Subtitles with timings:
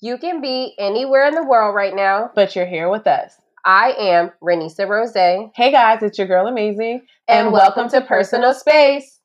[0.00, 2.30] You can be anywhere in the world right now.
[2.34, 3.32] but you're here with us.
[3.64, 5.12] I am Renisa Rose.
[5.12, 9.17] Hey guys, it's your girl Amazing, And welcome to Personal Space.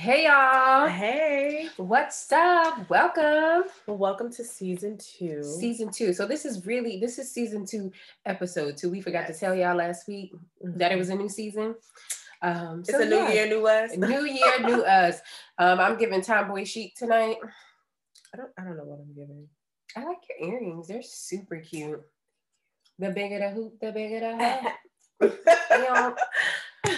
[0.00, 0.88] Hey y'all.
[0.88, 2.88] Hey, What's up?
[2.88, 3.64] Welcome.
[3.86, 5.42] welcome to season two.
[5.44, 6.14] Season two.
[6.14, 7.92] So this is really this is season two,
[8.24, 8.88] episode two.
[8.90, 9.38] We forgot Yes.
[9.38, 10.32] to tell y'all last week
[10.62, 11.74] that it was a new season.
[12.40, 13.30] Um, It's so a new yeah.
[13.32, 13.94] year, new us.
[13.94, 15.18] New year, new us.
[15.58, 17.36] Um, I'm giving Tomboy Chic tonight.
[18.32, 18.50] I don't.
[18.58, 19.46] I don't know what I'm giving.
[19.96, 20.88] I like your earrings.
[20.88, 22.00] They're super cute.
[22.98, 26.18] The bigger the hoop, the bigger the hoop.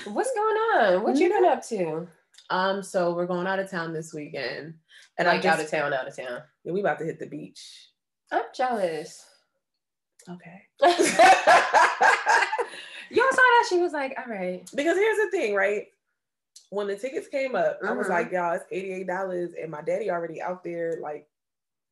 [0.05, 1.03] What's going on?
[1.03, 2.07] What you been up to?
[2.53, 2.83] Um.
[2.83, 4.75] So we're going out of town this weekend,
[5.19, 6.43] and like I out of town, out of town.
[6.65, 7.89] Yeah, we about to hit the beach.
[8.31, 9.27] I'm jealous.
[10.29, 10.63] Okay.
[10.81, 10.93] Y'all
[13.31, 13.67] saw that?
[13.69, 14.69] She was like, all right.
[14.75, 15.89] Because here's the thing, right?
[16.71, 18.11] When the tickets came up, I was Mhm.
[18.11, 19.53] like, y'all, it's $88.
[19.61, 20.97] And my daddy already out there.
[21.03, 21.29] Like,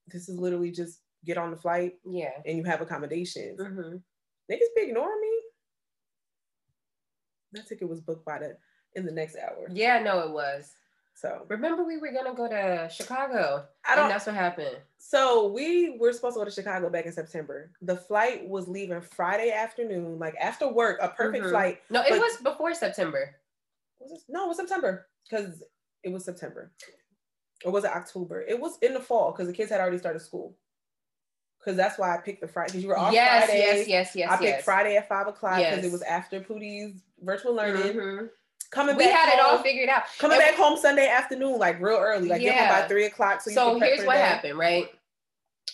[0.07, 2.33] this is literally just get on the flight Yeah.
[2.47, 3.61] and you have accommodations.
[3.61, 3.97] hmm
[4.51, 5.41] Niggas be ignoring me.
[7.53, 8.57] That ticket was booked by the
[8.95, 9.67] in the next hour.
[9.73, 10.73] Yeah, no, it was.
[11.15, 14.77] So Remember, we were gonna go to Chicago, I and don't that's what happened.
[14.97, 17.71] so we were supposed to go to Chicago back in September.
[17.83, 21.51] The flight was leaving Friday afternoon, like after work, a perfect Mhm.
[21.51, 21.83] flight.
[21.91, 23.35] No, it was before September.
[23.99, 24.21] Was it?
[24.29, 25.63] No, it was September because
[26.03, 26.73] it was September.
[27.67, 28.41] Or was it October?
[28.41, 30.57] It was in the fall because the kids had already started school.
[31.59, 32.69] Because that's why I picked the Friday.
[32.69, 33.59] Because you were off yes, Friday.
[33.61, 34.65] yes, yes, yes, I picked yes.
[34.65, 35.85] Friday at five o'clock because Yes.
[35.85, 37.93] it was after Pootie's virtual learning.
[37.93, 38.31] Mhm.
[38.71, 40.05] Coming We back had it all home- figured out.
[40.19, 42.81] Coming And back home Sunday afternoon, like real early, like home Yeah.
[42.83, 43.41] by three o'clock.
[43.41, 44.21] So, So here's what day.
[44.21, 44.89] happened, right?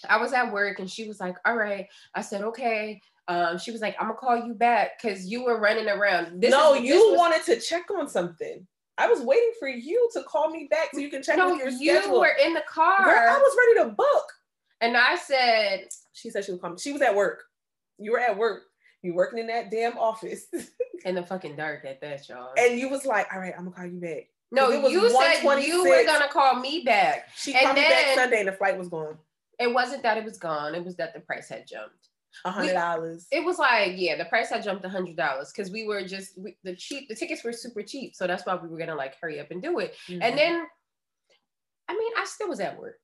[0.09, 3.71] I was at work and she was like, "All right." I said, "Okay." Um, she
[3.73, 6.83] was like, "I'm gonna call you back because you were running around." This no, is-
[6.83, 8.67] you was- wanted to check on something.
[8.99, 11.69] I was waiting for you to call me back so you can check No, your
[11.69, 12.21] you schedule.
[12.21, 14.33] were in the car, Girl, I was ready to book.
[14.81, 16.79] and I said, She said she was coming.
[16.79, 17.45] She was at work.
[17.99, 18.63] You were at work.
[19.07, 20.47] You working in that damn office.
[21.05, 23.77] "In the fucking dark at that, y'all." and you was like, all right, I'm gonna
[23.77, 24.29] call you back.
[24.51, 26.07] No, you said you were 1:26.
[26.07, 27.29] gonna call me back.
[27.37, 29.19] She And called me back Sunday and the flight was gone.
[29.59, 32.09] It wasn't that it was gone; it was that the price had jumped.
[32.45, 33.27] A hundred dollars.
[33.31, 36.39] It was like, yeah, the price had jumped a hundred dollars because we were just
[36.39, 37.09] we, the cheap.
[37.09, 39.63] The tickets were super cheap, so that's why we were gonna like hurry up and
[39.63, 39.95] do it.
[40.09, 40.23] Mm-hmm.
[40.23, 40.67] And then,
[41.89, 42.99] I mean, I still was at work.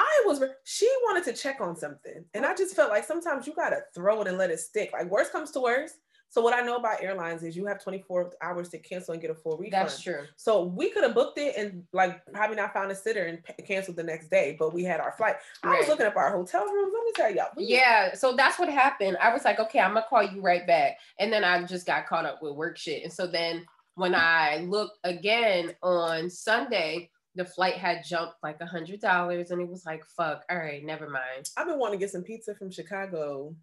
[0.00, 2.24] I was she wanted to check on something.
[2.34, 4.90] And I just felt like sometimes you gotta throw it and let it stick.
[4.92, 5.96] Like worst comes to worst.
[6.30, 9.30] So what I know about airlines is you have 24 hours to cancel and get
[9.30, 9.72] a full refund.
[9.72, 10.24] That's true.
[10.36, 13.62] So we could have booked it and like probably not found a sitter and p-
[13.62, 15.36] canceled the next day, but we had our flight.
[15.64, 16.92] I was looking up our hotel rooms.
[16.94, 17.48] Let me tell y'all.
[17.56, 19.16] we- Yeah, so that's what happened.
[19.22, 22.06] I was like, okay, I'm gonna call you right back, and then I just got
[22.06, 23.02] caught up with work shit.
[23.04, 23.64] And so then
[23.94, 29.62] when I looked again on Sunday, the flight had jumped like a hundred dollars, and
[29.62, 31.48] it was like, fuck, all right, never mind.
[31.56, 33.54] I've been wanting to get some pizza from Chicago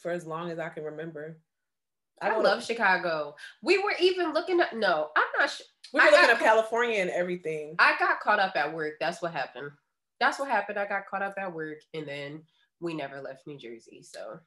[0.00, 1.38] for as long as I can remember.
[2.22, 3.36] I wanna- love Chicago.
[3.62, 5.66] We were even looking at no, I'm not sure.
[5.92, 7.74] We were I looking up ca- California and everything.
[7.78, 8.94] I got caught up at work.
[8.98, 9.70] That's what happened.
[10.18, 10.78] That's what happened.
[10.78, 12.42] I got caught up at work, and then
[12.80, 14.02] we never left New Jersey.
[14.02, 14.38] So,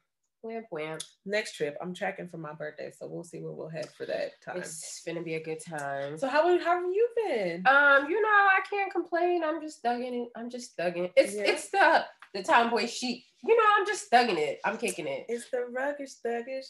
[0.44, 1.02] wamp wamp.
[1.24, 4.40] Next trip, I'm tracking for my birthday, so we'll see what we'll have for that
[4.44, 4.58] time.
[4.58, 6.16] It's gonna be a good time.
[6.18, 7.66] So how how have you been?
[7.66, 9.42] Um, you know, I can't complain.
[9.42, 10.28] I'm just thugging it.
[10.36, 11.10] I'm just thugging.
[11.16, 11.42] It's Yeah.
[11.42, 12.04] it's the
[12.34, 13.24] the tomboy chic.
[13.42, 14.60] You know, I'm just thugging it.
[14.64, 15.26] I'm kicking it.
[15.28, 16.66] It's the ruggish, thuggish,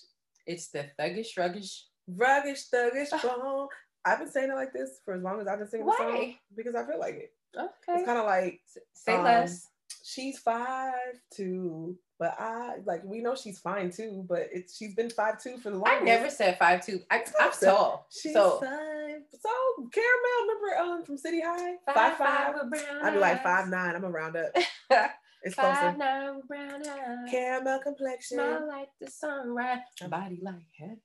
[0.47, 1.83] It's the thuggish, ruggish.
[2.11, 3.69] ruggish, thuggish bone.
[4.05, 6.13] I've been saying it like this for as long as I've been singing the song
[6.13, 6.39] Why?
[6.55, 7.33] because I feel like it.
[7.57, 7.71] Okay.
[7.89, 8.61] It's kind of like
[8.93, 9.69] Say um, less.
[10.03, 10.93] she's five
[11.35, 15.59] two, but I like we know she's fine too, but it's she's been five two
[15.59, 16.03] for the longest.
[16.03, 17.01] I never said five two.
[17.11, 18.07] I, I'm tall.
[18.11, 19.23] She's so five.
[19.41, 19.51] So
[19.93, 21.75] caramel, remember um from City High?
[21.93, 22.55] Five five.
[22.55, 23.95] with brown I'd be like five nine.
[23.95, 24.57] I'm gonna round up.
[25.47, 25.97] It's Five closer.
[25.99, 27.31] nine with brown eyes.
[27.31, 28.39] Caramel complexion.
[28.39, 29.81] Smile like the sunrise.
[30.09, 31.01] Body like heaven.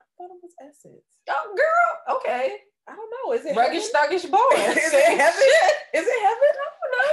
[0.00, 1.02] I thought it was Essence.
[1.28, 2.16] Oh, girl.
[2.18, 2.58] Okay.
[2.88, 3.32] I don't know.
[3.32, 4.38] Is it Ruggish, thuggish boy.
[4.54, 5.42] Is it heaven?
[5.94, 6.50] Is it heaven?
[6.54, 7.12] I don't know.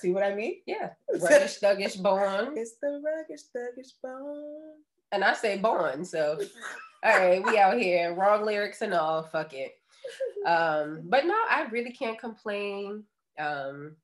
[0.00, 0.56] See what I mean?
[0.66, 0.90] Yeah.
[1.14, 2.54] Ruggish, thuggish, born.
[2.56, 4.74] It's the ruggish, thuggish bone.
[5.12, 6.04] And I say born.
[6.04, 6.38] So,
[7.04, 8.14] all right, we out here.
[8.14, 9.22] Wrong lyrics and all.
[9.24, 9.72] Fuck it.
[10.46, 13.04] Um, but no, I really can't complain.
[13.38, 13.96] Um,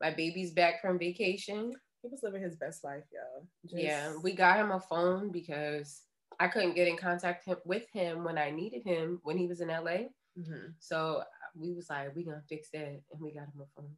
[0.00, 1.72] my baby's back from vacation.
[2.02, 3.46] He was living his best life, y'all.
[3.66, 6.02] Just- Yeah, we got him a phone because
[6.40, 9.60] I couldn't get in contact him, with him when I needed him when he was
[9.60, 10.08] in LA.
[10.38, 10.74] Mhm.
[10.78, 11.22] So
[11.56, 13.96] we was like, we gonna fix that, and we got him a phone.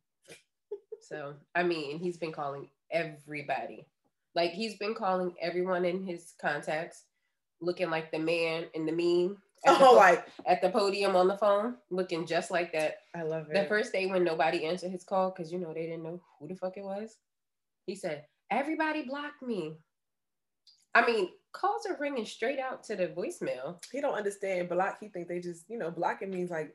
[1.10, 3.86] So I mean, he's been calling everybody.
[4.34, 7.04] Like he's been calling everyone in his contacts,
[7.60, 9.36] looking like the man in the meme.
[9.66, 12.98] At the, Oh, po- like at the podium on the phone, looking just like that.
[13.14, 13.54] I love it.
[13.54, 16.48] The first day when nobody answered his call, because you know they didn't know who
[16.48, 17.16] the fuck it was,
[17.86, 19.74] he said, Everybody blocked me.
[20.94, 23.76] I mean, calls are ringing straight out to the voicemail.
[23.92, 24.96] he don't understand block.
[25.00, 26.74] He think they just you know blocking means like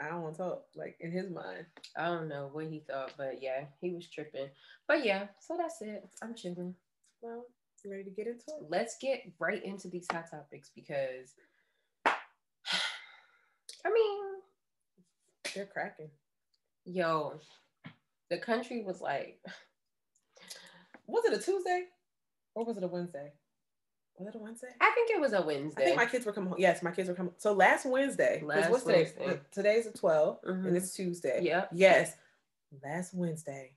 [0.00, 0.62] I don't want to talk.
[0.74, 1.66] Like in his mind.
[1.96, 4.48] I don't know what he thought, but yeah, he was tripping.
[4.86, 6.08] But yeah, so that's it.
[6.22, 6.74] I'm chilling.
[7.22, 7.46] Well,
[7.84, 8.66] you ready to get into it?
[8.68, 11.34] Let's get right into these hot topics because
[12.06, 14.18] I mean,
[15.54, 16.10] They're cracking.
[16.84, 17.40] yo,
[18.28, 19.40] the country was like,
[21.06, 21.84] Was it a Tuesday
[22.56, 23.32] or was it a Wednesday?
[24.18, 24.68] Was it a Wednesday?
[24.80, 25.82] I think it was a Wednesday.
[25.82, 26.58] I think my kids were coming home.
[26.58, 27.32] Yes, my kids were coming.
[27.36, 29.12] So last Wednesday, Last what's today?
[29.18, 29.40] Wednesday.
[29.52, 30.66] Today's the 12th Mhm.
[30.68, 31.40] and it's Tuesday.
[31.42, 31.68] Yep.
[31.72, 32.14] Yes,
[32.82, 33.72] last Wednesday,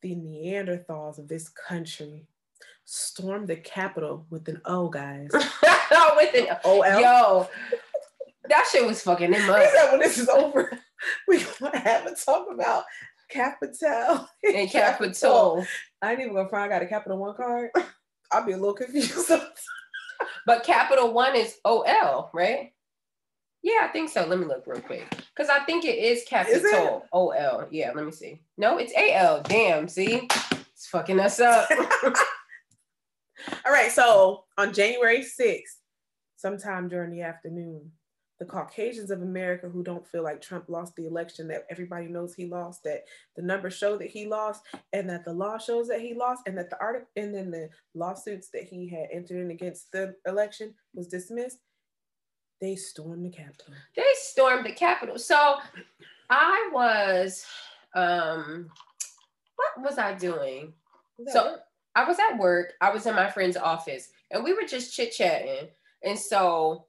[0.00, 2.26] the Neanderthals of this country
[2.84, 5.30] stormed the Capitol with an O, guys.
[6.16, 7.00] With an O L.
[7.00, 7.48] yo,
[8.48, 9.62] that shit was fucking He up.
[9.74, 10.70] said when this is over,
[11.28, 12.84] we gonna have a talk about
[13.28, 15.66] Capital And Capitol,
[16.00, 17.70] I ain't even gonna find I got a Capital One card.
[18.32, 19.30] I'll be a little confused.
[20.46, 22.72] but Capital One is O L, right?
[23.62, 24.26] Yeah, I think so.
[24.26, 27.68] Let me look real quick because I think it is Capital O L.
[27.70, 28.40] Yeah, let me see.
[28.58, 29.42] No, it's A L.
[29.42, 30.28] Damn, see,
[30.72, 31.68] it's fucking us up.
[33.66, 35.78] All right, so on January 6th,
[36.36, 37.92] sometime during the afternoon,
[38.42, 42.34] the Caucasians of America who don't feel like Trump lost the election, that everybody knows
[42.34, 43.04] he lost, that
[43.36, 44.62] the numbers show that he lost,
[44.92, 47.68] and that the law shows that he lost, and that the article and then the
[47.94, 51.58] lawsuits that he had entered in against the election was dismissed,
[52.60, 53.74] they stormed the Capitol.
[53.94, 55.20] they stormed the Capitol.
[55.20, 55.58] So
[56.28, 57.46] I was,
[57.94, 58.68] um,
[59.54, 60.72] what was I doing?
[61.16, 61.60] Was So it?
[61.94, 62.72] I was at work.
[62.80, 65.68] I was in my friend's office, and we were just chit chatting.
[66.02, 66.86] And so,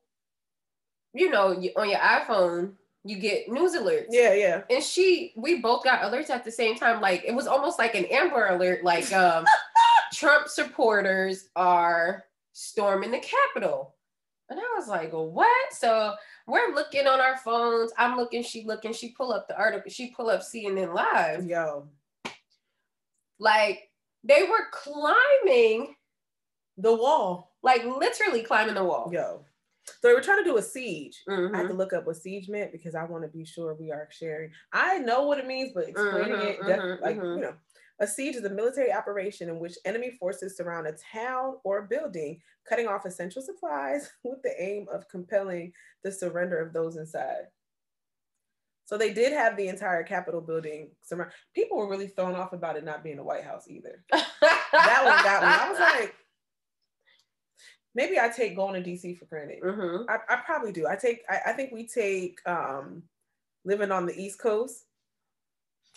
[1.13, 2.73] you know, on your iPhone,
[3.05, 4.07] you get news alerts.
[4.09, 4.61] yeah, yeah.
[4.69, 7.01] And she, we both got alerts at the same time.
[7.01, 8.83] Like it was almost like an Amber Alert.
[8.83, 9.45] Like um,
[10.13, 12.23] Trump supporters are
[12.53, 13.95] storming the Capitol,
[14.49, 16.13] and I was like, "What?" So
[16.47, 17.91] we're looking on our phones.
[17.97, 18.41] I'm looking.
[18.43, 18.93] She looking.
[18.93, 19.91] She pull up the article.
[19.91, 21.45] She pull up CNN Live.
[21.45, 21.89] Yo,
[23.39, 23.89] Like
[24.23, 25.95] they were climbing,
[26.77, 27.51] the wall.
[27.61, 29.09] like literally climbing the wall.
[29.13, 29.43] Yo.
[29.85, 31.27] So they were trying to do a siege.
[31.53, 31.57] I Mhm.
[31.57, 34.07] had to look up what siege meant because I want to be sure we are
[34.11, 34.51] sharing.
[34.71, 37.35] I know what it means, but explaining Mhm, it, def- mhm, like mhm.
[37.35, 37.57] you know,
[37.99, 42.41] a siege is a military operation in which enemy forces surround a town or building,
[42.67, 47.47] cutting off essential supplies with the aim of compelling the surrender of those inside.
[48.85, 51.31] So they did have the entire Capitol building surround.
[51.53, 54.03] People were really thrown off about it not being the White House either.
[54.83, 55.55] That was that one.
[55.55, 56.15] I was like,
[57.95, 59.61] maybe I take going to DC for granted.
[59.61, 60.05] Mhm.
[60.09, 60.87] I, I probably do.
[60.87, 61.23] I take.
[61.29, 63.03] I, I think we take um,
[63.65, 64.85] living on the East Coast,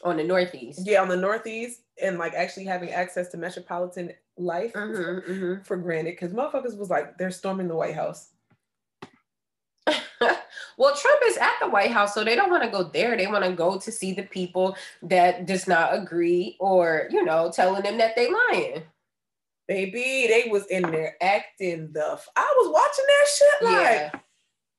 [0.04, 0.80] on the Northeast.
[0.84, 5.66] yeah, on the Northeast, and like actually having access to metropolitan life Mhm, mhm.
[5.66, 6.12] for granted.
[6.12, 8.30] Because motherfuckers was like, they're storming the White House.
[10.78, 13.16] well, Trump is at the White House, so they don't want to go there.
[13.16, 17.50] They want to go to see the people that does not agree, or you know,
[17.52, 18.82] telling them that they lying.
[19.68, 22.12] Baby, they was in there acting the.
[22.12, 23.82] F- I was watching that shit like.
[23.82, 24.20] Yeah,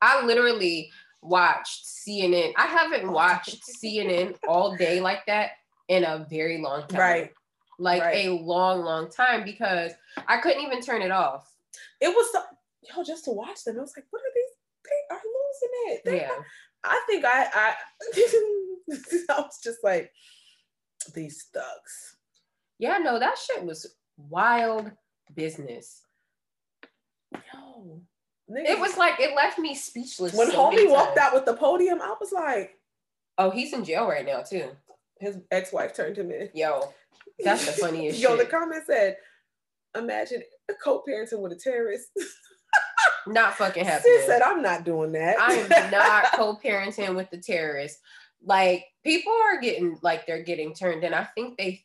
[0.02, 2.54] I literally watched CNN.
[2.58, 5.52] I haven't watched CNN all day like that
[5.90, 7.00] in a very long time.
[7.00, 7.32] Right.
[7.80, 8.26] Like right.
[8.28, 9.92] a long, long time because
[10.28, 11.52] I couldn't even turn it off.
[12.02, 12.42] It was so,
[12.84, 13.78] yo just to watch them.
[13.78, 14.46] It was like, what are these?
[14.86, 16.02] They are losing it.
[16.06, 16.44] They- Yeah.
[16.84, 17.74] I think I I
[19.36, 20.12] I was just like
[21.14, 22.18] these thugs.
[22.80, 24.92] Yeah, no, that shit was wild
[25.34, 26.02] business.
[27.34, 28.02] Yo,
[28.50, 30.34] It was like it left me speechless.
[30.34, 32.74] when so homie walked out with the podium, I was like,
[33.38, 34.70] Oh, he's in jail right now too.
[35.20, 36.50] his ex-wife turned him in.
[36.54, 36.94] Yo,
[37.44, 39.18] that's the funniest Yo, the comment said,
[39.96, 42.08] imagine a co-parenting with a terrorist.
[43.28, 44.14] not fucking happening.
[44.18, 45.40] Sis said, I'm not doing that.
[45.40, 48.00] I am not co-parenting with the terrorists.
[48.44, 51.14] Like people are getting like they're getting turned in.
[51.14, 51.84] I think they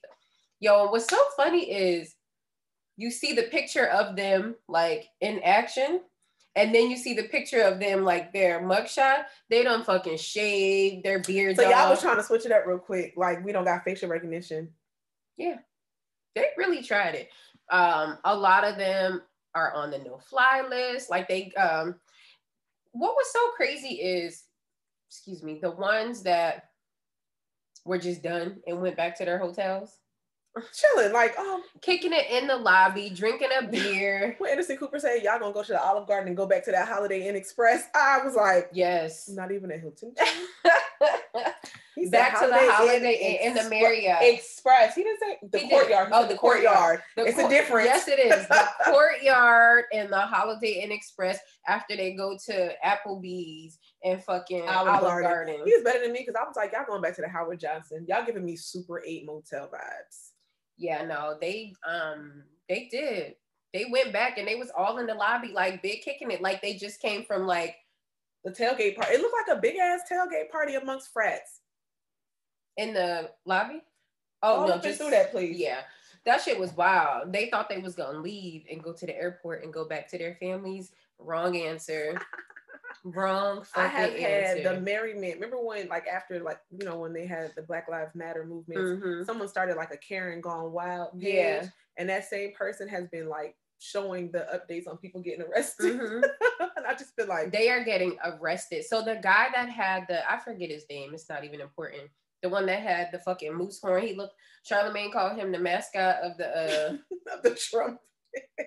[0.60, 2.14] yo, what's so funny is
[2.96, 6.00] you see the picture of them like in action,
[6.54, 9.24] and then you see the picture of them like their mugshot.
[9.48, 11.90] They don't fucking shave their beards so y'all off.
[11.90, 13.14] was trying to switch it up real quick.
[13.16, 14.68] Like we don't got facial recognition.
[15.36, 15.58] Yeah,
[16.34, 17.30] they really tried it.
[17.70, 19.22] Um, a lot of them
[19.54, 21.10] are on the no-fly list.
[21.10, 21.94] Like they, um,
[22.92, 24.44] what was so crazy is,
[25.08, 26.68] excuse me, the ones that
[27.84, 29.98] were just done and went back to their hotels.
[30.74, 34.34] Chilling, like, um, kicking it in the lobby, drinking a beer.
[34.38, 36.70] when Anderson Cooper said, "Y'all gonna go to the Olive Garden and go back to
[36.72, 39.28] that Holiday Inn Express," I was like, yes.
[39.28, 40.14] "Not even a Hilton."
[41.94, 44.16] He said Back to the Holiday Inn in the Marriott.
[44.22, 44.94] Express.
[44.94, 46.08] He didn't say the He courtyard.
[46.08, 47.02] He Oh, the courtyard.
[47.16, 47.86] The it's cour- a difference.
[47.86, 48.48] Yes, it is.
[48.48, 55.02] The courtyard and the Holiday Inn Express after they go to Applebee's and fucking Olive
[55.02, 55.30] Garden.
[55.30, 55.56] Garden.
[55.66, 57.60] He was better than me because I was like, y'all going back to the Howard
[57.60, 58.06] Johnson.
[58.08, 60.30] Y'all giving me Super Eight motel vibes.
[60.76, 63.36] Yeah, no, they um they did.
[63.72, 66.60] They went back and they was all in the lobby like big kicking it like
[66.60, 67.76] they just came from like
[68.44, 69.14] The tailgate party.
[69.14, 71.60] It looked like a big ass tailgate party amongst frats.
[72.76, 73.82] in the lobby.
[74.42, 75.56] Oh, Oh no, just through that, please.
[75.58, 75.80] Yeah.
[76.24, 77.32] That shit was wild.
[77.32, 80.18] They thought they was gonna leave and go to the airport and go back to
[80.18, 80.92] their families.
[81.18, 82.20] Wrong answer.
[83.04, 84.62] Wrong I have had answer.
[84.74, 85.34] the merriment.
[85.34, 88.80] Remember when, like, after, like, you know, when they had the Black Lives Matter movement,
[89.02, 89.26] Mhm.
[89.26, 91.66] someone started like a Karen Gone Wild page, Yeah.
[91.96, 96.22] and that same person has been like showing the updates on people getting arrested, Mhm.
[96.76, 98.84] and I just feel like, They are getting arrested.
[98.84, 101.12] So the guy that had the I forget his name.
[101.12, 102.08] It's not even important.
[102.42, 104.02] The one that had the fucking moose horn.
[104.02, 104.34] He looked.
[104.64, 106.96] Charlemagne called him the mascot of the uh
[107.34, 108.00] of the Trump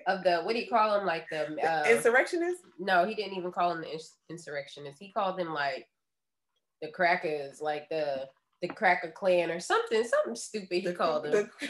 [0.06, 1.06] of the what do you call them?
[1.06, 2.62] like the uh, insurrectionist.
[2.78, 5.00] no he didn't even call them the ins- insurrectionists.
[5.00, 5.86] He called them like
[6.82, 8.26] the crackers like the
[8.62, 11.68] the cracker clan or something something stupid he The- called them the-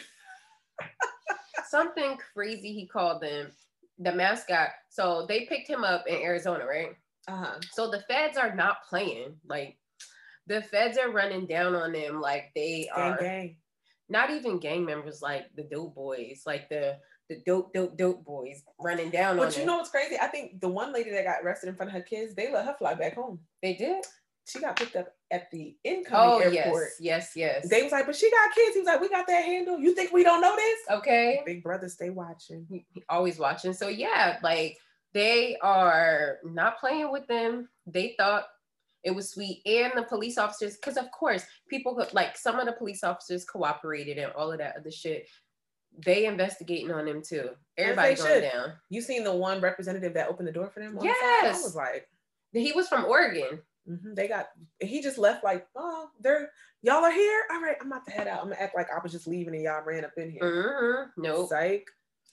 [1.68, 3.50] something crazy he called them
[3.98, 4.68] the mascot.
[4.90, 6.90] So they picked him up in Arizona, right?
[7.28, 7.58] uh-huh.
[7.72, 9.34] So the feds are not playing.
[9.48, 9.78] Like
[10.46, 13.56] the feds are running down on them like they Gang, are gang.
[14.08, 18.62] not even gang members like the dope boys, like the the dope dope dope boys
[18.78, 19.66] running down on But you them.
[19.68, 20.16] know what's crazy?
[20.20, 22.64] I think the one lady that got arrested in front of her kids, they let
[22.66, 23.40] her fly back home.
[23.62, 24.04] they did.
[24.48, 26.90] She got picked up at the incoming Oh airport.
[27.00, 27.68] yes, yes, yes.
[27.68, 28.74] They was like, but she got kids.
[28.74, 29.76] He was like, we got that handle.
[29.80, 30.78] You think we don't know this?
[30.98, 31.42] okay.
[31.44, 32.64] Big brother, stay watching.
[32.70, 33.72] He- he always watching.
[33.72, 34.78] So yeah, like
[35.14, 37.68] they are not playing with them.
[37.86, 38.44] They thought
[39.02, 42.66] it was sweet, and the police officers, because of course people could like some of
[42.66, 45.26] the police officers cooperated and all of that other shit.
[46.04, 47.50] They investigating on them too.
[47.78, 48.40] Everybody going should.
[48.42, 48.72] down.
[48.90, 50.98] You seen the one representative that opened the door for them?
[50.98, 51.04] on the?
[51.06, 51.58] Yes.
[51.60, 52.08] I was like,
[52.52, 53.60] He was from Oregon.
[53.88, 54.48] mhm, they got.
[54.80, 56.50] He just left like, oh, they're
[56.82, 57.42] y'all are here.
[57.52, 58.40] All right, I'm about to head out.
[58.40, 60.42] I'm gonna act like I was just leaving and y'all ran up in here.
[60.42, 61.22] Mhm.
[61.22, 61.48] Nope.
[61.48, 61.86] Psych.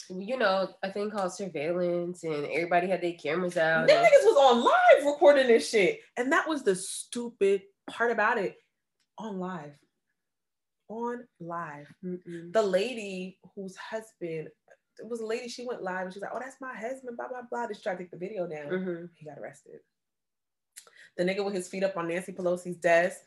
[0.10, 3.88] You know a thing called surveillance, and everybody had their cameras out.
[3.88, 6.01] Them and- niggas was on live recording this shit.
[6.17, 8.58] And that was the stupid part about it.
[9.17, 9.72] On live.
[10.90, 11.88] On live.
[12.04, 12.52] Mm-mm.
[12.54, 14.50] The lady whose husband,
[15.00, 17.18] it was a lady, she went live and she was like, Oh, that's my husband,
[17.18, 17.68] blah, blah, blah.
[17.68, 18.68] They tried to take the video down.
[18.72, 19.10] Mhm.
[19.16, 19.80] He got arrested.
[21.18, 23.22] The nigga with his feet up on Nancy Pelosi's desk.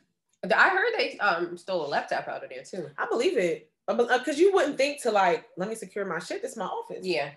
[0.55, 2.91] I heard they um stole a laptop out of there too.
[2.99, 3.71] I believe it.
[3.89, 6.43] Because you wouldn't think to like, let me secure my shit.
[6.43, 7.05] This is my office.
[7.07, 7.31] Yeah.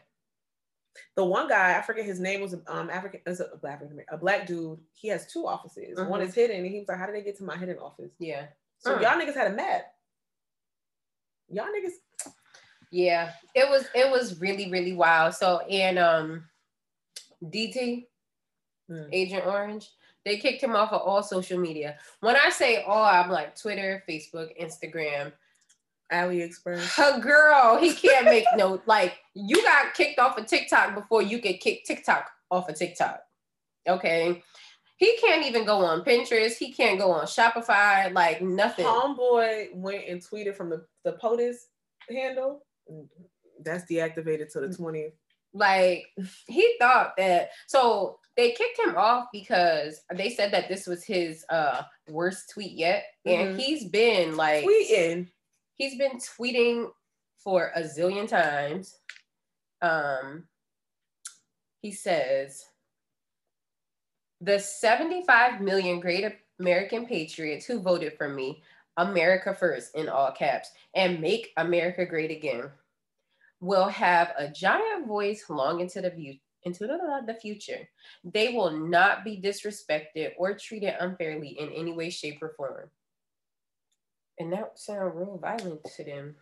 [1.15, 4.47] The one guy, I forget his name, was um African, is a black a black
[4.47, 4.79] dude.
[4.95, 5.97] He has two offices.
[5.97, 6.25] One Mhm.
[6.27, 8.47] is hidden, and he was like, "How did they get to my hidden office?" Yeah.
[8.79, 9.01] So Mm.
[9.01, 9.93] y'all niggas had a map.
[11.51, 12.31] Y'all niggas,
[12.91, 15.33] Yeah, it was it was really really wild.
[15.33, 16.45] So and um,
[17.43, 18.05] DT
[18.89, 19.07] Mm.
[19.11, 19.89] Agent Orange,
[20.25, 21.97] they kicked him off of all social media.
[22.21, 25.31] When I say all, I'm like Twitter, Facebook, Instagram.
[26.11, 26.95] AliExpress.
[26.95, 31.37] Her girl, he can't make no like you got kicked off of TikTok before you
[31.37, 33.21] could kick TikTok off of TikTok.
[33.87, 34.41] Okay.
[34.99, 36.57] He can't even go on Pinterest.
[36.57, 38.85] He can't go on Shopify, like nothing.
[38.85, 41.55] Homeboy went and tweeted from the the POTUS
[42.09, 42.65] handle.
[43.63, 45.13] That's deactivated to the twentieth.
[45.53, 46.05] like
[46.47, 51.43] he thought that so they kicked him off because they said that this was his
[51.49, 53.59] uh worst tweet yet and Mhm.
[53.59, 55.27] he's been like Tweeting.
[55.75, 56.91] he's been tweeting
[57.43, 58.95] for a zillion times
[59.81, 60.47] um
[61.81, 62.63] he says
[64.41, 66.25] the 75 million great
[66.59, 68.61] american patriots who voted for me
[68.97, 72.69] america first in all caps and make america great again
[73.61, 77.87] will have a giant voice long into the view into the, future
[78.23, 82.89] they will not be disrespected or treated unfairly in any way shape or form
[84.39, 86.35] and that sound real violent to them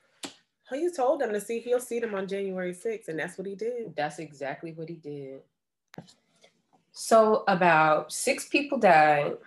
[0.69, 3.55] He told them to see he'll see them on January 6th, and that's what he
[3.55, 3.95] did.
[3.95, 5.41] That's exactly what he did.
[6.99, 9.37] So about six people died.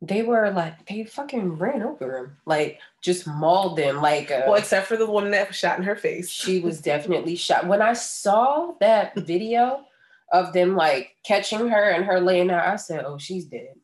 [0.00, 4.00] They were like they fucking ran over him, like just mauled them.
[4.00, 6.30] Like uh, Well, except for the woman that was shot in her face.
[6.30, 7.66] she was definitely shot.
[7.66, 9.84] When I saw that video
[10.32, 13.74] of them like catching her and her laying out, I said, "Oh, she's dead."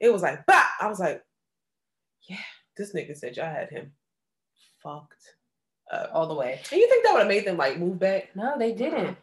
[0.00, 0.64] It was like, bah!
[0.80, 1.22] I was like,
[2.22, 2.36] yeah,
[2.76, 3.92] this nigga said y'all had him
[4.82, 5.34] fucked
[6.12, 6.60] all the way.
[6.72, 8.34] And you think that would have made them like move back?
[8.34, 9.18] No, they didn't.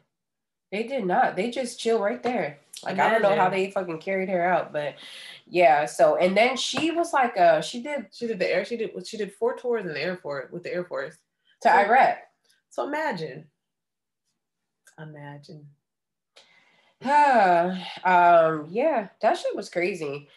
[0.74, 1.36] They did not.
[1.36, 2.58] They just chill right there.
[2.84, 4.96] Like I don't know how they fucking carried her out, but
[5.46, 5.86] yeah.
[5.86, 8.90] So and then she was like, uh, she did she did the air she did
[8.92, 11.16] what she did four tours in the Air Force with the Air Force
[11.62, 12.18] to so, Iraq.
[12.72, 13.46] So imagine,
[14.98, 15.68] imagine.
[17.04, 20.28] um, yeah, that shit was crazy.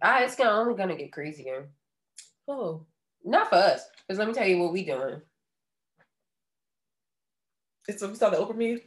[0.00, 1.70] I, it's gonna only gonna get crazier.
[2.46, 2.86] Oh,
[3.24, 3.82] not for us.
[4.06, 5.20] Because let me tell you what we doing.
[7.88, 8.80] It's we saw the Oprah meme.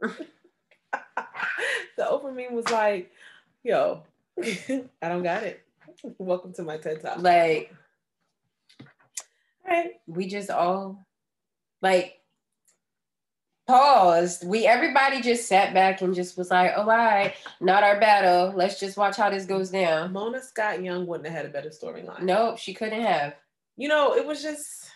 [1.96, 3.10] the Oprah meme was like,
[3.62, 4.02] "Yo,
[4.42, 5.60] I don't got it.
[6.18, 7.74] Welcome to my TED Talk." Like,
[9.66, 10.00] right?
[10.06, 11.04] We just all
[11.82, 12.20] like
[13.66, 14.46] paused.
[14.46, 18.52] We everybody just sat back and just was like, "Oh, all right, not our battle.
[18.56, 21.70] Let's just watch how this goes down." Mona Scott Young wouldn't have had a better
[21.70, 22.22] storyline.
[22.22, 23.34] Nope, she couldn't have.
[23.76, 24.89] You know, it was just.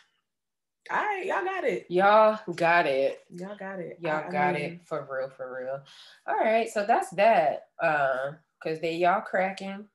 [0.91, 1.87] All right, y'all got it.
[1.89, 3.21] Y'all got it.
[3.31, 3.97] Y'all got it.
[4.01, 5.81] Y'all I, got I mean, it for real, for real.
[6.27, 7.69] All right, so that's that.
[7.83, 9.87] Uh, cause they y'all cracking.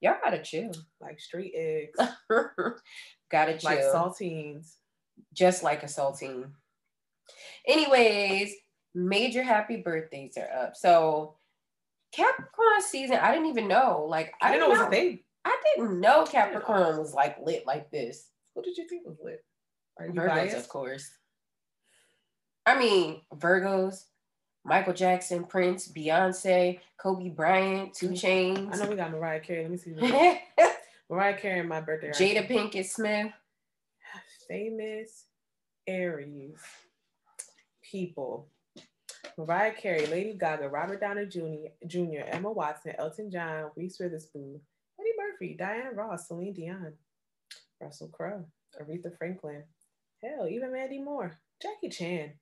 [0.00, 0.72] Y'all gotta chill.
[1.00, 1.98] Like street eggs.
[3.30, 3.70] gotta chill.
[3.70, 4.76] Like saltines.
[5.34, 6.50] Just like a saltine.
[7.66, 8.52] Anyways,
[8.94, 10.76] major happy birthdays are up.
[10.76, 11.36] So
[12.12, 14.06] Capricorn season, I didn't even know.
[14.08, 15.18] Like I, I didn't know it was a thing.
[15.44, 18.28] I didn't know Capricorn was like lit like this.
[18.54, 19.44] What did you think was lit?
[20.08, 21.10] Virgos, of course.
[22.64, 24.04] I mean, Virgos,
[24.64, 28.72] Michael Jackson, Prince, Beyonce, Kobe Bryant, 2 Chainz.
[28.72, 29.62] I know we got Mariah Carey.
[29.62, 29.94] Let me see.
[31.10, 32.10] Mariah Carey and my birthday.
[32.10, 33.32] Jada Pinkett Smith.
[34.48, 35.24] Famous
[35.86, 36.58] Aries
[37.82, 38.48] people.
[39.38, 44.60] Mariah Carey, Lady Gaga, Robert Downey Jr., Jr., Emma Watson, Elton John, Reese Witherspoon,
[45.00, 46.92] Eddie Murphy, Diana Ross, Celine Dion,
[47.80, 48.44] Russell Crowe,
[48.80, 49.62] Aretha Franklin,
[50.22, 52.32] hell, even Mandy Moore, Jackie Chan,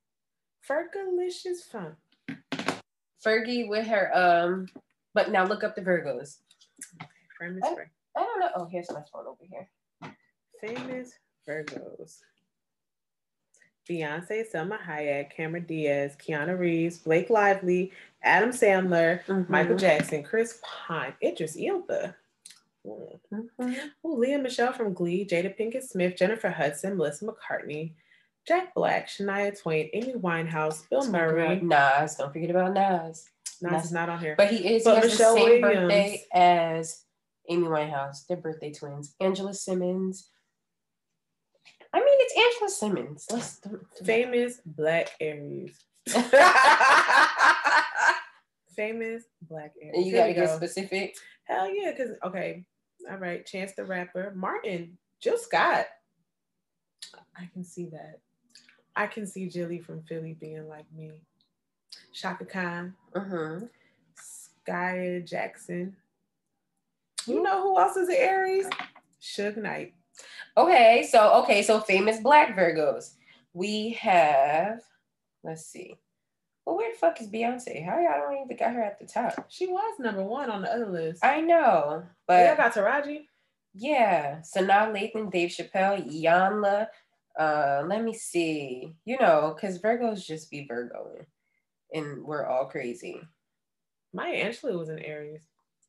[0.69, 1.97] Fergalicious Fun.
[3.25, 4.67] Fergie with her, um,
[5.15, 6.39] but now look up the Virgos.
[7.39, 7.75] Famous I,
[8.17, 8.51] I don't know.
[8.57, 9.69] Oh, here's my phone over here.
[10.61, 11.13] Famous
[11.49, 12.19] Virgos.
[13.89, 19.51] Beyonce, Salma Hayek, Cameron Diaz, Keanu Reeves, Blake Lively, Adam Sandler, mm-hmm.
[19.51, 22.15] Michael Jackson, Chris Pine, Idris Elba.
[22.87, 23.73] Mm-hmm.
[24.07, 27.95] Ooh, Lea Michele from Glee, Jada Pinkett Smith, Jennifer Hudson, Melissa McCarthy,
[28.47, 31.61] Jack Black, Shania Twain, Amy Winehouse, Bill Murray.
[31.61, 33.29] Nas, don't forget about Nas.
[33.61, 34.35] Nas, Nas is not on here.
[34.37, 35.81] But he is, but he Michelle the same Williams.
[35.83, 37.05] birthday as
[37.49, 38.27] Amy Winehouse.
[38.27, 39.15] They're birthday twins.
[39.21, 40.31] Angela Simmons,
[41.93, 43.27] I mean, it's Angela Simmons.
[43.31, 45.77] Let's don't, famous Black Aries.
[48.77, 49.95] famous Black Aries.
[49.97, 50.47] And you gotta go.
[50.47, 51.17] get specific.
[51.45, 52.65] Hell yeah, because okay,
[53.09, 53.45] all right.
[53.47, 55.87] Chance the Rapper, Martin, Jill Scott.
[57.37, 58.21] I can see that.
[58.97, 61.13] I can see Jilly from Philly being like me.
[62.13, 62.95] Chaka Khan.
[63.15, 63.61] Uh-huh.
[64.17, 65.97] Skai Jackson.
[67.27, 68.69] You know who else is an Aries?
[69.21, 69.95] Suge Knight.
[70.57, 73.15] Okay, so okay, so famous black Virgos.
[73.53, 74.81] We have,
[75.43, 75.97] let's see.
[76.65, 77.85] Well, where the fuck is Beyonce?
[77.85, 79.47] How y'all don't even got her at the top?
[79.49, 81.25] She was number one on the other list.
[81.25, 83.23] I know, but yeah, got Taraji.
[83.75, 86.89] Yeah, Sanaa Lathan, Dave Chappelle, Iyanla.
[87.39, 88.95] Uh, let me see.
[89.05, 91.25] You know, because Virgos just be Virgo,
[91.93, 93.21] and we're all crazy.
[94.13, 95.47] Maya Angelou was an Aries.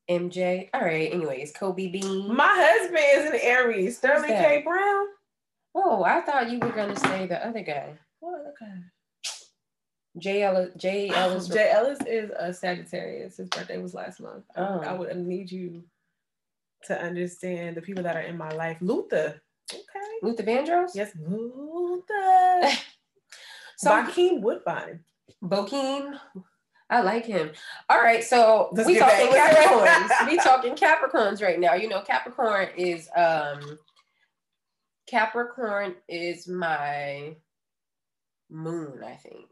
[0.09, 0.69] MJ.
[0.73, 1.11] All right.
[1.11, 2.35] Anyways, Kobe Bean.
[2.35, 3.97] My husband is an Aries.
[3.97, 4.61] Sterling K.
[4.63, 5.05] Brown.
[5.73, 7.97] Oh, I thought you were gonna say the other guy.
[8.19, 8.77] What other guy?
[10.17, 10.73] Jay Ellis.
[10.77, 11.47] Jay Ellis.
[11.47, 13.37] Jay Ellis is a Sagittarius.
[13.37, 14.45] His birthday was last month.
[14.55, 14.81] Oh.
[14.81, 15.83] I would need you
[16.85, 18.77] to understand the people that are in my life.
[18.81, 19.41] Luther.
[19.71, 19.83] Okay.
[20.21, 20.91] Luther Vandross.
[20.95, 22.61] Yes, Luther.
[23.77, 25.01] so Bokeem Woodbine.
[25.43, 26.19] Bokeem
[26.91, 27.51] I like him.
[27.89, 30.27] All right, so Let's we talking Capricorns.
[30.27, 31.73] we talking Capricorns right now.
[31.73, 33.79] You know, Capricorn is um
[35.07, 37.37] Capricorn is my
[38.49, 39.45] moon, I think.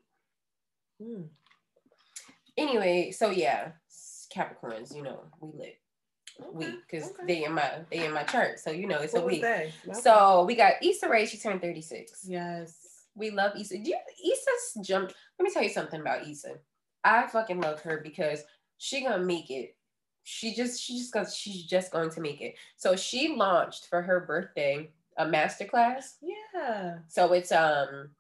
[1.02, 1.24] Hmm.
[2.58, 3.72] Anyway, so yeah,
[4.36, 5.74] Capricorns, you know, we live
[6.42, 7.24] Okay, week because okay.
[7.28, 9.44] they in my they in my chart, so you know it's what a week.
[9.44, 9.72] Okay.
[9.94, 11.26] So we got Issa Rae.
[11.26, 12.26] She turned thirty six.
[12.28, 13.78] Yes, we love Issa.
[13.78, 13.98] Do you
[14.32, 15.12] Issa's jump?
[15.38, 16.56] Let me tell you something about Issa.
[17.04, 18.44] I fucking love her because
[18.78, 19.76] she gonna make it.
[20.24, 22.56] She just she just got she's just going to make it.
[22.78, 26.16] So she launched for her birthday a masterclass.
[26.22, 27.00] Yeah.
[27.08, 28.12] So it's um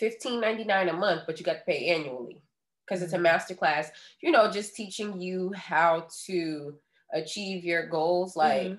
[0.00, 2.42] fifteen ninety nine a month, but you got to pay annually
[2.84, 3.90] because it's a master class.
[4.22, 6.74] You know, just teaching you how to
[7.12, 8.62] achieve your goals, like.
[8.62, 8.74] Mm-hmm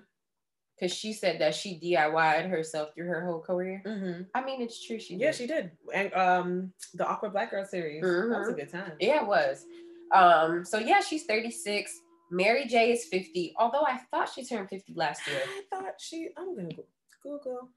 [0.80, 3.84] because she said that she DIYed herself through her whole career.
[3.86, 4.24] Mm-hmm.
[4.34, 4.98] I mean, it's true.
[4.98, 5.36] She Yeah, did.
[5.36, 5.70] she did.
[5.94, 8.02] And um, the Awkward Black Girl series.
[8.02, 8.08] That
[8.40, 8.56] was a Mhm.
[8.56, 8.94] good time.
[9.00, 9.64] Yeah, it was.
[10.12, 12.02] Um, so yeah, she's 36.
[12.32, 13.54] Mary J is 50.
[13.60, 15.42] Although I thought she turned 50 last year.
[15.46, 16.30] I thought she.
[16.36, 16.86] I'm gonna go-
[17.22, 17.70] Google.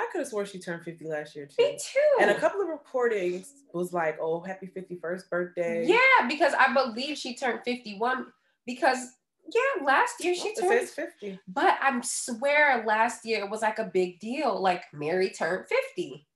[0.00, 1.62] I could have swore she turned 50 last year too.
[1.62, 2.22] Me too.
[2.22, 7.18] And a couple of reportings was like, "Oh, happy 51st birthday." Yeah, because I believe
[7.18, 8.26] she turned 51
[8.66, 8.98] because
[9.52, 11.38] yeah, last year she turned 50.
[11.48, 14.60] but I swear last year it was like a big deal.
[14.60, 16.26] Like Mary turned 50.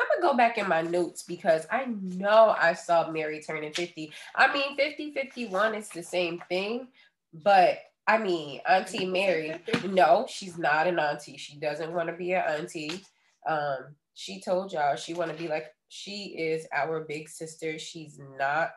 [0.00, 4.12] I'm gonna go back in my notes because I know I saw Mary turning 50.
[4.36, 6.88] I mean 50 51 is the same thing,
[7.32, 9.54] but I mean Auntie Mary,
[9.86, 11.36] no, she's not an auntie.
[11.36, 13.02] She doesn't want to be an auntie.
[13.46, 17.78] Um, she told y'all she want to be like she is our big sister.
[17.78, 18.72] She's not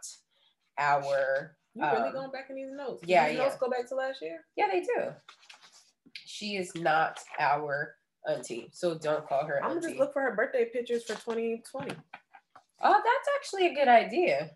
[0.78, 3.02] our You really Um, going back in these notes?
[3.08, 3.44] yeah, these yeah.
[3.46, 4.46] notes go back to last year.
[4.56, 5.14] yeah, they do.
[6.26, 7.96] She is not our
[8.28, 9.88] auntie, so don't call her I'm gonna auntie.
[9.90, 11.92] just look for her birthday pictures for 2020.
[12.84, 14.52] oh, that's actually a good idea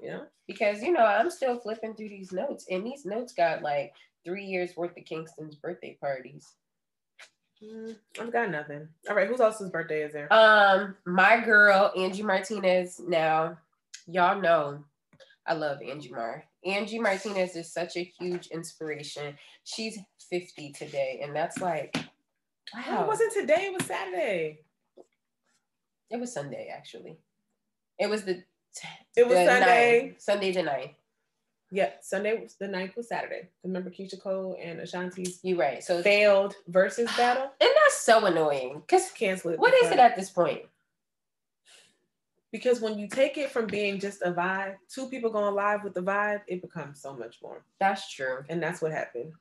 [0.00, 3.62] You know, because you know I'm still flipping through these notes, and these notes got
[3.62, 3.92] like
[4.24, 6.54] three years worth of Kingston's birthday parties.
[7.62, 8.88] Mm, I've got nothing.
[9.08, 10.32] All right, whose else's birthday is there?
[10.32, 13.00] Um, my girl Angie Martinez.
[13.04, 13.58] Now,
[14.06, 14.84] y'all know
[15.48, 16.44] I love Angie Mar.
[16.64, 19.36] Angie Martinez is such a huge inspiration.
[19.64, 19.98] She's
[20.30, 21.96] 50 today, and that's like,
[22.74, 23.02] wow.
[23.02, 23.70] it wasn't today.
[23.70, 24.60] It was Saturday.
[26.10, 27.16] It was Sunday, actually.
[27.98, 28.42] It was the.
[29.16, 30.02] It was Sunday.
[30.02, 30.94] ninth, Sunday the 9th.
[31.70, 33.48] Yeah, Sunday was the 9th was Saturday.
[33.62, 35.82] Remember Keyshia Cole and Ashanti's You're right.
[35.82, 37.50] So, failed versus battle?
[37.60, 38.82] And that's so annoying.
[38.86, 39.58] Because Cancel it.
[39.58, 40.62] what is it at this point?
[42.50, 45.92] Because when you take it from being just a vibe, two people going live with
[45.92, 47.62] the vibe, it becomes so much more.
[47.78, 48.42] That's true.
[48.48, 49.32] And that's what happened.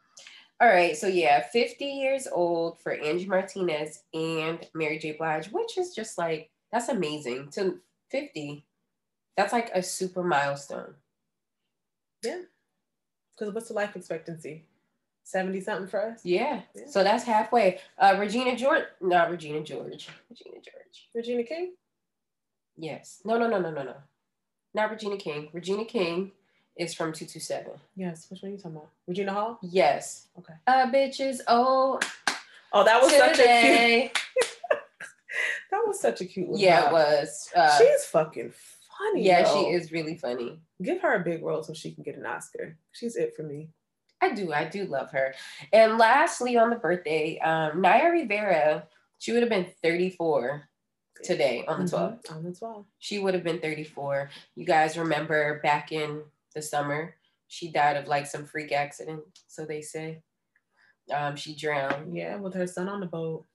[0.60, 0.98] All right.
[0.98, 5.14] So, yeah, 50 years old for Angie Martinez and Mary J.
[5.14, 7.50] Blige, which is just like, that's amazing.
[7.52, 8.66] To 50,
[9.38, 10.96] that's like a super milestone.
[12.24, 12.42] Yeah.
[13.38, 14.66] Because what's the life expectancy?
[15.24, 16.22] 70 something for us?
[16.24, 16.62] Yeah.
[16.74, 16.84] Yeah.
[16.88, 17.80] So that's halfway.
[17.98, 20.10] Uh, Regina George, not Regina George.
[20.30, 21.10] Regina George.
[21.14, 21.74] Regina King?
[22.78, 23.22] Yes.
[23.26, 23.96] No, no, no, no, no, no.
[24.74, 25.50] Not Regina King.
[25.54, 26.32] Regina King
[26.76, 27.74] is from 227.
[27.96, 28.28] Yes.
[28.30, 28.90] Which one are you talking about?
[29.08, 29.60] Regina Hall?
[29.62, 30.28] Yes.
[30.40, 30.54] Okay.
[30.66, 32.04] A bitch is old
[32.74, 33.36] Oh, that was such a cute.
[33.46, 34.12] today.
[35.72, 36.48] That was such a cute.
[36.50, 36.88] little Yeah, vibe.
[36.88, 37.50] it was.
[37.56, 38.54] Uh, She's fucking
[38.98, 39.24] funny.
[39.24, 39.64] yeah, though.
[39.64, 40.60] she is really funny.
[40.82, 42.78] Give her a big role so she can get an Oscar.
[42.92, 43.70] She's it for me.
[44.22, 44.52] I do.
[44.52, 45.36] I do love her.
[45.72, 48.88] And lastly, on the birthday, um, Naya Rivera,
[49.20, 50.64] she would have been 34
[51.24, 52.24] today on the 12th.
[52.24, 52.86] Mhm, On the 12th.
[53.00, 54.30] She would have been 34.
[54.56, 56.24] You guys remember back in
[56.56, 57.16] the summer,
[57.48, 60.22] she died of like some freak accident, so they say.
[61.14, 62.16] Um, she drowned.
[62.16, 63.46] Yeah, with her son on the boat.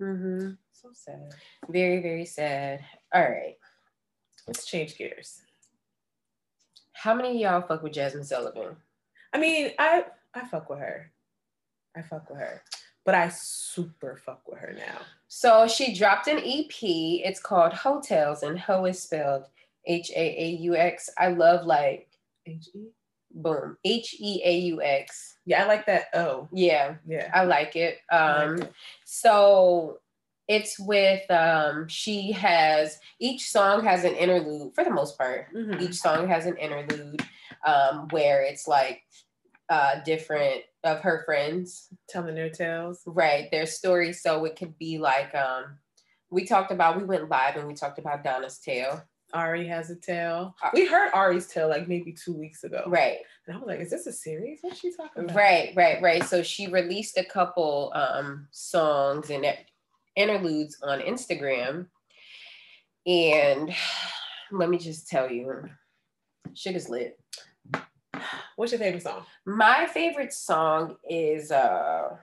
[0.00, 0.52] Mm-hmm.
[0.72, 1.34] So sad.
[1.68, 2.84] Very, very sad.
[3.12, 3.56] All right.
[4.46, 5.40] Let's change gears.
[6.92, 8.76] How many of y'all fuck with Jazmine Sullivan?
[9.32, 11.10] I mean, I I fuck with her.
[11.96, 12.62] I fuck with her.
[13.04, 15.00] But I super fuck with her now.
[15.28, 16.74] So she dropped an EP.
[16.82, 19.46] It's called Heaux Tales, and Ho is spelled
[19.86, 21.10] H A A U X.
[21.18, 22.08] I love like
[22.46, 22.88] H-E?
[23.34, 25.38] boom H E A U X.
[25.46, 26.04] Yeah, I like that.
[26.14, 27.30] Oh, Yeah, yeah.
[27.34, 27.98] I like it.
[28.10, 28.72] I Um, like it.
[29.04, 29.98] so
[30.48, 35.46] it's with um she has each song has an interlude for the most part.
[35.54, 35.80] Mhm.
[35.80, 37.22] Each song has an interlude
[37.64, 39.02] um where it's like
[39.68, 43.02] uh different of her friends Telling their tales.
[43.06, 45.78] right their stories so it could be like um
[46.30, 49.02] we talked about we went live and we talked about donna's tale
[49.34, 50.54] Ari has a tale.
[50.62, 52.82] Uh, We heard Ari's tale like maybe two weeks ago.
[52.86, 54.58] right And I was like, is this a series?
[54.60, 55.34] What's she talking about?
[55.36, 59.64] right right right so she released a couple um songs and it-
[60.16, 61.86] interludes on instagram
[63.06, 63.74] and
[64.50, 65.68] let me just tell you
[66.54, 67.18] shit is lit
[68.56, 69.24] What's your favorite song?
[69.46, 72.16] my favorite song is uh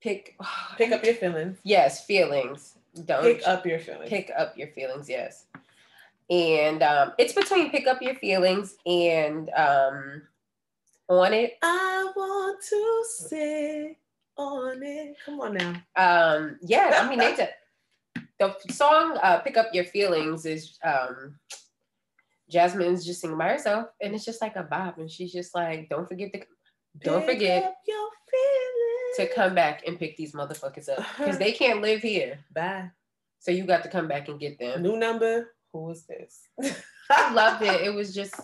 [0.00, 0.36] pick
[0.76, 1.58] Pick up your feelings.
[1.62, 4.08] yes feelings don't Pick up your feelings.
[4.08, 5.44] pick up your feelings yes
[6.30, 10.22] and um it's between pick up your feelings and um
[11.08, 13.96] on it I want to sit
[14.36, 15.16] on it.
[15.24, 15.70] Come on now.
[15.96, 17.34] um yeah i mean they
[18.38, 21.36] the song uh pick up your feelings is um
[22.52, 25.88] jazmine's just singing by herself and it's just like a bop and she's just like
[25.88, 26.40] don't forget to
[27.02, 28.08] don't Pick forget your
[29.16, 32.90] to come back and pick these motherfuckers up because they can't live here Bye.
[33.38, 35.54] so you got to come back and get them New number.
[35.72, 36.48] Who is this?
[37.10, 38.34] i loved it it was just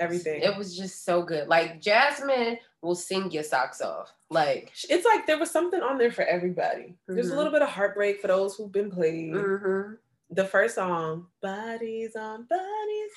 [0.00, 0.42] Everything.
[0.42, 1.46] It was just so good.
[1.48, 4.12] Like Jazmine will sing your socks off.
[4.30, 6.96] Like It's like there was something on there for everybody.
[7.06, 7.36] There's a Mhm.
[7.36, 9.32] little bit of heartbreak for those who've been played.
[9.32, 9.98] mhm.
[10.30, 13.12] The first song, "Bodies on Bodies,"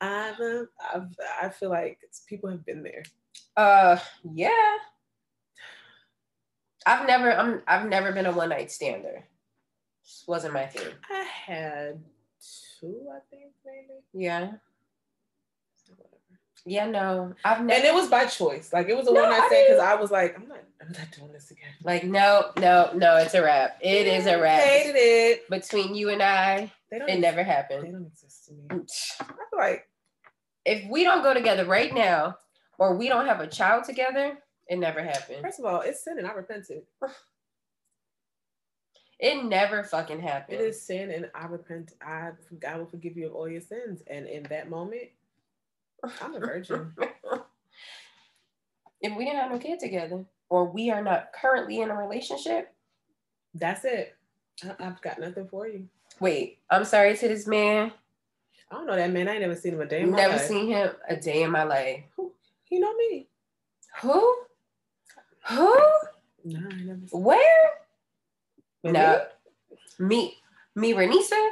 [0.00, 1.08] I've, I've
[1.42, 3.02] I feel like it's, people have been there.
[3.56, 3.98] uh
[4.32, 4.76] yeah.
[6.86, 9.24] I've never I'm I've never been a one night stander.
[10.04, 10.92] Just wasn't my thing.
[11.10, 12.04] I had
[12.80, 14.00] two, I think maybe.
[14.12, 14.52] Yeah.
[16.64, 17.34] Yeah, no.
[17.44, 18.72] I've never And it was by choice.
[18.72, 20.92] Like it was a No, one I said because I was like, I'm not, I'm
[20.92, 21.70] not doing this again.
[21.82, 23.78] like no, no, no, it's a wrap.
[23.80, 24.62] It is a wrap.
[24.62, 25.50] Hated it.
[25.50, 27.08] Between you and I, They don't.
[27.08, 27.84] it never happened.
[27.86, 28.62] They don't exist to me.
[28.68, 28.86] Mm.
[29.20, 29.88] I feel like
[30.64, 32.36] If we don't go together right now,
[32.78, 35.42] or we don't have a child together, it never happened.
[35.42, 36.82] first of all, it's sin and I repented.
[39.18, 40.60] It never fucking happened.
[40.60, 41.92] It is sin and I repent.
[42.04, 44.02] I God will forgive you of all your sins.
[44.08, 45.10] And in that moment,
[46.20, 46.92] I'm a virgin.
[49.00, 52.72] if we didn't have no kid together, or we are not currently in a relationship,
[53.54, 54.16] That's it.
[54.64, 55.88] I, I've got nothing for you.
[56.20, 57.92] wait, I'm sorry to this man.
[58.70, 59.28] I don't know that man.
[59.28, 60.46] I ain't never seen him a day in my Never life.
[60.46, 62.04] seen him a day in my life.
[62.64, 63.26] He know me.
[64.00, 64.36] Who?
[65.48, 65.74] Who?
[66.44, 67.70] No, I never seen Where?
[68.82, 69.26] No.
[69.98, 70.36] Me.
[70.74, 71.50] Me, Renisa?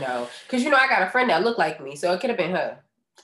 [0.00, 0.28] No.
[0.46, 2.38] Because you know, I got a friend that looked like me, so it could have
[2.38, 2.78] been her.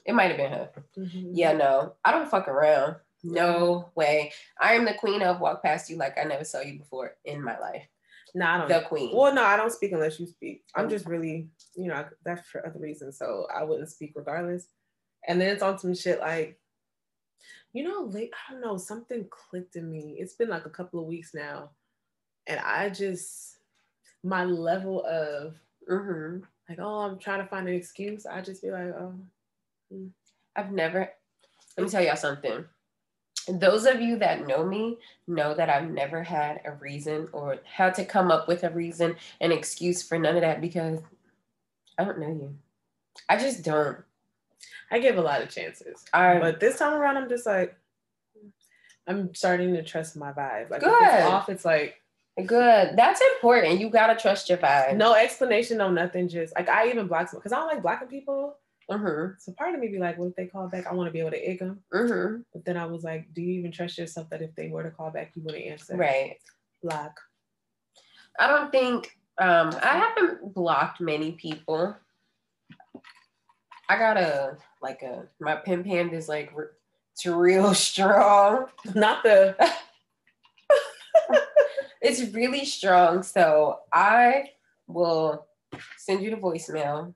[0.05, 0.71] It might have been her.
[0.97, 1.31] Mhm.
[1.33, 1.95] Yeah, no.
[2.05, 2.97] I don't fuck around.
[3.23, 4.33] No way.
[4.61, 7.43] I am the queen of walk past you like I never saw you before in
[7.43, 7.87] my life.
[8.35, 8.69] No, I don't.
[8.69, 9.17] The queen.
[9.17, 10.65] Well, no, I don't speak unless you speak.
[10.75, 13.17] I'm just really, you know, that's for other reasons.
[13.17, 14.69] So I wouldn't speak regardless.
[15.27, 16.59] And then it's on some shit like,
[17.73, 20.17] you know, late, I don't know, something clicked in me.
[20.19, 21.71] It's been like a couple of weeks now.
[22.47, 23.59] And I just,
[24.23, 25.55] my level of
[25.89, 28.27] hmm like, oh, I'm trying to find an excuse.
[28.27, 29.15] I just be like, oh,
[30.57, 31.11] I've never,
[31.77, 32.65] let me tell y'all something.
[33.49, 37.95] Those of you that know me know that I've never had a reason or had
[37.97, 41.01] to come up with a reason, an excuse for none of that because
[41.99, 42.55] I don't know you.
[43.29, 43.99] I just don't.
[44.91, 46.05] I give a lot of chances.
[46.13, 47.77] I But this time around, I'm just like,
[49.07, 50.71] I'm starting to trust my vibe.
[50.71, 51.03] Like, if Good.
[51.03, 52.01] it's off, it's like,
[52.37, 52.97] good.
[52.97, 53.81] That's important.
[53.81, 54.97] You gotta trust your vibe.
[54.97, 56.29] no explanation, no nothing.
[56.29, 58.57] Just like, I even block because I don't like blocking people.
[58.90, 59.35] Mm-hmm.
[59.38, 60.87] So part of me be like, what if they call back?
[60.87, 61.81] I want to be able to egg them.
[61.92, 62.42] Mm-hmm.
[62.53, 64.90] But then I was like, do you even trust yourself that if they were to
[64.90, 65.97] call back, you wouldn't answer?
[65.97, 66.37] Right.
[66.83, 67.18] Block.
[68.38, 71.97] I don't think um I haven't blocked many people.
[73.88, 76.53] I got a like a my pin pand is like
[77.12, 78.66] it's real strong.
[78.94, 79.57] Not the.
[82.05, 83.23] It's really strong.
[83.23, 84.51] So I
[84.87, 85.47] will
[85.97, 87.14] send you the voicemail.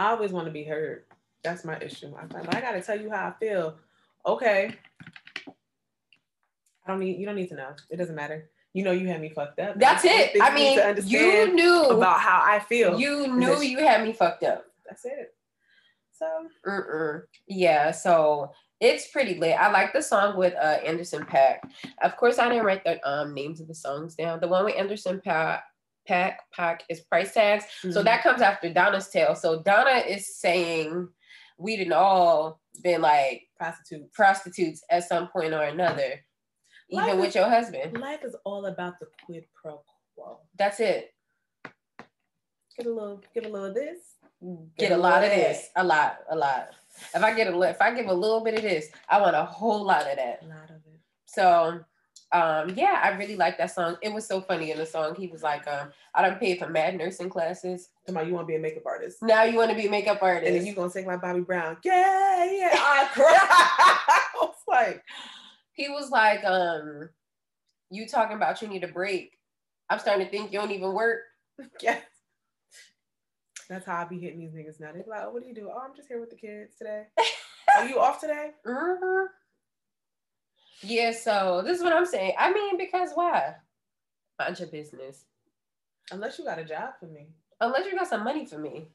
[0.00, 1.04] I always want to be heard.
[1.44, 2.10] That's my issue.
[2.18, 3.76] I'm I gotta tell you how I feel.
[4.24, 4.74] Okay.
[5.46, 5.52] I
[6.88, 7.18] don't need.
[7.18, 7.74] You don't need to know.
[7.90, 8.48] It doesn't matter.
[8.72, 9.78] You know, you had me fucked up.
[9.78, 10.40] That's it.
[10.40, 12.98] I mean, you knew about how I feel.
[12.98, 14.64] you knew you had me fucked up.
[14.88, 15.34] That's it.
[16.12, 16.26] So
[16.66, 17.22] Mm-mm.
[17.46, 19.60] Yeah, so it's pretty lit.
[19.60, 21.58] I like the song with uh Anderson .Paak.
[22.02, 24.40] Of course, I didn't write the um names of the songs down.
[24.40, 25.60] The one with Anderson .Paak
[26.10, 27.64] Paak Paak is price tags.
[27.64, 27.92] Mm-hmm.
[27.92, 29.34] So that comes after Donna's tale.
[29.34, 31.08] So Donna is saying
[31.58, 34.12] we didn't all been like prostitute.
[34.12, 36.24] prostitutes at some point or another,
[36.88, 37.98] even Life with your husband.
[37.98, 39.82] Life is all about the quid pro
[40.14, 40.40] quo.
[40.58, 41.14] That's it.
[42.76, 43.98] Get a little, get a little of this.
[44.78, 45.68] Get a lot of this.
[45.76, 46.70] A lot, a lot.
[47.14, 49.44] If I get a if I give a little bit of this, I want a
[49.44, 50.40] whole lot of that.
[50.42, 51.00] A lot of it.
[51.26, 51.84] So
[52.32, 53.96] um yeah, I really like that song.
[54.02, 55.14] It was so funny in the song.
[55.16, 57.88] He was like, um, I don't pay for mad nursing classes.
[58.06, 59.22] Come on, you want to be a makeup artist.
[59.22, 60.46] Now you want to be a makeup artist.
[60.46, 61.76] And then you gonna sing like Bobby Brown.
[61.84, 62.70] Yeah, yeah.
[62.72, 63.36] I cried.
[63.40, 65.02] I was like,
[65.72, 67.08] he was like, um,
[67.90, 69.36] you talking about you need a break.
[69.88, 71.20] I'm starting to think you don't even work.
[71.80, 72.02] yes.
[73.68, 74.92] That's how I be hitting these niggas now.
[74.92, 75.70] They be like, oh, what do you do?
[75.72, 77.04] Oh, I'm just here with the kids today.
[77.76, 78.50] Are you off today?
[78.64, 79.26] hmm
[80.82, 82.34] Yeah, so this is what I'm saying.
[82.38, 83.54] I mean, because why?
[84.38, 85.24] Mind your business.
[86.10, 87.28] Unless you got a job for me.
[87.60, 88.88] Unless you got some money for me.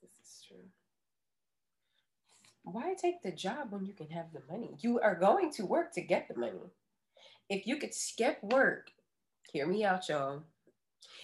[0.00, 0.56] This is true.
[2.62, 4.76] why take the job when you can have the money?
[4.80, 6.70] You are going to work to get the money.
[7.50, 8.92] If you could skip work,
[9.52, 10.44] hear me out, y'all.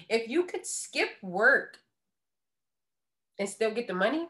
[0.09, 1.79] If you could skip work
[3.39, 4.29] and still get the money,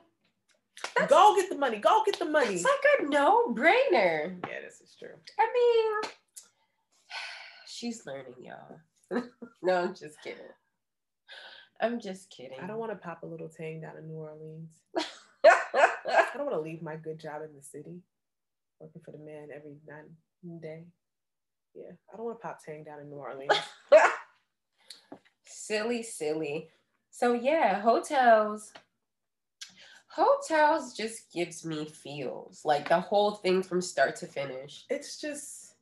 [1.08, 1.78] Go get the money.
[1.78, 2.54] Go get the money.
[2.54, 4.36] it's like a no brainer.
[4.48, 5.14] Yeah, this is true.
[5.38, 6.10] I mean,
[7.66, 9.22] she's learning, y'all.
[9.62, 10.42] no, I'm just kidding.
[11.80, 12.58] I'm just kidding.
[12.60, 14.70] I don't want to pop a little tang down in New Orleans.
[15.46, 18.00] I don't want to leave my good job in the city.
[18.80, 20.84] working for the man every nine day.
[21.74, 23.52] Yeah, I don't want to pop tang down in New Orleans.
[25.46, 26.68] silly, silly.
[27.10, 28.72] So yeah, Heaux Tales.
[30.18, 34.84] Heaux Tales just gives me feels like the whole thing from start to finish.
[34.90, 35.74] It's just,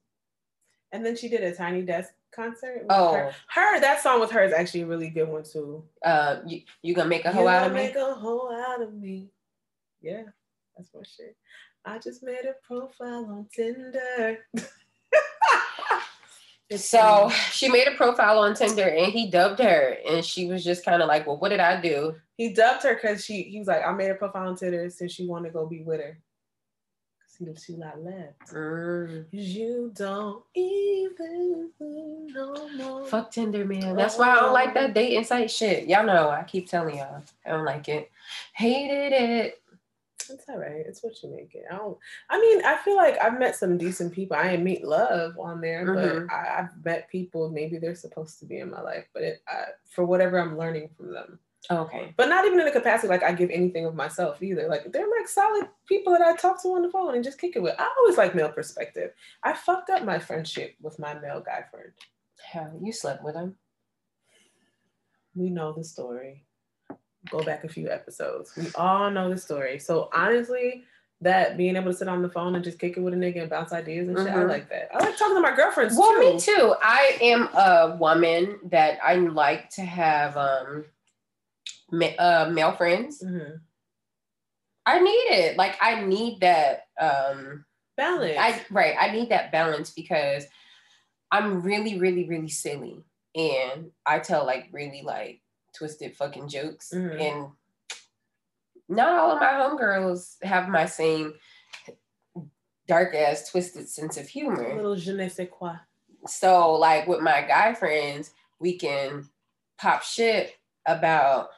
[0.92, 2.80] and then she did a tiny desk concert.
[2.82, 3.14] with Oh.
[3.14, 3.32] her.
[3.48, 5.84] her that song with her is actually a really good one too.
[6.04, 7.84] Uh, you you gonna make a hoe out of me?
[7.86, 9.28] Make a hoe out of me.
[10.02, 10.24] Yeah,
[10.76, 11.34] that's my shit.
[11.86, 14.38] I just made a profile on Tinder.
[16.74, 20.84] So she made a profile on Tinder and he dubbed her, and she was just
[20.84, 23.68] kind of like, "Well, what did I do?" he dubbed her because she he was
[23.68, 26.18] like, I made a profile on Tinder since she want to go be with her.
[27.22, 28.52] Cause he was too lot left.
[28.52, 29.24] Mm.
[29.30, 33.06] You don't even no more.
[33.06, 33.96] Fuck Tinder, man.
[33.96, 35.88] That's why I don't like that dating site shit.
[35.88, 38.10] Y'all know I keep telling y'all I don't like it.
[38.52, 39.62] Hated it.
[40.30, 40.84] It's all right.
[40.86, 41.64] It's what you make it.
[41.70, 41.96] I don't.
[42.30, 44.36] I mean, I feel like I've met some decent people.
[44.36, 46.26] I ain't meet love on there, Mhm.
[46.28, 47.50] but I, I've met people.
[47.50, 50.90] Maybe they're supposed to be in my life, but it, I, for whatever I'm learning
[50.96, 51.38] from them.
[51.70, 52.14] Okay.
[52.16, 54.68] But not even in a capacity like I give anything of myself either.
[54.68, 57.56] Like they're like solid people that I talk to on the phone and just kick
[57.56, 57.74] it with.
[57.78, 59.10] I always like male perspective.
[59.42, 61.90] I fucked up my friendship with my male guy friend.
[62.40, 63.56] Hell, you slept with him.
[65.34, 66.45] We know the story.
[67.30, 68.52] Go back a few episodes.
[68.56, 69.78] We all know the story.
[69.78, 70.84] So honestly,
[71.22, 73.40] that being able to sit on the phone and just kick it with a nigga
[73.42, 74.48] and bounce ideas and shit, I Mhm.
[74.48, 74.90] like that.
[74.94, 76.18] I like talking to my girlfriends Well, too.
[76.20, 76.74] me too.
[76.82, 80.84] I am a woman that I like to have um
[81.90, 83.22] ma- uh, male friends.
[83.22, 83.60] Mhm.
[84.84, 85.56] I need it.
[85.56, 87.64] Like I need that um
[87.96, 88.36] Balance.
[88.38, 90.44] I right, I need that balance because
[91.32, 93.02] I'm really, really, really silly.
[93.34, 95.40] And I tell like really like
[95.76, 96.92] twisted fucking jokes.
[96.94, 97.20] Mhm.
[97.20, 97.52] And
[98.88, 101.34] not all of my homegirls have my same
[102.86, 104.74] dark ass twisted sense of a humor.
[104.76, 105.74] little je ne sais quoi.
[106.26, 109.28] So like with my guy friends, we can
[109.78, 111.50] pop shit about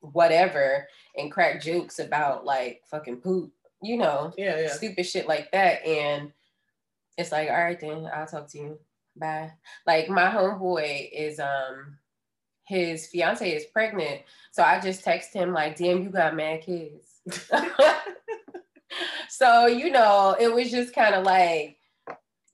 [0.00, 3.52] whatever and crack jokes about like fucking poop,
[3.82, 4.68] you know, Yeah, yeah.
[4.72, 5.84] stupid shit like that.
[5.86, 6.32] And
[7.16, 8.78] it's like, all right then, I'll talk to you.
[9.16, 9.52] Bye.
[9.86, 11.98] Like my homeboy is um
[12.72, 14.22] his fiance is pregnant.
[14.50, 17.20] So I just text him like, damn, you got mad kids.
[19.28, 21.76] so, you know, it was just kind of like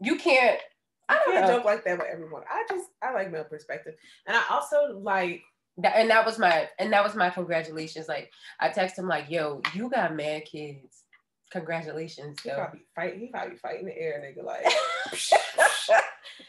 [0.00, 0.60] you can't
[1.08, 1.56] I don't can't know.
[1.56, 2.42] joke like that with everyone.
[2.50, 3.94] I just I like male perspective.
[4.26, 5.42] And I also like
[5.78, 8.08] That, and that was my and that was my congratulations.
[8.08, 11.04] Like I text him like, "Yo, you got mad kids.
[11.50, 14.44] Congratulations, he yo." probably fight he probably fight in the air, nigga.
[14.44, 14.66] Like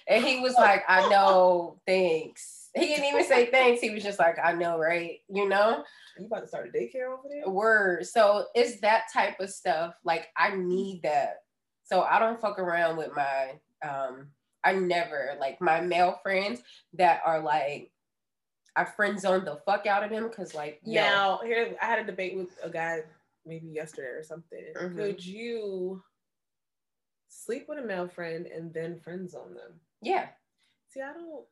[0.08, 3.82] and he was like, "I know, thanks." He didn't even say thanks.
[3.82, 5.84] He was just like, "I know, right?" You know,
[6.20, 7.50] you about to start a daycare over there?
[7.50, 8.06] word.
[8.06, 9.96] So it's that type of stuff.
[10.04, 11.38] Like I need that.
[11.84, 13.60] So I don't fuck around with my.
[13.82, 14.28] um
[14.64, 16.62] I never like my male friends
[16.94, 17.92] that are like.
[18.76, 22.00] I friend zone the fuck out of him because like yo, Now, here I had
[22.00, 23.00] a debate with a guy
[23.46, 24.64] maybe yesterday or something.
[24.78, 24.96] Mhm.
[24.96, 26.02] Could you
[27.30, 29.80] sleep with a male friend and then friend zone them?
[30.02, 30.28] yeah,
[30.90, 31.46] See, I don't.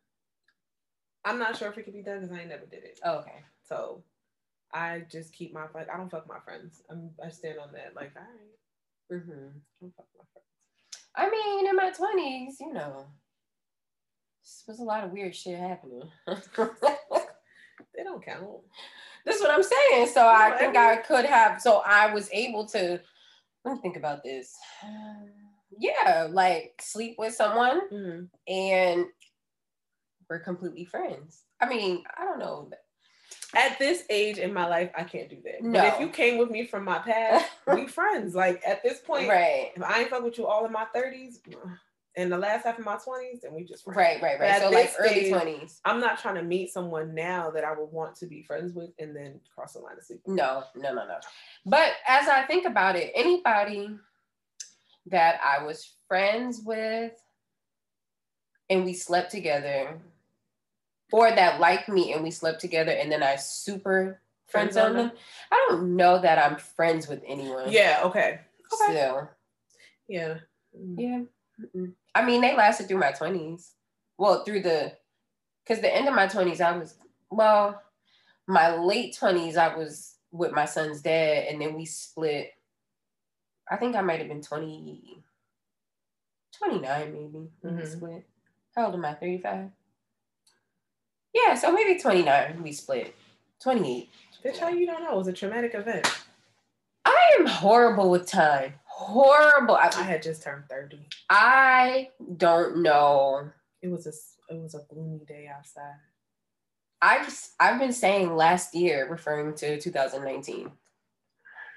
[1.28, 3.00] I'm not sure if it could be done because I ain't never did it.
[3.04, 3.44] oh, okay.
[3.68, 4.04] So
[4.74, 6.82] I just keep my like I don't fuck my friends.
[6.90, 7.94] I'm I stand on that.
[7.96, 10.46] Like, all right, hmm I don't fuck my friends.
[11.16, 13.06] I mean, in my twenties, you know,
[14.44, 16.04] this was a lot of weird shit happening.
[17.96, 18.46] They don't count.
[19.26, 20.08] That's what I'm saying.
[20.10, 21.60] So I No, think every- I could have.
[21.60, 23.02] So I was able to.
[23.66, 24.56] Let me think about this.
[25.80, 28.30] Yeah, like sleep with someone Mhm.
[28.48, 29.06] and
[30.30, 31.44] we're completely friends.
[31.62, 32.70] I mean, I don't know.
[33.56, 35.64] At this age in my life, I can't do that.
[35.64, 35.80] No.
[35.82, 38.36] But if you came with me from my past, we friends.
[38.36, 41.40] Like at this point, Right, if I ain't fuck with you all in my 30s
[42.18, 43.98] and the last half of my 20s, then we just friends.
[43.98, 44.62] right, right, right.
[44.62, 45.80] So like early twenties.
[45.86, 48.90] I'm not trying to meet someone now that I would want to be friends with
[49.00, 50.22] and then cross the line of sleep.
[50.26, 51.18] No, no, no, no.
[51.66, 53.96] But as I think about it, anybody
[55.08, 57.14] that I was friends with
[58.70, 60.02] and we slept together,
[61.12, 65.12] or that like me and we slept together and then I super friends on them,
[65.52, 67.72] I don't know that I'm friends with anyone.
[67.72, 68.40] Yeah, okay.
[68.74, 68.94] Okay.
[68.94, 69.30] Still.
[70.08, 70.38] Yeah.
[70.78, 70.96] Mm.
[70.98, 71.22] Yeah.
[71.66, 71.94] Mm-mm.
[72.16, 73.72] I mean, they lasted through my 20s.
[74.18, 74.94] Well, through the,
[75.64, 76.96] because the end of my 20s, I was,
[77.30, 77.82] well,
[78.48, 82.52] my late 20s, I was with my son's dad, and then we split.
[83.70, 85.24] I think I might have been 20,
[86.58, 87.92] 29 maybe when we Mhm.
[87.92, 88.28] split.
[88.76, 89.14] How old am I?
[89.14, 89.72] 35?
[91.34, 93.16] Yeah, so maybe 29 we split.
[93.62, 94.10] 28.
[94.46, 95.14] Bitch, how you don't know?
[95.14, 96.08] It was a traumatic event.
[97.06, 98.74] I am horrible with time.
[98.86, 99.76] horrible.
[99.76, 101.08] I, I had just turned 30.
[101.30, 103.50] I don't know.
[103.82, 105.96] It was a it was a gloomy day outside.
[107.02, 110.72] I just I've been saying last year, referring to 2019.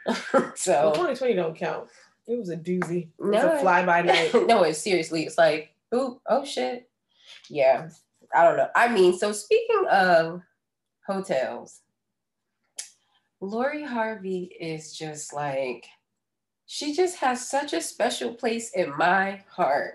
[0.06, 1.88] Well, so 2020 don't count.
[2.26, 3.02] It was a doozy.
[3.02, 4.30] It was No, a fly by night.
[4.46, 6.88] no, it's seriously, it's like, oop, oh shit.
[7.50, 7.90] Yeah,
[8.34, 8.68] I don't know.
[8.76, 10.42] I mean, so speaking of
[11.06, 11.80] Heaux Tales,
[13.40, 15.86] Lori Harvey is just like,
[16.66, 19.94] she just has such a special place in my heart,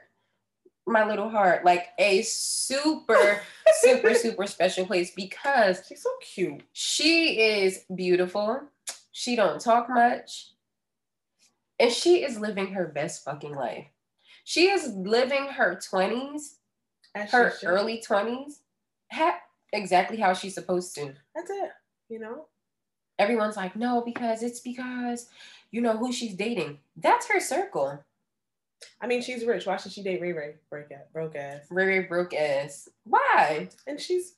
[0.87, 3.41] my little heart, like a super,
[3.81, 6.63] super, super special place because She's so cute.
[6.73, 8.61] she is beautiful.
[9.11, 10.51] She don't talk much.
[11.79, 13.85] And she is living her best fucking life.
[14.43, 16.55] She is living her 20s,
[17.15, 18.59] As her early 20s,
[19.11, 19.39] ha-
[19.73, 21.13] exactly how she's supposed to.
[21.33, 21.71] That's it.
[22.09, 22.47] You know?
[23.17, 25.29] Everyone's like, no, because it's because
[25.71, 26.79] you know who she's dating.
[26.97, 28.03] That's her circle.
[28.99, 29.65] I mean, she's rich.
[29.65, 30.55] Why should she date Ray Ray?
[30.69, 31.61] Break ass, broke ass.
[31.71, 32.89] Very broke ass.
[33.05, 33.69] Why?
[33.87, 34.33] And she's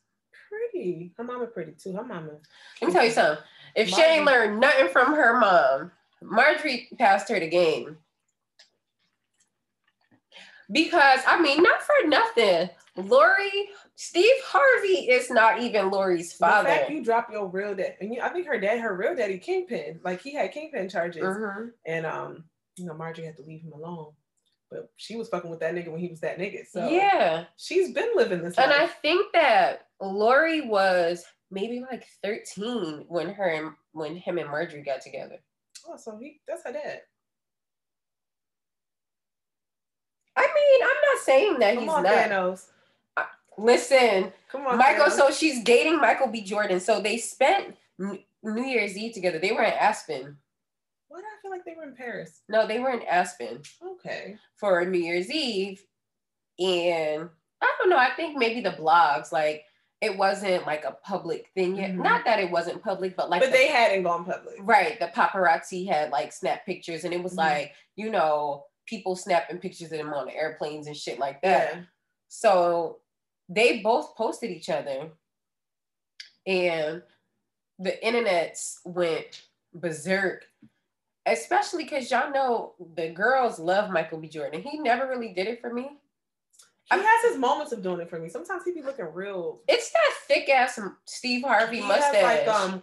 [0.50, 1.12] pretty.
[1.18, 1.94] Her mama pretty too.
[1.94, 2.34] Her mama.
[2.82, 3.44] Let me tell you something.
[3.76, 7.98] If she ain't learned nothing from her mom, Marjorie passed her the game.
[10.72, 12.70] Because I mean, not for nothing.
[12.98, 16.70] Lori, Steve Harvey is not even Lori's father.
[16.70, 19.16] The fact you drop your real dad, and you, I think her dad, her real
[19.16, 20.00] daddy, kingpin.
[20.04, 21.72] Like he had kingpin charges, Mhm.
[21.86, 22.44] and um,
[22.76, 24.14] you know, Marjorie had to leave him alone.
[24.70, 26.66] But she was fucking with that nigga when he was that nigga.
[26.68, 27.46] So yeah.
[27.56, 33.48] she's been living this And I think that Lori was maybe like 13 when her
[33.48, 35.38] and when him and Marjorie got together.
[35.88, 37.02] oh, so he that's her dad.
[40.38, 42.14] I mean, I'm not saying that Come he's on, not.
[42.14, 42.66] Thanos.
[43.58, 45.12] Listen, Come on, Michael, Thanos.
[45.18, 46.42] so she's dating Michael B.
[46.42, 46.80] Jordan.
[46.80, 49.40] So they spent New Year's Eve together.
[49.40, 50.38] They were in Aspen.
[51.10, 52.42] Why do I feel like they were in Paris?
[52.50, 54.36] No, they were in Aspen Okay.
[54.58, 55.84] for New Year's Eve.
[56.60, 57.30] And
[57.62, 59.64] I don't know, I think maybe the blogs, like
[60.02, 61.92] it wasn't like a public thing yet.
[61.92, 62.04] Mhm.
[62.04, 64.56] Not that it wasn't public, but like but the- they hadn't gone public.
[64.60, 67.38] right, the paparazzi had like snap pictures and it was Mhm.
[67.38, 71.74] like, you know, people snapping pictures of them on airplanes and shit like that.
[71.76, 71.82] Yeah.
[72.30, 72.98] So
[73.50, 75.10] they both posted each other,
[76.46, 77.02] and
[77.80, 80.46] the internets went berserk,
[81.26, 84.28] especially because y'all know the girls love Michael B.
[84.28, 84.62] Jordan.
[84.62, 85.92] He never really did it for me.
[86.92, 88.30] He has his moments of doing it for me.
[88.30, 89.60] Sometimes he be looking real.
[89.68, 92.24] It's that thick ass Steve Harvey He has, mustache.
[92.24, 92.82] like um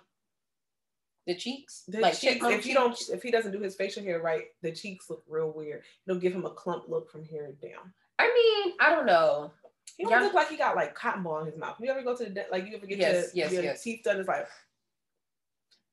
[1.26, 2.44] the cheeks, the like cheeks.
[2.44, 5.52] If you don't, if he doesn't do his facial hair right, the cheeks look real
[5.52, 5.82] weird.
[6.06, 7.92] It'll give him a clump look from here down.
[8.18, 9.52] I mean, I don't know.
[9.96, 11.76] He don't look like he got like cotton ball in his mouth.
[11.80, 13.82] You ever go to the like you ever get Yes, your, yes, your yes.
[13.82, 14.18] teeth done?
[14.18, 14.46] It's like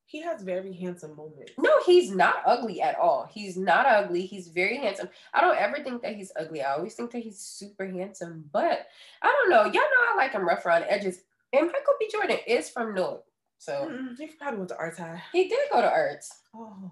[0.05, 1.53] he has very handsome moments.
[1.57, 3.29] No, he's not ugly at all.
[3.31, 4.25] He's not ugly.
[4.25, 5.07] He's very handsome.
[5.33, 6.61] I don't ever think that he's ugly.
[6.61, 8.43] I always think that he's super handsome.
[8.51, 8.87] But
[9.21, 9.63] I don't know.
[9.63, 11.21] Y'all know I like him rough around the edges.
[11.53, 12.09] And Michael B.
[12.11, 13.23] Jordan is from Newark.
[13.61, 15.21] So Mm-mm, he probably went to arts high.
[15.31, 16.31] he did go to arts.
[16.55, 16.91] Oh,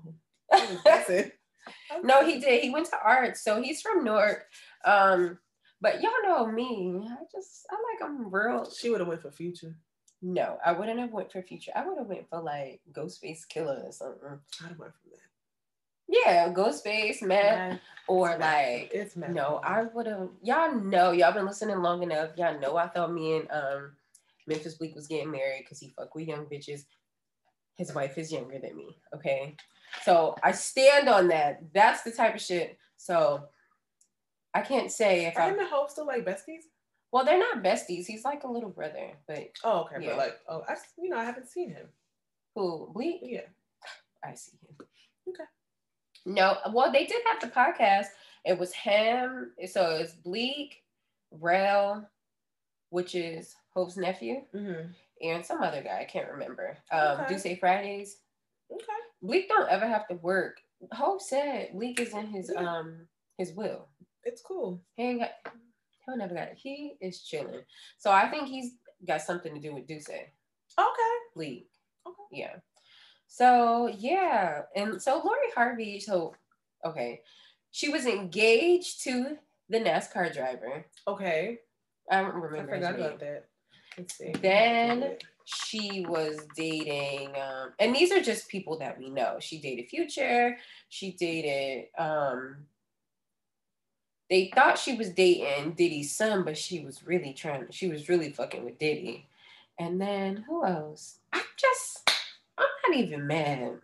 [0.85, 1.33] that's it.
[2.03, 2.61] no, he did.
[2.61, 3.43] He went to arts.
[3.43, 4.45] So he's from Newark.
[4.85, 5.39] Um,
[5.81, 7.01] but y'all know me.
[7.09, 8.69] I just I like I'm real.
[8.69, 9.77] She would have went for future.
[10.21, 11.71] No, I wouldn't have went for future.
[11.75, 14.39] I would have went for like Ghostface Killah or something.
[14.63, 15.23] I'd have went for that.
[16.07, 17.21] Yeah, Ghostface.
[17.23, 19.33] Man, Or it's like it's mad.
[19.33, 20.29] No, I would have.
[20.43, 22.31] Y'all know, y'all been listening long enough.
[22.37, 23.91] Y'all know I thought me and um
[24.49, 26.81] Memphis Bleek was getting married because he fuck with young bitches.
[27.75, 28.97] His wife is younger than me.
[29.15, 29.55] Okay,
[30.03, 31.61] so I stand on that.
[31.73, 32.77] That's the type of shit.
[32.97, 33.45] So
[34.53, 35.49] I can't say if Are I.
[35.51, 36.63] him and Hope still like besties?
[37.11, 38.05] Well, they're not besties.
[38.05, 39.95] He's like a little brother, but Oh, okay.
[40.01, 40.09] Yeah.
[40.09, 41.87] But like, oh, I you know I haven't seen him.
[42.55, 43.19] who Bleek?
[43.21, 43.41] Yeah.
[44.23, 44.75] I see him.
[45.29, 45.43] Okay.
[46.25, 48.07] No, well, they did have the podcast.
[48.45, 49.51] It was him.
[49.71, 50.83] So it's Bleek,
[51.31, 52.07] Rel,
[52.89, 54.91] which is Hope's nephew, Mm-hmm.
[55.21, 55.99] and some other guy.
[56.01, 56.77] I can't remember.
[56.91, 57.33] Um, Okay.
[57.33, 58.17] Do say Fridays.
[58.71, 58.83] Okay.
[59.21, 60.57] Bleek don't ever have to work.
[60.91, 62.61] Hope said Bleek is in his Yeah.
[62.69, 63.07] um
[63.37, 63.87] his will.
[64.23, 64.81] It's cool.
[64.95, 65.31] He ain't got.
[66.05, 66.49] He'll never got.
[66.55, 67.61] He is chilling.
[67.97, 68.73] So I think he's
[69.07, 70.09] got something to do with Duce.
[70.09, 71.13] Okay.
[71.35, 71.69] Bleek.
[72.07, 72.27] Okay.
[72.31, 72.55] Yeah.
[73.27, 75.99] So yeah, and so Lori Harvey.
[75.99, 76.33] So
[76.85, 77.21] okay,
[77.71, 79.37] she was engaged to
[79.69, 80.85] the NASCAR driver.
[81.07, 81.59] Okay.
[82.11, 82.73] I don't I remember.
[82.75, 83.48] his forgot about that.
[84.41, 85.17] Then-
[85.51, 89.37] She was dating, um, and these are just people that we know.
[89.39, 90.57] She dated Future.
[90.89, 91.87] She dated.
[91.97, 92.67] um
[94.29, 97.65] They thought she was dating Diddy's son, but she was really trying.
[97.71, 99.27] She was really fucking with Diddy.
[99.79, 101.17] And then who else?
[101.33, 102.07] I'm just.
[102.55, 103.79] I'm not even mad.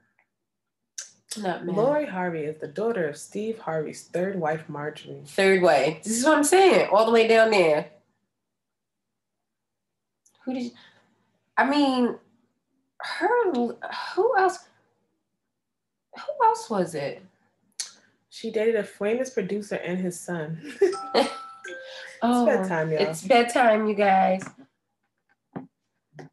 [1.38, 1.76] Not man.
[1.76, 5.24] Lori Harvey is the daughter of Steve Harvey's third wife, Marjorie.
[5.26, 6.00] Third way.
[6.04, 6.90] This is what I'm saying.
[6.92, 7.90] All the way down there.
[10.46, 10.64] Who did?
[10.64, 10.72] You,
[11.58, 12.16] I mean,
[13.00, 13.52] her.
[13.54, 14.60] Who else?
[16.16, 17.22] Who else was it?
[18.30, 20.62] She dated a famous producer and his son.
[22.22, 23.02] oh, bedtime, y'all.
[23.02, 24.44] It's bedtime, you guys.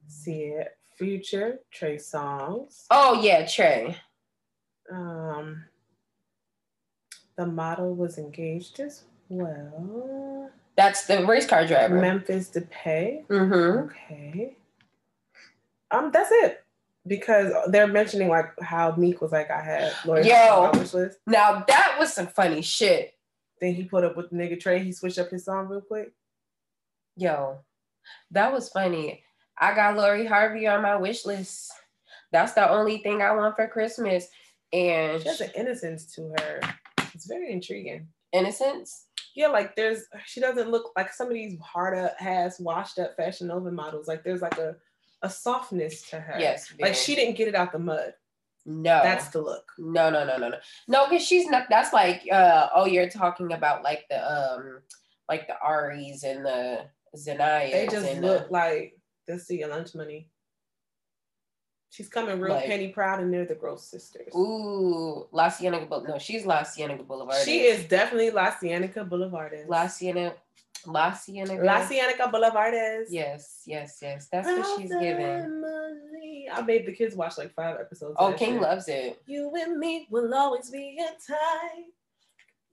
[0.08, 0.76] See it.
[0.96, 2.86] Future, Trey Songz.
[2.90, 3.96] Oh yeah, Trey.
[4.92, 5.64] Um,
[7.36, 10.50] the model was engaged as well.
[10.76, 12.00] That's the race car driver.
[12.00, 13.26] Memphis Depay.
[13.26, 13.88] Mm-hmm.
[13.88, 14.56] Okay.
[15.90, 16.64] Um, that's it.
[17.06, 20.34] Because they're mentioning like how Meek was like, I had Lori Yo.
[20.34, 21.18] on my wish list.
[21.26, 23.14] Now that was some funny shit.
[23.60, 24.82] Then he put up with the nigga Trey.
[24.82, 26.12] He switched up his song real quick.
[27.16, 27.58] Yo,
[28.30, 29.22] that was funny.
[29.58, 31.72] I got Lori Harvey on my wish list.
[32.32, 34.26] That's the only thing I want for Christmas.
[34.72, 36.60] And She has an innocence to her.
[37.14, 38.08] It's very intriguing.
[38.32, 39.06] Innocence.
[39.34, 43.16] Yeah, like there's she doesn't look like some of these hard up has washed up
[43.16, 44.08] fashion Nova models.
[44.08, 44.76] Like there's like a
[45.22, 46.38] a softness to her.
[46.38, 46.72] Yes.
[46.80, 48.14] Like she didn't get it out the mud.
[48.64, 49.00] No.
[49.02, 49.72] That's the look.
[49.78, 50.58] no, no, no, no, no.
[50.86, 51.64] No, because she's not.
[51.68, 54.80] That's like, uh, oh, you're talking about like the um,
[55.28, 57.72] like the Aries and the Zanayas.
[57.72, 58.94] They just look the, like
[59.26, 60.28] this is your lunch money.
[61.92, 64.34] She's coming real Like- penny proud and they're the Gross sisters.
[64.34, 65.84] ooh, La Cienega.
[65.86, 67.44] Boul- No, she's La Cienega Boulevard.
[67.44, 69.68] She is definitely La Cienega Boulevardez.
[69.68, 70.34] La Cienega.
[70.86, 71.62] La Cienega.
[71.62, 73.06] La Cienega Boulevardez.
[73.10, 74.28] Yes, yes, yes.
[74.32, 75.62] That's what she's giving.
[76.50, 78.16] I made the kids watch like five episodes.
[78.18, 78.62] Oh, King shit.
[78.62, 79.20] loves it.
[79.26, 81.84] You and me will always be a tie.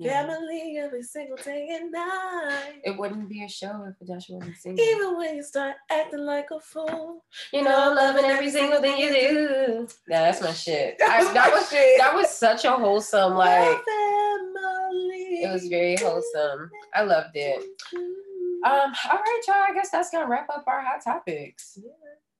[0.01, 0.25] Yeah.
[0.25, 2.79] Family every single day and night.
[2.85, 4.79] It wouldn't be a show if Joshua wasn't singing.
[4.79, 7.25] Even when you start acting like a fool.
[7.51, 9.87] You know, loving every single thing you do.
[10.07, 10.95] Yeah, that's my shit.
[11.01, 11.97] I, That that was was shit.
[11.99, 15.43] that was such a wholesome, like family.
[15.43, 16.69] it was very wholesome.
[16.95, 17.61] I loved it.
[17.93, 19.55] Um, all right, y'all.
[19.69, 21.77] I guess that's gonna wrap up our hot topics.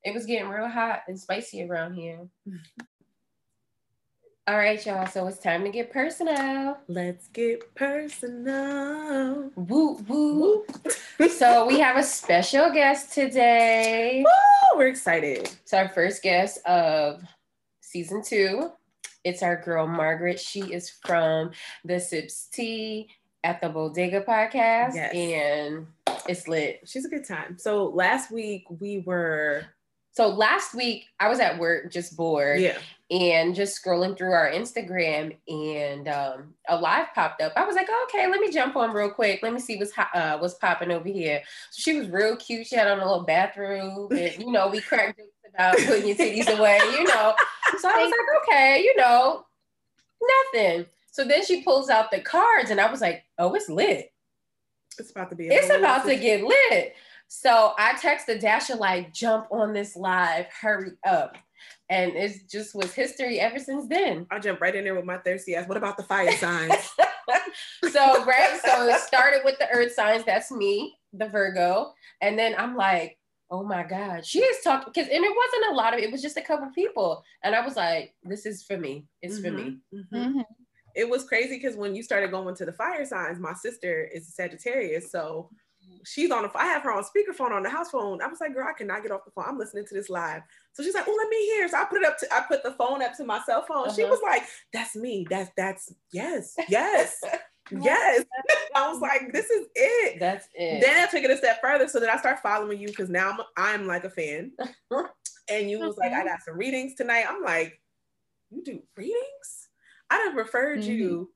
[0.03, 2.19] It was getting real hot and spicy around here.
[4.49, 5.05] All right, y'all.
[5.05, 6.79] So it's time to get personal.
[6.87, 9.51] Let's get personal.
[9.55, 10.65] Woo woo.
[11.29, 14.23] so we have a special guest today.
[14.25, 15.51] Woo, we're excited.
[15.61, 17.21] It's our first guest of
[17.81, 18.71] season two.
[19.23, 20.39] It's our girl Margaret.
[20.39, 21.51] She is from
[21.85, 23.07] the Sips Tea
[23.43, 25.13] at the Bodega podcast, Yes.
[25.13, 25.85] and
[26.27, 26.79] it's lit.
[26.85, 27.59] She's a good time.
[27.59, 29.65] So last week we were
[30.19, 32.77] So last week I was at work just bored yeah.
[33.09, 37.53] and just scrolling through our Instagram, and um, a live popped up.
[37.55, 39.39] I was like, okay, let me jump on real quick.
[39.41, 41.41] Let me see what's uh, what's popping over here.
[41.71, 42.67] So she was real cute.
[42.67, 46.17] She had on a little bathrobe, and you know we cracked jokes about putting your
[46.17, 47.33] titties away, you know.
[47.77, 49.45] So I was like, okay, you know,
[50.53, 50.85] nothing.
[51.13, 54.11] So then she pulls out the cards, and I was like, oh, it's lit.
[54.97, 55.47] It's about to be.
[55.47, 56.93] It's about to get lit.
[57.29, 61.37] So I texted Dasha like, jump on this live, hurry up.
[61.87, 64.25] And it just was history ever since then.
[64.31, 65.67] I jumped right in there with my thirsty ass.
[65.67, 66.73] What about the fire signs?
[67.91, 71.93] so right, so it started with the earth signs, that's me, the Virgo.
[72.21, 73.17] And then I'm like,
[73.51, 76.23] oh my God, she is talking because and it wasn't a lot of it was
[76.23, 77.23] just a couple people.
[77.43, 79.05] And I was like, this is for me.
[79.21, 79.77] It's for me.
[79.93, 80.33] Mhm, mhm.
[80.35, 80.45] Mhm.
[80.95, 84.27] It was crazy because when you started going to the fire signs, my sister is
[84.27, 85.49] a Sagittarius, so
[86.05, 86.51] she's on the.
[86.55, 88.21] I have her on speakerphone on the house phone.
[88.21, 89.45] I was like, girl, I cannot get off the phone.
[89.47, 90.41] I'm listening to this live.
[90.73, 91.67] So she's like, oh, let me hear.
[91.67, 92.33] So I put it up to.
[92.33, 93.93] I put the phone up to my cell phone.
[93.93, 94.11] She Uh-huh.
[94.11, 95.25] was like, that's me.
[95.29, 97.19] That's that's yes, yes,
[97.71, 98.25] yes.
[98.75, 100.19] I was like, this is it.
[100.19, 100.81] That's it.
[100.81, 101.87] Then I took it a step further.
[101.87, 104.51] So then I start following you because now I'm I'm like a fan.
[105.49, 107.25] and you was like, I got some readings tonight.
[107.27, 107.79] I'm like,
[108.51, 109.69] you do readings?
[110.09, 111.31] I'd have referred you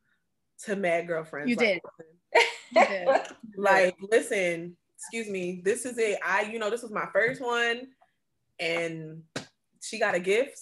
[0.64, 1.50] to Mad Girlfriends.
[1.50, 2.08] You like, You did.
[3.56, 6.18] Like, listen, excuse me, this is it.
[6.26, 7.88] I, you know, this was my first one,
[8.60, 9.22] and
[9.82, 10.60] she got a gift.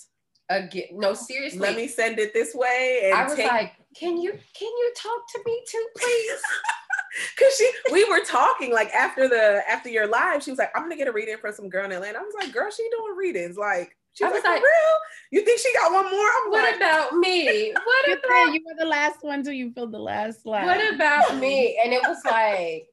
[0.49, 1.59] Again, no, seriously.
[1.59, 3.03] Let me send it this way.
[3.05, 6.41] And I was take like, can you can you talk to me too, please?
[7.39, 10.83] Cause she, we were talking like after the after your live, she was like, "I'm
[10.83, 13.17] gonna get a reading from some girl in Atlanta." I was like, "Girl, she doing
[13.17, 14.97] readings." Like, she I was was like, like- "For real?
[15.31, 17.71] You think she got one more?" I'm what like, about me?
[17.71, 20.65] What You about said you were the last one till you filled the last slide.
[20.65, 21.79] what about me?
[21.83, 22.87] And it was like,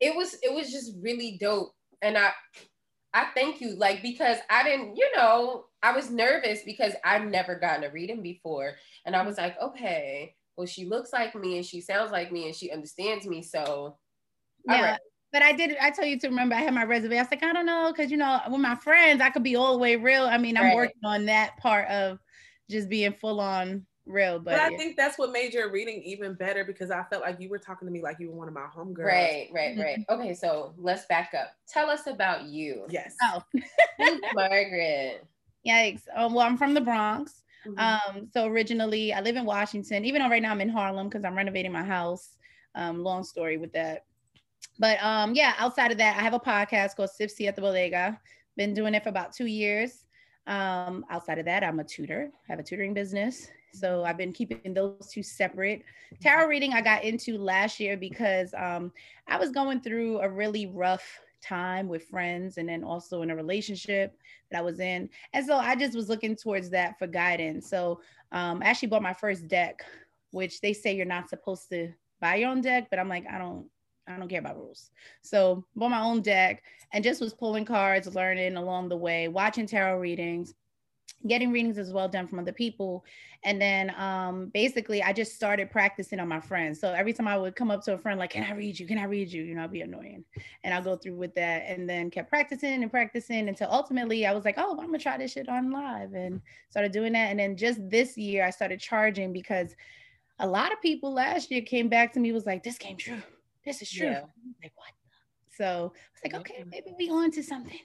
[0.00, 1.72] it was it was just really dope.
[2.02, 2.30] And I
[3.14, 7.54] I thank you, like because I didn't, you know, I was nervous because I've never
[7.58, 8.74] gotten a reading before,
[9.06, 12.46] and I was like, okay, well, she looks like me and she sounds like me
[12.46, 13.96] and she understands me, so
[14.66, 14.82] Yeah.
[14.90, 15.00] right.
[15.32, 15.76] But I did.
[15.80, 16.54] I told you to remember.
[16.54, 17.18] I had my reservation.
[17.18, 19.56] I was like, I don't know, because you know, with my friends, I could be
[19.56, 20.24] all the way real.
[20.24, 20.74] I mean, I'm Right.
[20.76, 22.18] working on that part of
[22.70, 24.38] just being full on real.
[24.38, 24.76] But, But I yeah.
[24.78, 27.86] think that's what made your reading even better because I felt like you were talking
[27.86, 29.04] to me like you were one of my homegirls.
[29.04, 29.82] Right, right, Mhm.
[29.84, 29.98] right.
[30.08, 31.52] Okay, so let's back up.
[31.68, 32.86] Tell us about you.
[32.88, 33.14] Yes.
[33.22, 33.42] oh,
[34.34, 35.26] Margaret.
[35.66, 36.02] yikes.
[36.14, 37.42] Um, well, I'm from the Bronx.
[37.66, 37.78] Mhm.
[37.78, 41.24] Um, so originally I live in Washington, even though right now I'm in Harlem because
[41.24, 42.36] I'm renovating my house.
[42.74, 44.04] Um, long story with that.
[44.78, 47.62] But um, yeah, outside of that, I have a podcast called Sips Tea at the
[47.62, 48.20] Bodega.
[48.56, 50.04] Been doing it for about two years.
[50.46, 53.48] Um, outside of that, I'm a tutor, have a tutoring business.
[53.74, 55.82] So I've been keeping those two separate.
[56.22, 58.92] Tarot reading I got into last year because um,
[59.26, 63.36] I was going through a really rough time with friends and then also in a
[63.36, 64.16] relationship
[64.50, 65.08] that I was in.
[65.32, 67.68] And so I just was looking towards that for guidance.
[67.68, 68.00] So
[68.32, 69.84] um, I actually bought my first deck,
[70.30, 73.38] which they say you're not supposed to buy your own deck, but I'm like, I
[73.38, 73.66] don't,
[74.08, 74.90] I don't care about rules.
[75.22, 79.66] So bought my own deck and just was pulling cards, learning along the way, watching
[79.66, 80.54] tarot readings,
[81.26, 83.04] getting readings as well done from other people.
[83.44, 86.80] And then um, basically I just started practicing on my friends.
[86.80, 88.86] So every time I would come up to a friend, like, can I read you?
[88.86, 89.42] Can I read you?
[89.42, 90.24] You know, I'd be annoying.
[90.62, 94.32] And I'll go through with that and then kept practicing and practicing until ultimately I
[94.32, 96.40] was like, oh, I'm gonna try this shit on live and
[96.70, 97.30] started doing that.
[97.30, 99.74] And then just this year I started charging because
[100.38, 103.22] a lot of people last year came back to me was like, this came true.
[103.68, 104.06] This is true.
[104.06, 104.20] Yeah.
[104.62, 104.92] Like what?
[105.54, 107.78] So I was like, okay, maybe we on to something.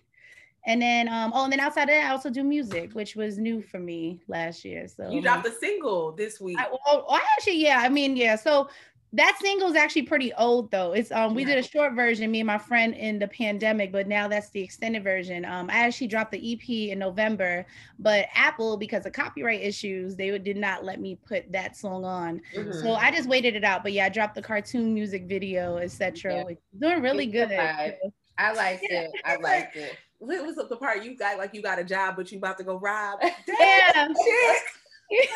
[0.66, 3.38] And then um, oh, and then outside of that, I also do music, which was
[3.38, 4.88] new for me last year.
[4.88, 6.58] So You dropped a single this week.
[6.58, 8.38] I, well, I actually, yeah, I mean, yeah.
[8.38, 8.70] So
[9.16, 10.94] that single is actually pretty old though.
[10.94, 14.08] It's um we did a short version, me and my friend in the pandemic, but
[14.08, 15.46] now that's the extended version.
[15.46, 17.66] Um, I actually dropped the EP in November,
[18.00, 22.42] but Apple, because of copyright issues, they did not let me put that song on.
[22.56, 22.82] Mhm.
[22.82, 23.84] So I just waited it out.
[23.84, 26.46] But yeah, I dropped the cartoon music video, etc.
[26.50, 26.56] Yeah.
[26.80, 27.50] Doing really It's good.
[27.50, 27.96] vibe.
[28.40, 29.02] I liked Yeah.
[29.02, 29.12] it.
[29.26, 29.96] I liked it.
[30.18, 32.64] What was the part you got like you got a job, but you about to
[32.64, 33.20] go rob?
[33.48, 34.08] Yeah.
[34.08, 34.64] Shit.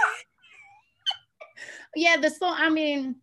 [1.95, 3.15] yeah the song i mean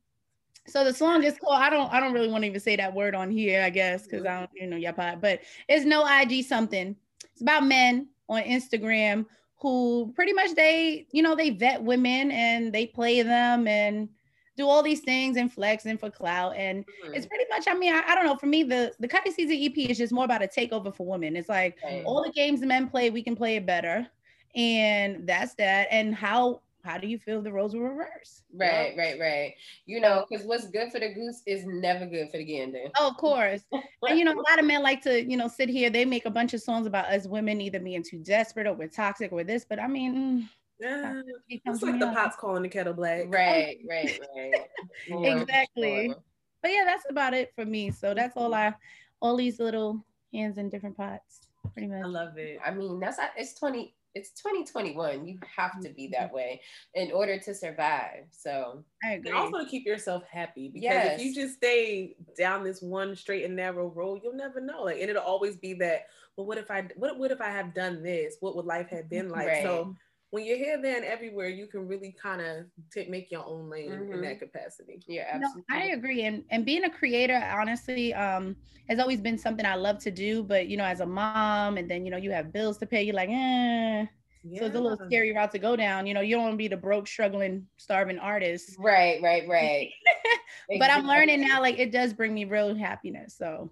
[0.67, 2.95] so the song is called i don't i don't really want to even say that
[2.95, 6.07] word on here i guess because i don't you know yeah but but it's no
[6.21, 6.97] ig something.
[7.33, 9.27] It's about men on instagram
[9.61, 14.09] who pretty much they you know they vet women and they play them and
[14.57, 16.55] do all these things and flex and for clout.
[16.57, 17.17] And Mhm.
[17.17, 19.57] it's pretty much i mean I, I don't know for me the the cutting season
[19.61, 21.37] ep is just more about a takeover for women.
[21.37, 22.03] It's like Right.
[22.07, 24.07] all the games the men play we can play it better.
[24.55, 25.89] And that's that.
[25.91, 29.55] And how how do you feel the roles were reversed Right, right, right.
[29.87, 32.85] You know, because what's good for the goose is never good for the gander.
[32.99, 33.63] oh of course
[34.09, 36.27] and you know a lot of men like to you know sit here they make
[36.27, 39.43] a bunch of songs about us women either being too desperate or we're toxic or
[39.45, 41.23] this but i mean mm, Yeah.
[41.49, 42.15] it It's like the young.
[42.15, 43.25] pots calling the kettle black.
[43.29, 44.53] Right, right, right.
[45.09, 46.07] For Exactly.
[46.09, 46.17] sure.
[46.63, 48.75] but yeah that's about it for me so that's all i
[49.21, 51.41] all these little hands in different pots
[51.73, 52.59] pretty much I love it.
[52.65, 55.27] I mean, that's it's 20, it's 2021.
[55.27, 56.37] You have to be that mm-hmm.
[56.37, 56.61] way
[56.95, 58.25] in order to survive.
[58.31, 61.21] So i agree And also to keep yourself happy because Yes.
[61.21, 64.85] if you just stay down this one straight and narrow road, you'll never know.
[64.85, 66.07] Like, and it'll always be that.
[66.37, 66.89] Well, what if I?
[66.97, 68.37] What what if I have done this?
[68.41, 69.47] What would life have been like?
[69.47, 69.63] Right.
[69.63, 69.95] So
[70.35, 73.71] when you're here, there, and everywhere, you can really kind of take make your own
[73.71, 74.23] lane in Mhm.
[74.23, 75.03] that capacity.
[75.09, 75.75] yeah, No, absolutely.
[75.77, 76.23] I agree.
[76.25, 78.57] And and being a creator, honestly, um,
[78.89, 80.43] has always been something I love to do.
[80.45, 83.03] But you know, as a mom, and then you know, you have bills to pay.
[83.05, 84.07] You're like, eh.
[84.43, 84.61] Yeah.
[84.61, 86.07] So it's a little scary route to go down.
[86.07, 88.79] You know, you don't want to be the broke, struggling, starving artist.
[88.79, 89.91] Right, right, right.
[90.79, 93.37] But I'm learning now, like it does bring me real happiness.
[93.37, 93.71] So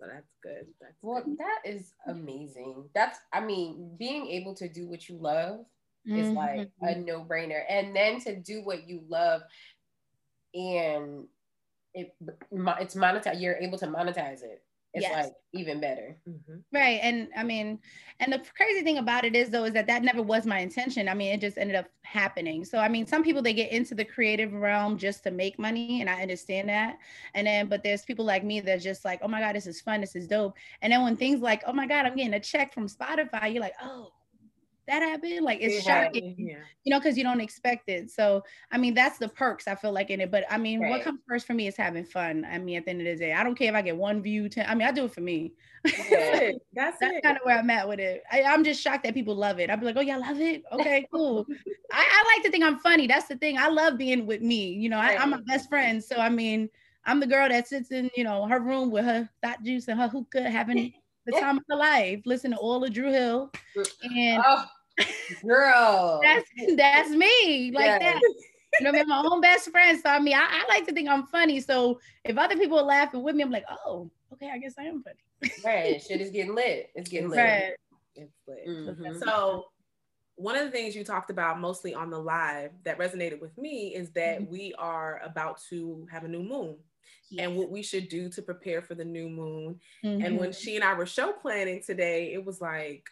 [0.00, 0.66] So that's good.
[0.80, 1.36] That's Well, good.
[1.38, 2.88] that is amazing.
[2.94, 5.60] That's, I mean, being able to do what you love
[6.06, 7.04] is like a Mhm.
[7.04, 7.64] no brainer.
[7.68, 9.42] And then to do what you love
[10.54, 11.26] and
[11.94, 12.14] it
[12.80, 14.62] it's monetized, you're able to monetize it.
[14.92, 15.26] It's Yes.
[15.26, 16.16] like even better.
[16.26, 16.62] Mhm.
[16.72, 17.00] Right.
[17.02, 17.78] And I mean,
[18.20, 21.08] and the crazy thing about it is though, is that that never was my intention.
[21.08, 22.64] I mean, it just ended up happening.
[22.64, 26.00] So, I mean, some people, they get into the creative realm just to make money.
[26.00, 26.98] And I understand that.
[27.34, 29.80] And then, but there's people like me that's just like, oh my God, this is
[29.80, 30.00] fun.
[30.00, 30.56] This is dope.
[30.82, 33.62] And then when things like, oh my God, I'm getting a check from Spotify, you're
[33.62, 34.12] like, oh,
[34.86, 35.44] that happened.
[35.44, 36.04] Like it's Yeah.
[36.04, 36.58] shocking, Yeah.
[36.84, 38.10] you know, because you don't expect it.
[38.10, 40.30] So, I mean, that's the perks I feel like in it.
[40.30, 40.90] But I mean, Right.
[40.90, 42.44] what comes first for me is having fun.
[42.44, 44.22] I mean, at the end of the day, I don't care if I get one
[44.22, 44.66] view, 10.
[44.68, 45.52] I mean, I do it for me.
[45.84, 46.36] That's Yeah.
[46.40, 46.62] it.
[46.72, 48.22] That's, That's kind of where I'm at with it.
[48.30, 49.70] I, I'm just shocked that people love it.
[49.70, 50.62] I'd be like, oh, y'all love it?
[50.72, 51.46] Okay, cool.
[51.92, 53.06] I, I like to think I'm funny.
[53.06, 53.58] That's the thing.
[53.58, 54.72] I love being with me.
[54.72, 56.02] You know, I, I'm my best friend.
[56.02, 56.68] So, I mean,
[57.04, 59.98] I'm the girl that sits in, you know, her room with her thought juice and
[60.00, 60.92] her hookah, having
[61.26, 63.50] the time of her life, listen to all of Dru Hill.
[64.02, 64.64] And Oh,
[65.44, 66.20] girl.
[66.22, 67.98] that's that's me, like Yes.
[68.00, 68.20] that.
[68.80, 69.98] You know, I'm my own best friend.
[69.98, 71.60] So, I mean, I, I like to think I'm funny.
[71.60, 74.82] So, if other people are laughing with me, I'm like, oh, okay, I guess I
[74.84, 75.52] am funny.
[75.64, 76.02] right.
[76.06, 76.90] Shit is getting lit.
[76.94, 77.38] It's getting lit.
[77.38, 77.72] Right.
[78.16, 78.66] It's lit.
[78.68, 79.18] Mhm.
[79.18, 79.64] So
[80.34, 83.94] one of the things you talked about mostly on the live that resonated with me
[83.94, 84.48] is that Mhm.
[84.48, 86.76] we are about to have a new moon
[87.38, 89.80] and what we should do to prepare for the new moon.
[90.02, 90.38] And Mhm.
[90.38, 93.08] when she and I were show planning today, it was like,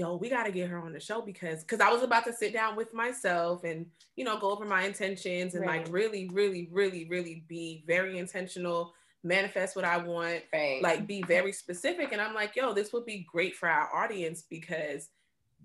[0.00, 2.32] yo, we got to get her on the show because because I was about to
[2.32, 3.84] sit down with myself and
[4.16, 5.84] you know go over my intentions and Right.
[5.84, 10.80] like really, really, really, really be very intentional, manifest what I want, Right.
[10.82, 12.12] like be very specific.
[12.12, 15.10] And I'm like, yo, this would be great for our audience because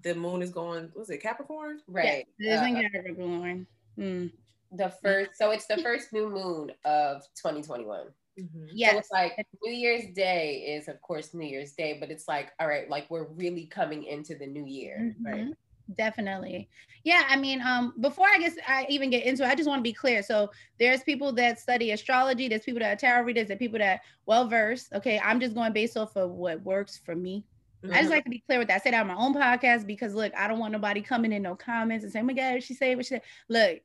[0.03, 1.79] the moon is going, was it Capricorn?
[1.87, 2.27] right.
[2.37, 3.67] Yes, it is in Uh, Capricorn.
[3.97, 4.31] Mm.
[4.73, 8.07] the first, so it's the first new moon of 2021.
[8.39, 8.67] Mhm.
[8.91, 9.33] So it's like
[9.63, 13.09] New Year's Day is, of course, New Year's Day, but it's like, all right, like
[13.09, 15.15] we're really coming into the new year.
[15.21, 15.45] Right.
[15.45, 15.53] Mhm.
[15.95, 16.67] Definitely.
[17.03, 19.79] Yeah, I mean, um, before I guess I even get into it, I just want
[19.79, 20.23] to be clear.
[20.23, 24.01] So there's people that study astrology, there's people that are tarot readers, there's people that
[24.25, 24.91] well versed.
[24.93, 25.19] Okay.
[25.19, 27.45] I'm just going based off of what works for me.
[27.83, 28.09] I just Mhm.
[28.09, 28.81] like to be clear with that.
[28.81, 31.55] I say on my own podcast because look, I don't want nobody coming in no
[31.55, 33.21] comments and saying, oh my God, she said what she said.
[33.47, 33.81] Look,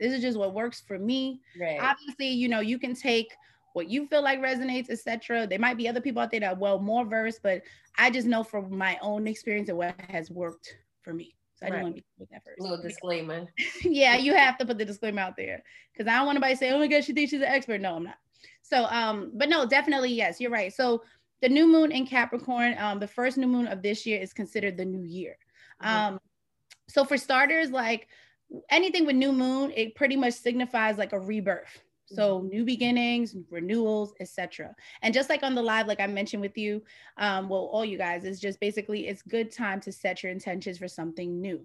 [0.00, 1.42] this is just what works for me.
[1.60, 1.78] Right.
[1.78, 3.30] Obviously, you know, you can take
[3.74, 5.46] what you feel like resonates, etc.
[5.46, 7.62] There might be other people out there that are well more versed, but
[7.98, 11.34] I just know from my own experience and what has worked for me.
[11.56, 11.82] So I Right.
[11.82, 12.60] want to be with that first.
[12.60, 13.46] Little disclaimer.
[13.84, 15.62] yeah, you have to put the disclaimer out there
[15.92, 17.80] because I don't want anybody to say, "Oh my God, she thinks she's an expert."
[17.80, 18.18] No, I'm not.
[18.62, 20.72] So, um, but no, definitely yes, you're right.
[20.72, 21.02] So
[21.40, 24.76] the new moon in Capricorn, um, the first new moon of this year is considered
[24.76, 25.36] the new year.
[25.82, 25.88] Mhm.
[25.88, 26.20] Um,
[26.88, 28.08] so for starters, like
[28.70, 31.82] anything with new moon, it pretty much signifies like a rebirth.
[32.14, 34.74] So new beginnings, renewals, etc.
[35.02, 36.82] And just like on the live, like I mentioned with you,
[37.16, 40.78] um, well, all you guys, is just basically it's good time to set your intentions
[40.78, 41.64] for something new.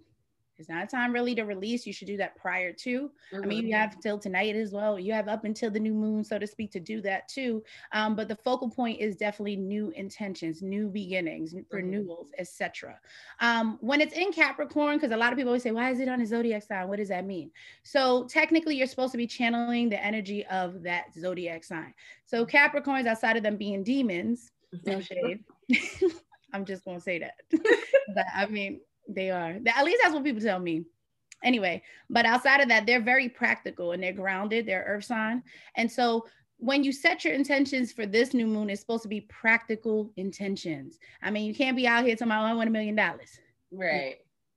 [0.60, 1.86] It's not a time really to release.
[1.86, 3.12] You should do that prior to.
[3.34, 4.99] I mean, you have till tonight as well.
[4.99, 7.64] You have up until the new moon, so to speak, to do that too.
[7.91, 12.99] Um, but the focal point is definitely new intentions, new beginnings, renewals, etc.
[13.39, 16.10] Um, when it's in Capricorn, because a lot of people always say, "Why is it
[16.10, 16.88] on a zodiac sign?
[16.88, 17.51] What does that mean?"
[17.84, 21.93] So technically, you're supposed to be channeling the energy of that zodiac sign.
[22.26, 24.51] So Capricorns, outside of them being demons,
[24.86, 25.43] no shade.
[26.53, 27.36] I'm just gonna say that.
[28.16, 29.58] But, I mean, they are.
[29.76, 30.86] At least that's what people tell me.
[31.43, 34.66] Anyway, but outside of that, they're very practical and they're grounded.
[34.66, 35.43] They're earth sign,
[35.76, 36.26] and so
[36.60, 40.97] when you set your intentions for this new moon, it's supposed to be practical intentions.
[41.22, 43.39] I mean, you can't be out here talking about "Oh, I want a million dollars.
[43.72, 44.16] Right.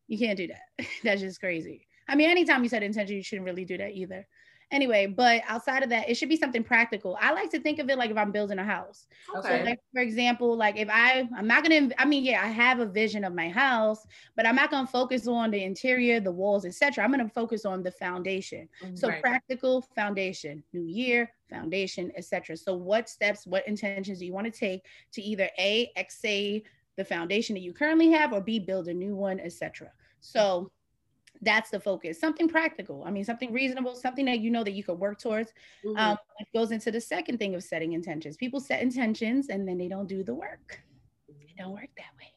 [0.09, 0.87] You can't do that.
[1.05, 1.87] That's just crazy.
[2.09, 4.27] I mean, anytime you set intention, you shouldn't really do that either.
[4.71, 7.19] Anyway, but outside of that, it should be something practical.
[7.21, 9.07] I like to think of it like if I'm building a house.
[9.41, 9.65] So Okay.
[9.65, 12.87] like for example, like if I I'm not gonna I mean, yeah, I have a
[12.87, 14.07] vision of my house,
[14.37, 17.03] but I'm not gonna focus on the interior, the walls, etc.
[17.03, 18.69] I'm gonna focus on the foundation.
[18.85, 19.21] Mm, so Right.
[19.21, 22.57] practical foundation, new year, foundation, etc.
[22.57, 26.63] So what steps, what intentions do you want to take to either A, say
[26.97, 29.91] the foundation that you currently have, or B, build a new one, etc.
[30.21, 30.71] So
[31.43, 32.21] that's the focus.
[32.21, 33.05] Something practical.
[33.07, 35.53] I mean, something reasonable, something that you know that you could work towards.
[35.85, 35.99] Mhm.
[35.99, 38.37] Um, it goes into the second thing of setting intentions.
[38.37, 40.83] People set intentions and then they don't do the work.
[41.29, 42.35] It don't work that way.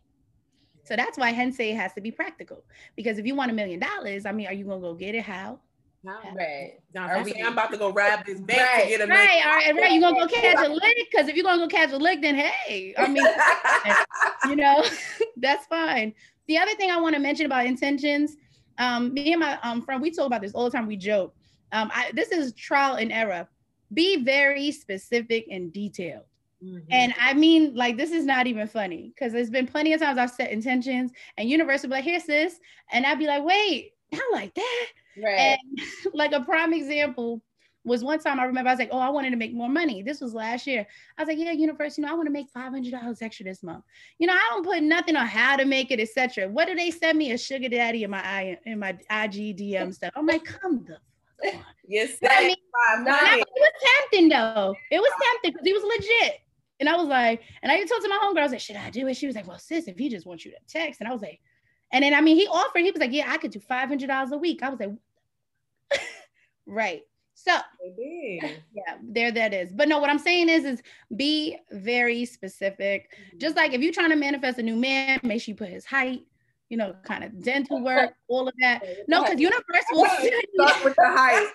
[0.86, 2.64] So that's why Hensei has to be practical.
[2.96, 5.24] Because if you want a million dollars, I mean, are you gonna go get it?
[5.24, 5.60] How?
[6.06, 6.74] right.
[6.94, 8.90] Now, if Are I'm we- saying I'm about to go rob this bank Right, to
[8.90, 9.92] get a Right, all right, right.
[9.94, 10.98] You're gonna go catch a lick.
[11.10, 13.26] Because if you're gonna go catch a lick, then hey, I mean,
[14.50, 14.84] you know,
[15.38, 16.14] that's fine.
[16.48, 18.36] The other thing I want to mention about intentions,
[18.78, 20.88] um, me and my um, friend, we talk about this all the time.
[20.88, 21.36] We joke.
[21.72, 23.48] Um, I, this is trial and error.
[23.94, 26.26] Be very specific and detailed.
[26.64, 26.84] Mhm.
[26.92, 30.18] And I mean, like, this is not even funny because there's been plenty of times
[30.18, 32.60] I've set intentions and Universal be like, here's this.
[32.92, 34.86] And I'd be like, wait, not like that.
[35.22, 35.40] Right.
[35.40, 35.80] And
[36.14, 37.42] like a prime example
[37.86, 40.02] was one time I remember I was like, oh, I wanted to make more money.
[40.02, 40.86] This was last year.
[41.18, 43.84] I was like, yeah, Universal, you know, I want to make $500 extra this month.
[44.20, 46.48] You know, I don't put nothing on how to make it, etc.
[46.48, 49.94] What do they send me a sugar daddy in my I in my IG DM
[49.94, 50.14] stuff?
[50.16, 50.98] I'm like, come the
[51.44, 51.62] fuck on.
[51.86, 52.56] Yes, I mean,
[52.88, 54.76] five I- it was tempting though.
[54.90, 56.40] It was tempting because he was legit.
[56.80, 58.76] And I was like, and I even told to my homegirl, I was like, should
[58.78, 59.16] I do it?
[59.18, 61.02] She was like, well, sis, if he just wants you to text.
[61.02, 61.40] And I was like,
[61.92, 64.38] and then I mean, he offered, he was like, yeah, I could do $500 a
[64.38, 64.64] week.
[64.64, 64.90] I was like,
[66.66, 67.02] right.
[67.44, 67.52] So
[67.98, 69.74] yeah, there that is.
[69.74, 70.82] But no, what I'm saying is, is
[71.16, 73.10] be very specific.
[73.38, 75.86] Just like if you're trying to manifest a new man, make sure you put his
[75.86, 76.22] height,
[76.70, 78.82] you know, kind of dental work, all of that.
[79.10, 80.06] No, because universe will
[80.56, 81.48] Start with the height.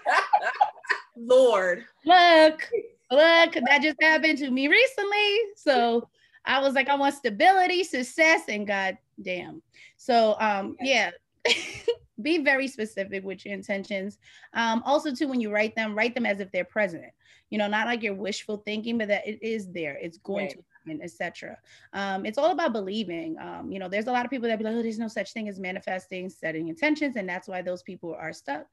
[1.16, 1.84] Lord.
[2.04, 2.68] look,
[3.10, 5.38] look, that just happened to me recently.
[5.56, 6.06] So
[6.44, 9.62] I was like, I want stability, success, and god damn.
[9.96, 11.12] So um, yeah.
[12.22, 14.18] Be very specific with your intentions.
[14.52, 17.04] Um, also, too, when you write them, write them as if they're present.
[17.50, 19.96] You know, not like you're wishful thinking, but that it is there.
[20.02, 20.50] It's going Right.
[20.50, 21.56] to happen, etc.
[21.92, 23.38] Um, it's all about believing.
[23.38, 25.32] Um, you know, there's a lot of people that be like, oh, there's no such
[25.32, 28.66] thing as manifesting, setting intentions, and that's why those people are stuck.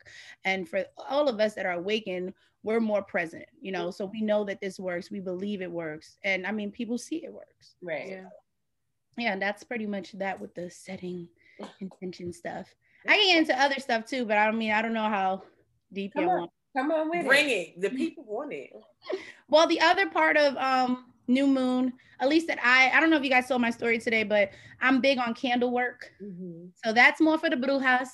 [0.43, 3.45] And for all of us that are awakened, we're more present.
[3.61, 5.11] You know, so we know that this works.
[5.11, 7.75] We believe it works, and I mean, people see it works.
[7.81, 8.09] Right.
[8.09, 8.29] Yeah.
[9.17, 11.29] Yeah, and that's pretty much that with the setting
[11.79, 12.67] intention stuff.
[13.07, 15.43] I get into other stuff too, but I don't mean I don't know how
[15.93, 16.39] deep you Come on.
[16.39, 16.51] want.
[16.75, 17.51] Come on with Bring it.
[17.77, 17.81] it.
[17.81, 18.71] The people want it.
[19.47, 23.17] Well, the other part of um new moon, at least that I I don't know
[23.17, 24.49] if you guys saw my story today, but
[24.81, 26.11] I'm big on candle work.
[26.21, 26.69] Mhm.
[26.83, 28.09] So that's more for the brujas.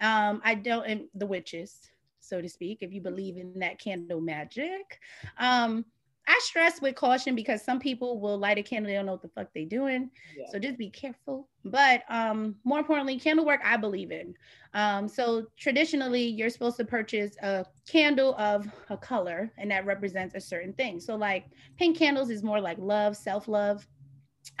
[0.00, 1.78] Um, I don't and the witches,
[2.20, 4.98] so to speak, if you believe in that candle magic.
[5.38, 5.84] Um,
[6.30, 9.22] I stress with caution because some people will light a candle, they don't know what
[9.22, 10.10] the fuck they doing.
[10.38, 10.44] Yeah.
[10.52, 11.48] So just be careful.
[11.64, 14.34] But um, more importantly, candle work I believe in.
[14.72, 20.36] Um, so traditionally, you're supposed to purchase a candle of a color, and that represents
[20.36, 21.00] a certain thing.
[21.00, 23.84] So like pink candles is more like love, self-love.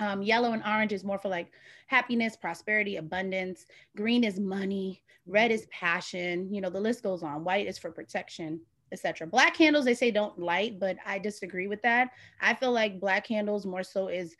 [0.00, 1.52] Um, yellow and orange is more for like
[1.86, 3.64] happiness, prosperity, abundance.
[3.96, 5.04] Green is money.
[5.24, 6.52] Red is passion.
[6.52, 7.44] You know, the list goes on.
[7.44, 8.60] White is for protection,
[8.92, 9.26] etc.
[9.26, 12.10] Black candles, they say don't light, but I disagree with that.
[12.40, 14.36] I feel like black candles more so is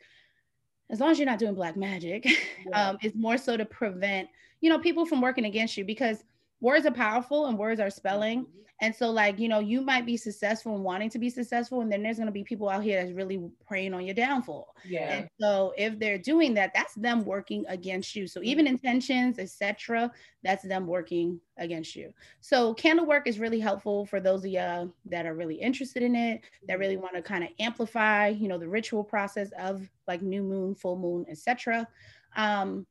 [0.89, 2.25] as long as you're not doing black magic,
[2.67, 2.89] Yeah.
[2.89, 4.27] um, is more so to prevent,
[4.59, 6.23] you know, people from working against you because
[6.61, 8.41] words are powerful and words are spelling.
[8.41, 8.57] Mm-hmm.
[8.83, 11.91] And so, like, you know, you might be successful and wanting to be successful, and
[11.91, 14.75] then there's gonna be people out here that's really preying on your downfall.
[14.83, 15.13] Yeah.
[15.13, 18.25] And so if they're doing that, that's them working against you.
[18.25, 18.73] So even mm-hmm.
[18.73, 20.11] intentions, etc.,
[20.43, 22.11] that's them working against you.
[22.39, 26.15] So candle work is really helpful for those of you that are really interested in
[26.15, 27.03] it, that really mm-hmm.
[27.03, 30.97] want to kind of amplify, you know, the ritual process of like new moon, full
[30.97, 31.87] moon, etc.
[32.35, 32.87] Um,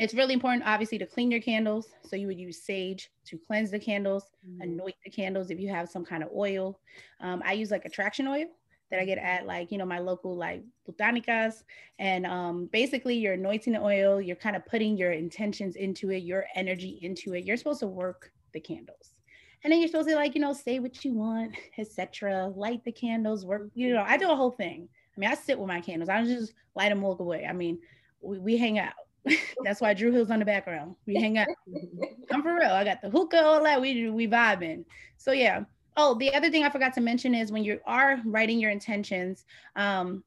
[0.00, 1.88] it's really important, obviously, to clean your candles.
[2.02, 4.62] So you would use sage to cleanse the candles Mhm.
[4.62, 6.80] anoint the candles if you have some kind of oil.
[7.20, 8.46] Um, I use like attraction oil
[8.90, 11.64] that I get at like, you know, my local like botanicas.
[11.98, 16.22] And um, basically you're anointing the oil, you're kind of putting your intentions into it,
[16.24, 17.44] your energy into it.
[17.44, 19.14] You're supposed to work the candles.
[19.62, 22.48] And then you're supposed to like, you know, say what you want, etc.
[22.56, 24.88] Light the candles, work, you know, I do a whole thing.
[25.14, 26.08] I mean, I sit with my candles.
[26.08, 27.44] I don't just light them, walk away.
[27.44, 27.78] I mean,
[28.22, 28.94] we, we hang out.
[29.64, 30.96] That's why Dru Hill's on the background.
[31.06, 31.48] We hang out.
[32.30, 32.70] I'm for real.
[32.70, 33.80] I got the hookah, all that.
[33.80, 34.84] We we vibing.
[35.16, 35.64] So yeah.
[35.96, 39.44] Oh, the other thing I forgot to mention is when you are writing your intentions,
[39.76, 40.22] um,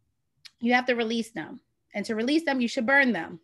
[0.60, 1.62] you have to release them.
[1.96, 3.40] And to release them, you should burn them.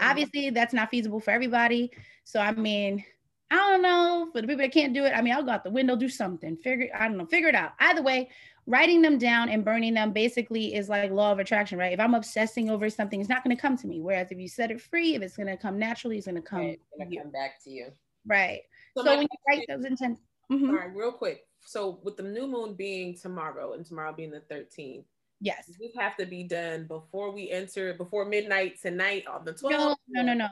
[0.00, 1.90] Obviously, that's not feasible for everybody.
[2.24, 3.04] So I mean,
[3.50, 5.10] I don't know for the people that can't do it.
[5.10, 6.88] I mean, I'll go out the window, do something, figure.
[6.94, 7.72] I don't know, figure it out.
[7.80, 8.30] Either way,
[8.66, 11.92] writing them down and burning them basically is like law of attraction, right?
[11.92, 14.00] If I'm obsessing over something, it's not going to come to me.
[14.00, 16.42] Whereas if you set it free, if it's going to come naturally, it's going to
[16.42, 16.60] come.
[16.60, 17.86] Right, it's gonna come back to you.
[18.26, 18.62] Right.
[18.96, 20.20] So, So, when you write those intentions.
[20.50, 20.78] all Mhm.
[20.78, 21.46] right, real quick.
[21.64, 25.06] So with the new moon being tomorrow and tomorrow being the 13th,
[25.40, 25.66] yes.
[25.66, 29.70] this have to be done before we enter before midnight tonight on the 12th?
[29.70, 30.48] No, no, no, no.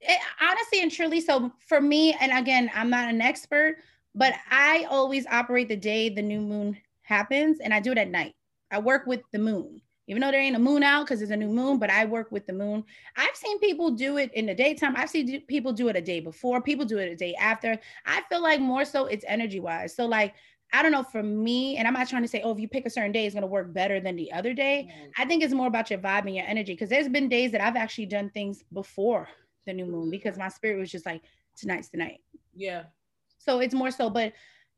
[0.00, 3.78] It, honestly and truly, so for me, and again, I'm not an expert,
[4.14, 8.10] but I always operate the day the new moon happens, and I do it at
[8.10, 8.34] night.
[8.70, 11.36] I work with the moon, even though there ain't a moon out because it's a
[11.36, 12.84] new moon, but I work with the moon.
[13.16, 14.96] I've seen people do it in the daytime.
[14.96, 16.62] I've seen people do it a day before.
[16.62, 17.78] People do it a day after.
[18.06, 19.94] I feel like more so it's energy wise.
[19.94, 20.34] So like.
[20.74, 22.86] I don't know for me, and I'm not trying to say, oh, if you pick
[22.86, 24.88] a certain day, it's gonna work better than the other day.
[25.18, 27.60] I think it's more about your vibe and your energy because there's been days that
[27.60, 29.28] I've actually done things before
[29.66, 31.20] the new moon because my spirit was just like
[31.58, 32.22] tonight's the night.
[32.54, 32.84] Yeah.
[33.36, 34.32] So it's more so, but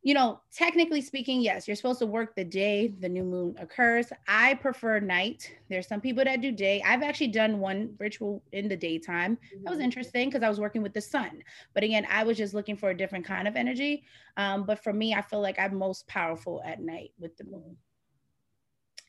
[0.05, 4.13] you know, technically speaking, yes, you're supposed to work the day the new moon occurs.
[4.29, 5.51] I prefer night.
[5.71, 6.83] There's some people that do day.
[6.85, 9.39] I've actually done one ritual in the daytime.
[9.65, 11.43] That was interesting because I was working with the sun.
[11.73, 14.05] But again, I was just looking for a different kind of energy.
[14.37, 17.75] Um, but for me, I feel like I'm most powerful at night with the moon.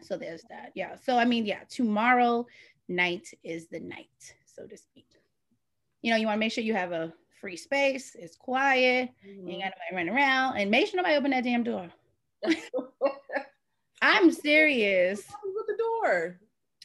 [0.01, 0.71] So there's that.
[0.75, 0.95] Yeah.
[0.95, 2.47] So I mean, yeah, tomorrow
[2.87, 5.07] night is the night, so to speak.
[6.01, 9.31] You know, you want to make sure you have a free space, it's quiet, you
[9.31, 9.59] ain't mm-hmm.
[9.59, 11.89] got nobody running around, and make sure nobody open that damn door.
[14.01, 15.23] I'm serious.
[15.43, 16.39] With the door.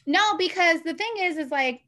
[0.05, 1.81] No, because the thing is, is like,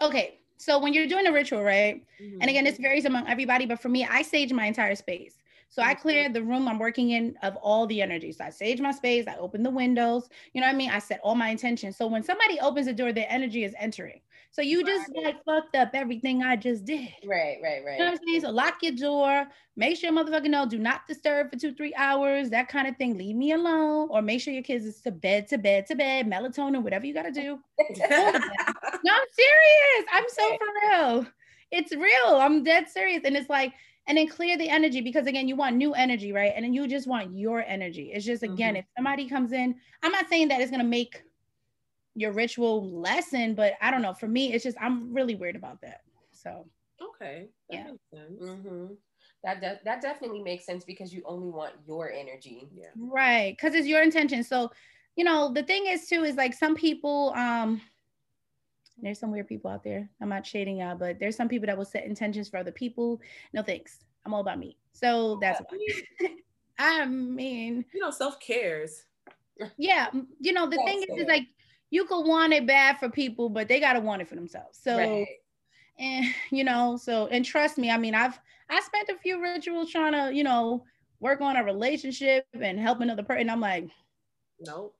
[0.00, 2.04] okay, so when you're doing a ritual, right?
[2.18, 2.48] And mm-hmm.
[2.48, 5.36] again, this varies among everybody, but for me, I sage my entire space.
[5.70, 8.32] So I clear the room I'm working in of all the energy.
[8.32, 10.90] So I sage my space, I open the windows, you know what I mean?
[10.90, 11.96] I set all my intentions.
[11.96, 14.20] So when somebody opens the door, their energy is entering.
[14.52, 17.08] So you just like fucked up everything I just did.
[17.24, 18.12] Right, right, You know what right.
[18.12, 18.40] I'm saying?
[18.40, 19.46] So lock your door.
[19.76, 23.16] Make sure motherfucker know do not disturb for two, three hours, that kind of thing.
[23.16, 24.08] Leave me alone.
[24.10, 27.14] Or make sure your kids is to bed, to bed, to bed, melatonin, whatever you
[27.14, 27.58] gotta do.
[29.02, 30.08] No, I'm serious.
[30.12, 31.26] I'm so for real.
[31.70, 32.36] It's real.
[32.36, 33.22] I'm dead serious.
[33.24, 33.72] And it's like,
[34.06, 36.52] and then clear the energy because again, you want new energy, right?
[36.54, 38.10] And then you just want your energy.
[38.12, 38.78] It's just again, Mhm.
[38.80, 41.22] if somebody comes in, I'm not saying that it's gonna make
[42.14, 44.14] your ritual lesson, but I don't know.
[44.14, 46.02] For me, it's just I'm really weird about that.
[46.32, 46.66] So
[47.00, 47.48] Okay.
[47.70, 47.84] That Yeah.
[47.90, 48.62] makes sense.
[48.62, 48.86] hmm
[49.42, 52.68] That, that that definitely makes sense because you only want your energy.
[52.74, 52.88] Yeah.
[52.98, 54.44] right, because it's your intention.
[54.44, 54.70] So
[55.16, 57.80] you know the thing is too is like some people um
[59.02, 60.08] there's some weird people out there.
[60.20, 63.20] I'm not shading y'all, but there's some people that will set intentions for other people.
[63.54, 64.00] No thanks.
[64.26, 64.76] I'm all about me.
[64.92, 66.38] So that's I mean,
[66.78, 69.04] I mean, you know, self cares.
[69.78, 70.08] yeah,
[70.40, 71.46] you know, the thing is, is like
[71.90, 74.78] you could want it bad for people, but they gotta want it for themselves.
[74.80, 75.26] So Right.
[75.98, 78.38] and you know, so and trust me, I mean, I've
[78.68, 80.84] I spent a few rituals trying to, you know,
[81.18, 83.50] work on a relationship and help another person.
[83.50, 83.88] I'm like,
[84.60, 84.94] Nope.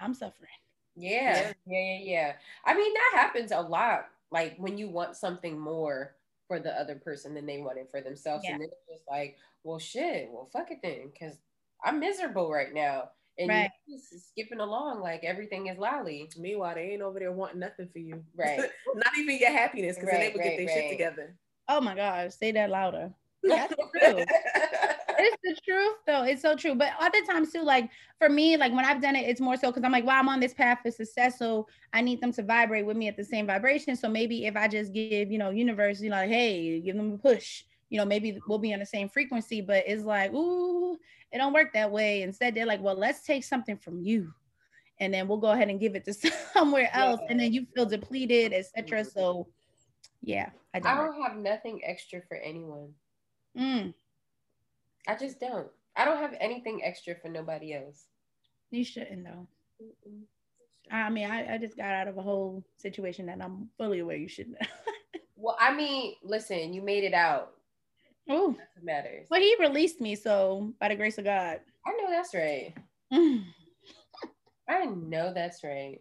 [0.00, 0.50] I'm suffering.
[0.94, 2.32] Yeah, yeah, yeah, yeah.
[2.64, 4.06] I mean, that happens a lot.
[4.30, 6.16] Like when you want something more
[6.48, 8.52] for the other person than they want it for themselves, Yeah.
[8.52, 11.36] and then it's just like, well, shit, well, fuck it then, because
[11.84, 13.70] I'm miserable right now, and Right.
[13.86, 16.30] you're just skipping along like everything is lolly.
[16.38, 18.22] Meanwhile, they ain't over there wanting nothing for you.
[18.34, 18.58] Right.
[18.94, 20.74] Not even your happiness, because then they Right, would get their right.
[20.74, 21.34] shit together.
[21.68, 23.12] Oh my gosh, say that louder.
[23.42, 24.24] That's true.
[25.18, 26.22] it's the truth though.
[26.24, 26.74] It's so true.
[26.74, 29.70] But other times too, like for me, like when I've done it, it's more so
[29.70, 31.38] because I'm like, wow, I'm on this path for success.
[31.38, 33.96] So I need them to vibrate with me at the same vibration.
[33.96, 37.12] So maybe if I just give, you know, universe, you know, like, hey, give them
[37.12, 39.60] a push, you know, maybe we'll be on the same frequency.
[39.60, 40.98] But it's like, ooh,
[41.32, 42.22] it don't work that way.
[42.22, 44.32] Instead, they're like, well, let's take something from you.
[45.00, 46.14] And then we'll go ahead and give it to
[46.54, 47.20] somewhere else.
[47.28, 49.04] And then you feel depleted, etc.
[49.04, 49.48] So
[50.22, 50.92] yeah, I don't.
[50.92, 52.92] I don't have nothing extra for anyone.
[53.58, 53.94] Mm,
[55.06, 55.68] I just don't.
[55.96, 58.06] I don't have anything extra for nobody else.
[58.70, 59.46] you shouldn't though.
[60.90, 64.16] I mean, I, I just got out of a whole situation that I'm fully aware
[64.16, 64.58] you shouldn't.
[65.38, 67.52] Well, I mean, listen, you made it out.
[68.28, 69.26] Oh, That's what matters.
[69.30, 71.60] well, he released me, so by the grace of God.
[71.86, 72.74] I know that's right.
[74.68, 76.00] I know that's right.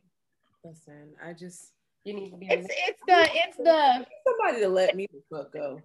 [0.64, 1.72] Listen, I just
[2.04, 2.48] You need to be.
[2.48, 5.82] It's it's the it's the somebody to let me the fuck go.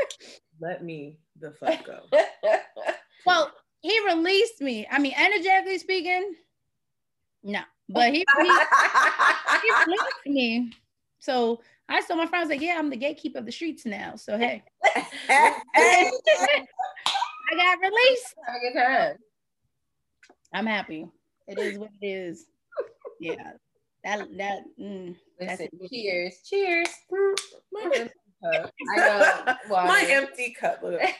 [0.60, 2.00] let me the fuck go.
[3.26, 3.50] well,
[3.80, 4.86] he released me.
[4.90, 6.34] I mean, energetically speaking,
[7.42, 10.72] no, but he he, he released me.
[11.18, 14.16] So I saw my friends like, yeah, I'm the gatekeeper of the streets now.
[14.16, 14.62] So hey,
[15.28, 15.60] I
[17.56, 18.34] got released.
[18.46, 19.18] Have a good.
[20.52, 21.06] I'm happy.
[21.46, 22.46] It is what it is.
[23.20, 23.52] Yeah,
[24.04, 24.60] that that.
[24.80, 25.16] Mm.
[25.40, 25.90] Listen, it.
[25.90, 26.34] cheers.
[26.48, 26.88] Cheers.
[28.44, 29.54] I know.
[29.68, 29.88] Water.
[29.88, 30.80] My empty cup.
[30.82, 31.00] Look.
[31.00, 31.14] I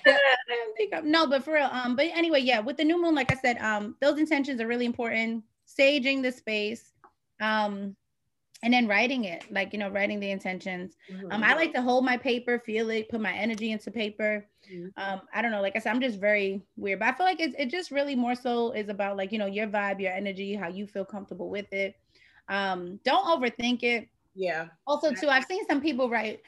[0.49, 1.69] don't think I'm- no, but for real.
[1.71, 4.67] Um, but anyway, yeah, with the new moon, like I said, um, those intentions are
[4.67, 5.45] really important.
[5.65, 6.93] Staging the space,
[7.41, 7.97] um,
[8.63, 10.97] and then writing it, like you know, writing the intentions.
[11.31, 14.47] Um, I like to hold my paper, feel it, put my energy into paper.
[14.71, 14.93] Mhm.
[14.97, 17.41] Um, I don't know, like I said, I'm just very weird, but I feel like
[17.41, 20.55] it's it just really more so is about like you know your vibe, your energy,
[20.55, 21.97] how you feel comfortable with it.
[22.49, 24.09] Um, don't overthink it.
[24.35, 24.69] Yeah.
[24.87, 26.43] Also, too, I've seen some people write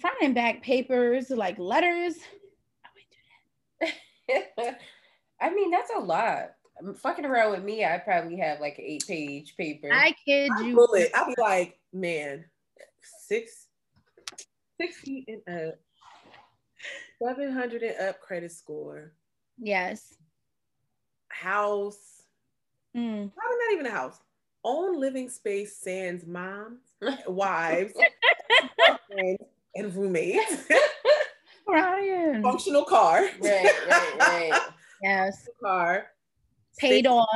[0.00, 2.16] front and back papers like letters.
[3.80, 3.86] I
[4.28, 4.80] do that.
[5.40, 6.54] I mean, that's a lot.
[6.78, 7.84] I'm fucking around with me.
[7.84, 9.90] I probably have like an eight page paper.
[9.92, 10.74] I kid I you.
[10.74, 11.10] bullet.
[11.14, 12.44] I'll be like, man,
[13.02, 13.68] six,
[14.80, 15.74] six feet and up,
[17.22, 19.12] seven hundred and up credit score,
[19.58, 20.14] Yes.
[21.28, 22.22] house,
[22.96, 23.32] Mm.
[23.34, 24.18] probably not even a house,
[24.64, 26.80] own living space, sans moms,
[27.28, 27.92] wives,
[28.86, 29.42] girlfriends,
[29.76, 30.68] and roommates,
[31.66, 32.42] Brian.
[32.42, 34.60] functional car, right, right, right.
[35.02, 35.48] Yes.
[35.62, 36.06] car,
[36.78, 37.28] Paid off.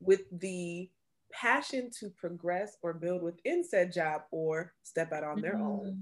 [0.00, 0.90] with the
[1.32, 5.98] passion to progress or build within said job or step out on their own.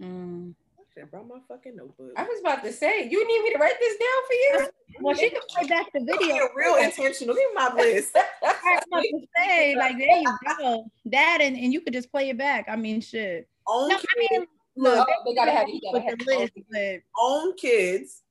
[0.00, 0.54] Mm.
[0.96, 2.12] I brought my fucking notebook.
[2.16, 4.68] I was about to say, you need me to write this down for you?
[5.00, 7.34] Well, she can play back the Video real intentional.
[7.34, 8.14] Give my list.
[8.16, 10.86] I was about to say, like, there you go.
[11.06, 12.66] That and, and you could just play it back.
[12.68, 13.48] I mean, shit.
[13.66, 17.00] Own No, I mean, look, Oh, they gotta have- you gotta have the list, but
[17.20, 18.22] own kids.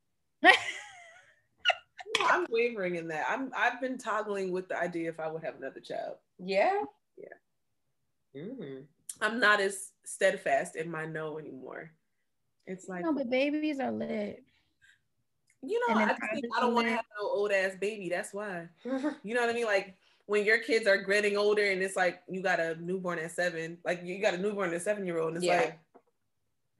[2.22, 3.26] I'm wavering in that.
[3.28, 6.16] I'm I've been toggling with the idea if I would have another child.
[6.38, 6.82] Yeah.
[7.16, 8.40] Yeah.
[8.42, 8.84] Mm.
[9.20, 11.90] I'm not as steadfast in my no anymore.
[12.66, 14.42] It's like no, but babies are lit.
[15.62, 18.08] you know, I just think I don't want to have no old ass baby.
[18.08, 18.68] That's why.
[19.22, 19.66] You know what I mean?
[19.66, 19.94] Like
[20.26, 23.78] when your kids are getting older and it's like you got a newborn at seven,
[23.84, 25.56] like you got a newborn and a seven year old, and it's Yeah.
[25.60, 25.78] like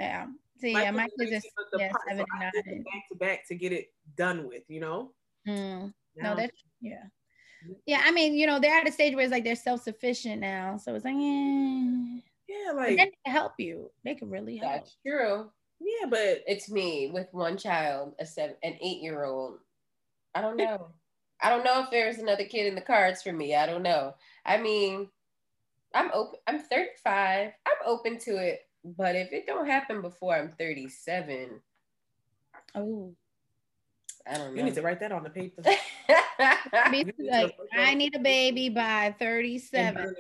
[0.01, 0.27] Yeah.
[0.61, 2.83] So yeah, my kids are is 13 yeah, seven and nine.
[2.85, 5.13] back to back to get it done with, you know?
[5.47, 5.93] Mm.
[6.17, 7.05] No, that's yeah.
[7.87, 10.77] Yeah, I mean, you know, they're at a stage where it's like they're self-sufficient now.
[10.77, 12.21] So it's like, eh.
[12.49, 13.91] yeah, like then they help you.
[14.05, 14.73] They can really help.
[14.73, 15.51] That's true.
[15.81, 19.59] yeah, but It's me with one child, a seven, an eight-year-old.
[20.35, 20.89] I don't know.
[21.43, 23.55] I don't know if there's another kid in the cards for me.
[23.55, 24.15] I don't know.
[24.45, 25.09] I mean,
[25.95, 26.39] I'm open.
[26.47, 27.53] I'm 35.
[27.67, 31.61] I'm open to it, but if it don't happen before I'm 37,
[32.75, 33.15] Oh,
[34.27, 34.65] I don't You know.
[34.65, 35.63] need to write that on the paper.
[36.91, 40.15] Be like, I need a baby by 37.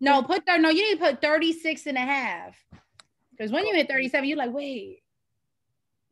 [0.00, 0.58] No, put there.
[0.58, 2.56] No, you need to put 36 and a half.
[3.32, 5.02] Because when you hit 37, you're like, wait,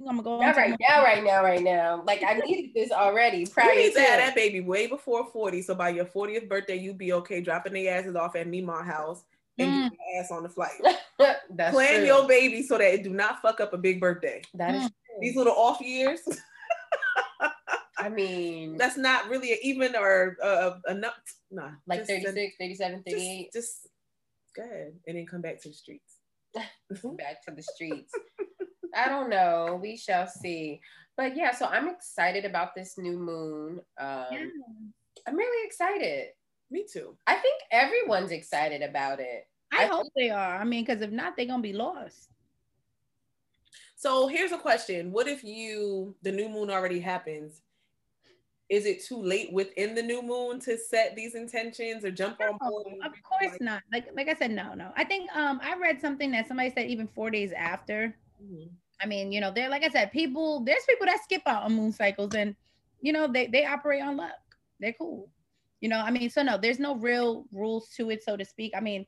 [0.00, 2.02] I'm gonna go on Not right now, right now, right now.
[2.06, 5.26] Like I needed this already prior You need to to have that baby way before
[5.30, 5.62] 40.
[5.62, 9.24] So by your 40th birthday, you be okay dropping the asses off at Mima house
[9.58, 9.82] and Mm.
[9.82, 10.80] get your ass on the flight.
[11.50, 12.06] That's Plan true.
[12.06, 14.42] your baby so that it do not fuck up a big birthday.
[14.54, 14.92] That is Mm.
[15.06, 15.16] true.
[15.20, 16.20] These little off years,
[17.98, 21.14] I mean, that's not really a even or uh, enough.
[21.50, 23.88] Nah, like just- 36, 37, 38, Just, just
[24.54, 26.16] go ahead and then come back to the streets.
[26.54, 28.12] back to the streets.
[28.94, 29.78] I don't know.
[29.82, 30.80] We shall see.
[31.16, 33.80] But yeah, so I'm excited about this new moon.
[34.00, 34.46] Um, Yeah.
[35.26, 36.28] I'm really excited.
[36.70, 37.16] Me too.
[37.26, 39.46] I think everyone's excited about it.
[39.72, 40.56] I I hope they are.
[40.56, 42.30] I mean, because if not, they're gonna be lost.
[43.96, 47.62] So here's a question: What if you the new moon already happens?
[48.68, 52.58] Is it too late within the new moon to set these intentions or jump on
[52.60, 52.98] No, board?
[53.02, 53.82] of course not.
[53.90, 54.92] Like like I said, no, no.
[54.96, 58.14] I think um I read something that somebody said even four days after.
[58.42, 58.68] Mhm.
[59.00, 60.60] I mean, you know, they're like I said, people.
[60.64, 62.54] There's people that skip out on moon cycles, and
[63.00, 64.32] you know they they operate on luck.
[64.80, 65.30] They're cool.
[65.80, 68.72] You know, I mean, so no, there's no real rules to it, so to speak.
[68.76, 69.06] I mean,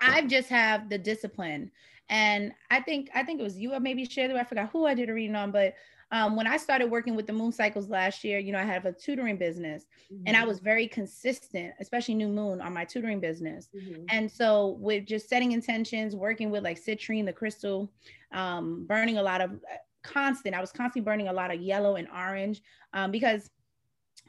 [0.00, 1.72] I've just have the discipline,
[2.08, 4.18] and I think I think it was you or maybe it.
[4.30, 5.74] I forgot who I did a reading on, but
[6.10, 8.86] um, when I started working with the moon cycles last year, you know, I have
[8.86, 9.84] a tutoring business,
[10.26, 13.68] and I was very consistent, especially new moon on my tutoring business.
[13.74, 14.06] Mhm.
[14.10, 17.92] And so with just setting intentions, working with like citrine, the crystal,
[18.32, 19.60] um, burning a lot of
[20.02, 22.62] constant, I was constantly burning a lot of yellow and orange
[22.94, 23.50] um, because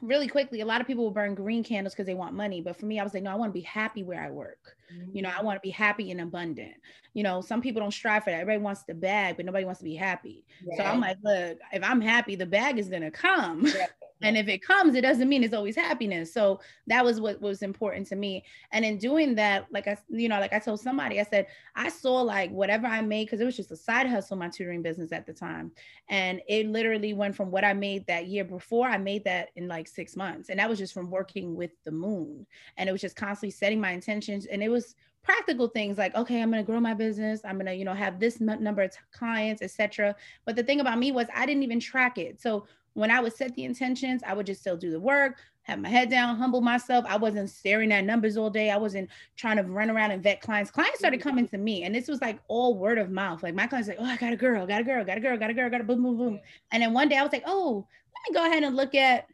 [0.02, 2.60] really quickly, a lot of people will burn green candles because they want money.
[2.60, 4.76] But for me, I was like, no, I want to be happy where I work.
[5.12, 5.44] You know, I mm.
[5.44, 6.74] want to be happy and abundant.
[7.14, 8.40] You know, some people don't strive for that.
[8.40, 10.44] Everybody wants the bag, but nobody wants to be happy.
[10.76, 13.66] So I'm like, look, if I'm happy, the bag is gonna come.
[14.22, 16.32] And if it comes, it doesn't mean it's always happiness.
[16.32, 18.44] So that was what was important to me.
[18.72, 21.88] And in doing that, like I, you know, like I told somebody, I said, I
[21.88, 25.12] saw like whatever I made, because it was just a side hustle, my tutoring business
[25.12, 25.72] at the time.
[26.08, 29.68] And it literally went from what I made that year before, I made that in
[29.68, 30.48] like six months.
[30.48, 32.46] And that was just from working with the moon.
[32.76, 34.46] And it was just constantly setting my intentions.
[34.46, 37.40] And it was practical things like, okay, I'm going to grow my business.
[37.44, 40.16] I'm going to, you know, have this m- number of t- clients, etc.
[40.46, 42.40] But the thing about me was I didn't even track it.
[42.40, 45.78] So when I would set the intentions, I would just still do the work, have
[45.78, 47.04] my head down, humble myself.
[47.08, 48.70] I wasn't staring at numbers all day.
[48.70, 50.70] I wasn't trying to run around and vet clients.
[50.70, 53.42] Clients started coming to me, and this was like all word of mouth.
[53.42, 55.36] Like my clients like, oh, I got a girl, got a girl, got a girl,
[55.36, 56.40] got a girl, got a boom, boom, boom.
[56.72, 59.26] And then one day I was like, oh, let me go ahead and look at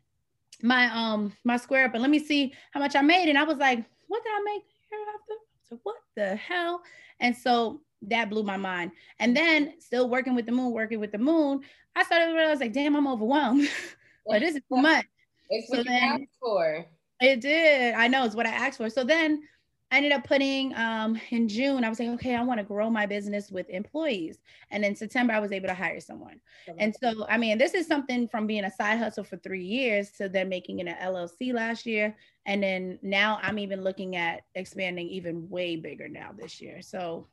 [0.63, 3.29] my um my square up and let me see how much I made.
[3.29, 5.35] And I was like, what did I make here after?
[5.69, 6.83] So what the hell?
[7.21, 8.93] And so that blew my mind.
[9.19, 11.61] And then still working with the moon, working with the moon,
[11.97, 13.69] I started to realize like, damn, I'm overwhelmed.
[14.31, 15.07] this is too much.
[15.49, 16.87] It's So what you asked for.
[17.21, 17.95] It did.
[17.95, 18.91] I know it's what I asked for.
[18.91, 19.43] So then
[19.91, 22.91] I ended up putting um in June, I was like, okay, I want to grow
[22.91, 24.39] my business with employees.
[24.71, 26.41] And in September, I was able to hire someone.
[26.79, 30.11] And so, I mean, this is something from being a side hustle for three years
[30.19, 32.17] to then making it an LLC last year.
[32.47, 36.83] And then now I'm even looking at expanding even way bigger now this year.
[36.83, 37.29] So,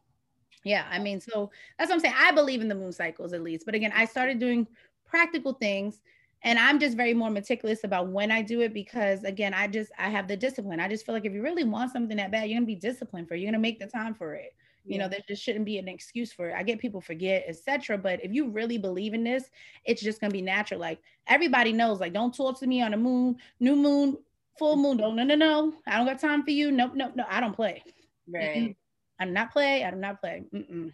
[0.63, 2.15] yeah, I mean, so that's what I'm saying.
[2.17, 3.65] I believe in the moon cycles at least.
[3.65, 4.67] But again, I started doing
[5.05, 6.01] practical things
[6.43, 9.91] and I'm just very more meticulous about when I do it because again, I just
[9.97, 10.79] I have the discipline.
[10.79, 13.27] I just feel like if you really want something that bad, you're gonna be disciplined
[13.27, 13.39] for it.
[13.39, 14.53] You're gonna make the time for it
[14.85, 17.97] you know there just shouldn't be an excuse for it i get people forget etc
[17.97, 19.45] but if you really believe in this
[19.85, 22.97] it's just gonna be natural like everybody knows like don't talk to me on the
[22.97, 24.17] moon new moon
[24.59, 24.83] full mm-hmm.
[24.83, 27.39] moon don't no no no i don't got time for you nope nope no i
[27.39, 27.81] don't play
[28.27, 28.77] Right.
[29.19, 30.91] I do not play i do not play Mm-mm.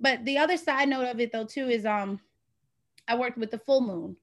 [0.00, 2.20] but the other side note of it though too is um
[3.08, 4.16] i worked with the full moon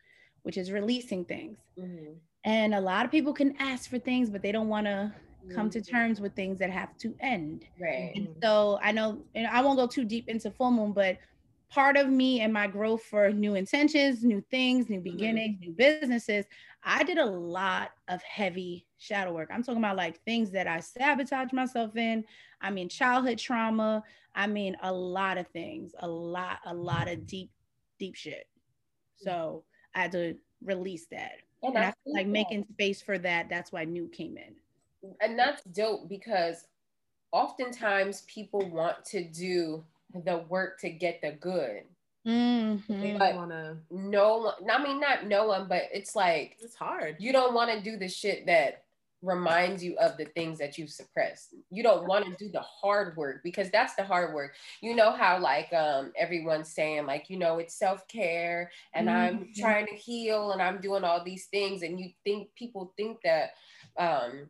[0.44, 2.16] which is releasing things Mhm.
[2.44, 5.12] and a lot of people can ask for things but they don't want to
[5.54, 5.90] come to Mhm.
[5.90, 8.12] terms with things that have to end Right.
[8.16, 11.18] and so I know, and I won't go too deep into full moon, but
[11.69, 15.03] part of me and my growth for new intentions, new things, new mm-hmm.
[15.03, 16.45] beginnings, new businesses,
[16.84, 19.49] I did a lot of heavy shadow work.
[19.52, 22.23] I'm talking about like things that I sabotage myself in.
[22.61, 24.03] I mean, childhood trauma.
[24.35, 27.26] I mean, a lot of things, a lot, a lot of mm-hmm.
[27.26, 27.52] deep,
[27.99, 28.48] deep shit.
[29.15, 29.64] So
[29.95, 31.34] I had to release that.
[31.64, 35.15] And I feel like making space for that, that's why new came in.
[35.22, 36.68] and that's dope because
[37.31, 39.84] oftentimes people want to do
[40.26, 41.84] the work to get the good.
[42.26, 42.88] They Mhm.
[42.88, 43.81] don't But- wanna.
[43.89, 47.15] No one, I mean, not no one, but it's like It's hard.
[47.19, 48.84] you don't want to do the shit that
[49.23, 51.56] reminds you of the things that you've suppressed.
[51.72, 54.56] You don't want to do the hard work because that's the hard work.
[54.81, 59.18] You know how like um everyone's saying like you know it's self-care and mm-hmm.
[59.18, 63.19] I'm trying to heal and I'm doing all these things and you think people think
[63.23, 63.53] that
[63.98, 64.49] um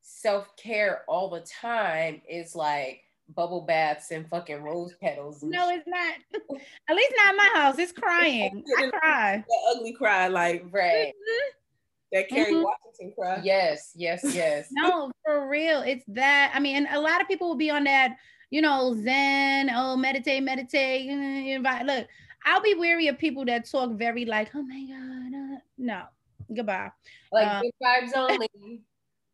[0.00, 3.02] self-care all the time is like
[3.34, 5.42] bubble baths and fucking rose petals.
[5.42, 6.14] No, it's not.
[6.88, 7.78] At least not in my house.
[7.78, 8.64] It's crying.
[8.78, 9.44] I cry.
[9.48, 11.12] The ugly cry, like right.
[12.12, 12.62] That Kerry mm-hmm.
[12.62, 13.40] Washington cry.
[13.42, 14.68] Yes, yes, yes.
[14.70, 15.82] no, for real.
[15.82, 16.52] It's that.
[16.54, 18.16] I mean, and a lot of people will be on that,
[18.50, 21.08] you know, Zen, oh, meditate, meditate.
[21.08, 21.84] Invite.
[21.84, 22.06] Look,
[22.44, 25.56] I'll be weary of people that talk very like, oh my God.
[25.56, 26.02] Uh, no,
[26.54, 26.92] goodbye.
[27.32, 28.48] Like um, good vibes only.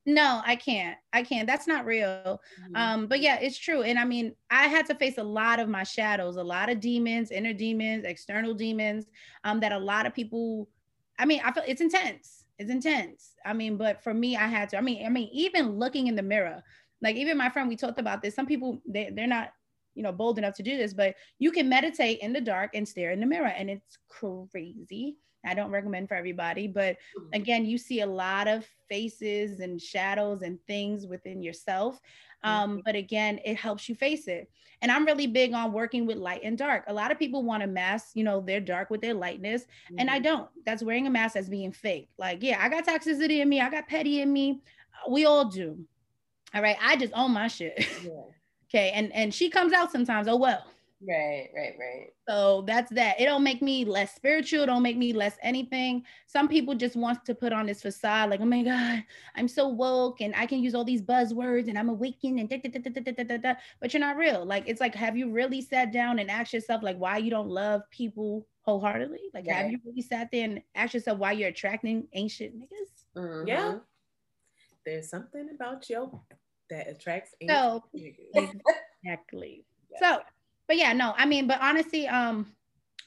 [0.04, 0.96] No, I can't.
[1.12, 1.46] I can't.
[1.46, 2.06] That's not real.
[2.06, 2.76] Mm-hmm.
[2.76, 3.82] Um, but yeah, it's true.
[3.82, 6.80] And I mean, I had to face a lot of my shadows, a lot of
[6.80, 9.06] demons, inner demons, external demons,
[9.44, 10.68] um, that a lot of people,
[11.18, 12.44] I mean, I feel it's intense.
[12.58, 13.34] It's intense.
[13.46, 14.78] I mean, but for me, I had to.
[14.78, 16.62] I mean, I mean, even looking in the mirror,
[17.00, 18.34] like even my friend, we talked about this.
[18.34, 19.52] Some people they they're not,
[19.94, 22.86] you know, bold enough to do this, but you can meditate in the dark and
[22.86, 27.28] stare in the mirror, and it's crazy I don't recommend for everybody, but mm-hmm.
[27.32, 32.00] again, you see a lot of faces and shadows and things within yourself.
[32.44, 32.80] Um, mm-hmm.
[32.84, 34.50] but again, it helps you face it.
[34.80, 36.84] And I'm really big on working with light and dark.
[36.88, 39.96] A lot of people want to mask, you know, their dark with their lightness, mm-hmm.
[39.98, 40.24] and I mm-hmm.
[40.24, 40.48] don't.
[40.66, 42.08] That's wearing a mask as being fake.
[42.18, 44.60] Like, yeah, I got toxicity in me, I got petty in me.
[45.08, 45.78] We all do.
[46.54, 47.86] All right, I just own my shit.
[48.04, 48.10] Yeah.
[48.68, 50.26] okay, and and she comes out sometimes.
[50.26, 50.64] Oh well.
[51.06, 52.12] Right, right, right.
[52.28, 53.20] So that's that.
[53.20, 54.66] It don't make me less spiritual.
[54.66, 56.04] Don't make me less anything.
[56.26, 59.04] Some people just want to put on this facade, like, oh my God,
[59.34, 62.58] I'm so woke and I can use all these buzzwords and I'm awakened and da,
[62.58, 64.44] da, da, da, da, da, da, but you're not real.
[64.44, 67.48] Like, it's like, have you really sat down and asked yourself, like, why you don't
[67.48, 69.30] love people wholeheartedly?
[69.34, 69.56] Like, right.
[69.56, 73.20] have you really sat there and asked yourself why you're attracting ancient niggas?
[73.20, 73.48] Mm-hmm.
[73.48, 73.78] Yeah.
[74.86, 76.20] There's something about you
[76.70, 78.52] that attracts ancient so, niggas.
[79.04, 79.64] Exactly.
[80.00, 80.16] Yeah.
[80.16, 80.22] So
[80.72, 82.46] but yeah, no, I mean, but honestly, um,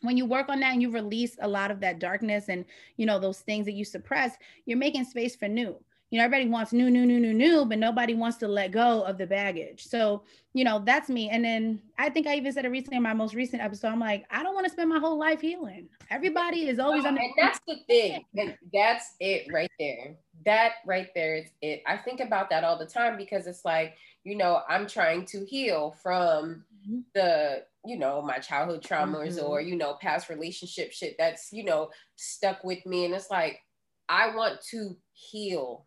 [0.02, 2.64] when you work on that and you release a lot of that darkness and
[2.96, 4.36] you know those things that you suppress,
[4.68, 5.76] you're making space for new.
[6.12, 9.02] You know, everybody wants new, new, new, new, new, but nobody wants to let go
[9.02, 9.84] of the baggage.
[9.88, 10.22] So,
[10.54, 11.30] you know, that's me.
[11.30, 13.88] And then I think I even said it recently in my most recent episode.
[13.88, 15.90] I'm like, I don't want to spend my whole life healing.
[16.12, 17.18] Everybody is always on.
[17.18, 18.24] And that's the thing.
[18.72, 20.18] That's it right there.
[20.46, 21.82] That right there is it.
[21.88, 25.46] I think about that all the time because it's like, you know, I'm trying to
[25.46, 27.00] heal from mm-hmm.
[27.14, 29.46] the you know my childhood traumas mm-hmm.
[29.46, 33.62] or you know past relationship shit that's you know stuck with me and it's like
[34.10, 35.86] i want to heal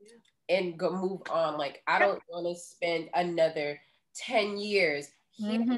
[0.00, 0.58] yeah.
[0.58, 3.80] and go move on like i don't want to spend another
[4.16, 5.08] 10 years
[5.40, 5.76] mm-hmm.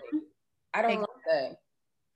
[0.75, 1.57] i don't want that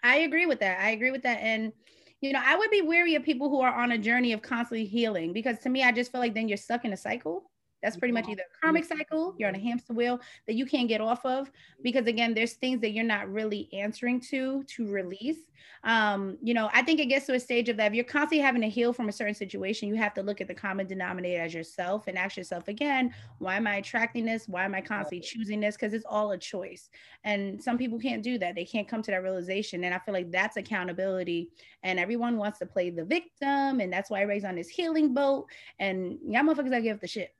[0.02, 1.72] i agree with that i agree with that and
[2.20, 4.84] you know i would be weary of people who are on a journey of constantly
[4.84, 7.44] healing because to me i just feel like then you're stuck in a cycle
[7.86, 10.88] that's pretty much either a karmic cycle, you're on a hamster wheel that you can't
[10.88, 11.52] get off of
[11.82, 15.38] because again, there's things that you're not really answering to to release.
[15.84, 18.38] Um, you know, I think it gets to a stage of that if you're constantly
[18.38, 21.42] having to heal from a certain situation, you have to look at the common denominator
[21.42, 24.48] as yourself and ask yourself again, why am I attracting this?
[24.48, 25.76] Why am I constantly choosing this?
[25.76, 26.90] Because it's all a choice.
[27.22, 28.56] And some people can't do that.
[28.56, 29.84] They can't come to that realization.
[29.84, 31.50] And I feel like that's accountability.
[31.84, 33.80] And everyone wants to play the victim.
[33.80, 35.46] And that's why I everybody's on this healing boat.
[35.78, 37.34] And y'all motherfuckers I give up the shit.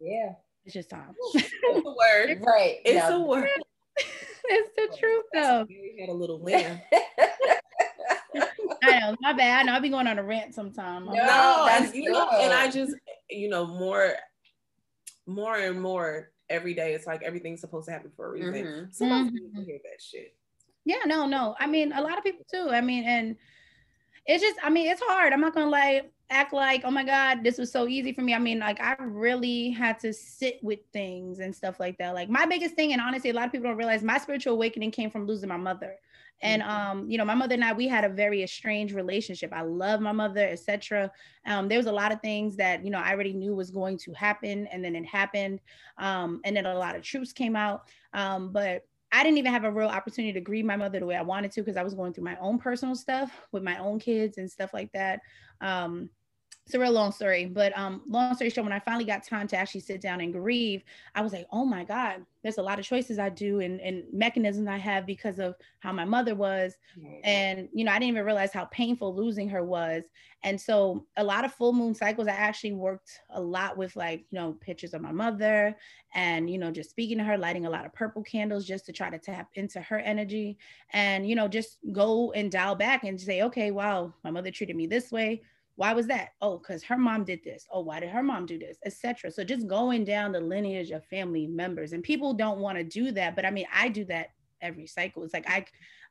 [0.00, 0.32] Yeah.
[0.64, 1.14] It's just time.
[1.34, 2.42] it's a word.
[2.44, 2.78] Right.
[2.84, 3.14] It's yeah.
[3.14, 3.48] a word.
[4.44, 5.66] it's the truth though.
[5.68, 6.80] You had a little win.
[8.82, 9.60] I know, my bad.
[9.60, 11.06] I know I'll be going on a rant sometime.
[11.06, 12.94] No, no and, you know, and I just,
[13.30, 14.14] you know, more,
[15.26, 16.94] more and more every day.
[16.94, 18.52] It's like everything's supposed to happen for a reason.
[18.54, 18.90] Mm-hmm.
[18.90, 19.62] Sometimes mm-hmm.
[19.62, 20.34] hear that shit.
[20.84, 21.56] Yeah, no, no.
[21.58, 22.68] I mean, a lot of people too.
[22.70, 23.36] I mean, and
[24.26, 25.32] it's just, I mean, it's hard.
[25.32, 28.34] I'm not gonna lie act like, oh my God, this was so easy for me.
[28.34, 32.14] I mean, like I really had to sit with things and stuff like that.
[32.14, 34.90] Like my biggest thing, and honestly, a lot of people don't realize my spiritual awakening
[34.90, 35.96] came from losing my mother.
[36.42, 36.70] And mm-hmm.
[36.70, 39.52] um, you know, my mother and I, we had a very estranged relationship.
[39.52, 41.10] I love my mother, etc.
[41.46, 43.96] Um, there was a lot of things that you know I already knew was going
[43.98, 45.60] to happen, and then it happened.
[45.98, 47.84] Um, and then a lot of truths came out.
[48.12, 48.82] Um, but
[49.12, 51.52] I didn't even have a real opportunity to grieve my mother the way I wanted
[51.52, 54.50] to because I was going through my own personal stuff with my own kids and
[54.50, 55.20] stuff like that.
[55.60, 56.10] Um,
[56.66, 59.46] it's a real long story, but um, long story short, when I finally got time
[59.46, 60.82] to actually sit down and grieve,
[61.14, 64.02] I was like, oh my God, there's a lot of choices I do and, and
[64.12, 66.76] mechanisms I have because of how my mother was.
[67.22, 70.06] And, you know, I didn't even realize how painful losing her was.
[70.42, 74.24] And so a lot of full moon cycles, I actually worked a lot with like,
[74.30, 75.76] you know, pictures of my mother
[76.14, 78.92] and, you know, just speaking to her, lighting a lot of purple candles just to
[78.92, 80.58] try to tap into her energy
[80.92, 84.74] and, you know, just go and dial back and say, okay, wow, my mother treated
[84.74, 85.42] me this way
[85.76, 86.30] why was that?
[86.40, 87.66] Oh, because her mom did this.
[87.70, 88.78] Oh, why did her mom do this?
[88.84, 89.30] Etc.
[89.30, 93.12] So just going down the lineage of family members, and people don't want to do
[93.12, 94.30] that, but I mean, I do that
[94.62, 95.22] every cycle.
[95.22, 95.66] It's like I,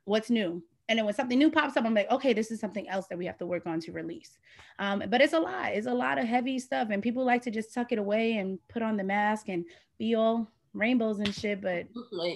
[0.05, 0.63] what's new?
[0.87, 3.17] And then when something new pops up, I'm like, okay, this is something else that
[3.17, 4.37] we have to work on to release.
[4.77, 5.73] Um, but it's a lot.
[5.73, 8.59] It's a lot of heavy stuff, and people like to just tuck it away and
[8.69, 9.65] put on the mask and
[9.97, 11.61] be all rainbows and shit.
[11.61, 11.87] But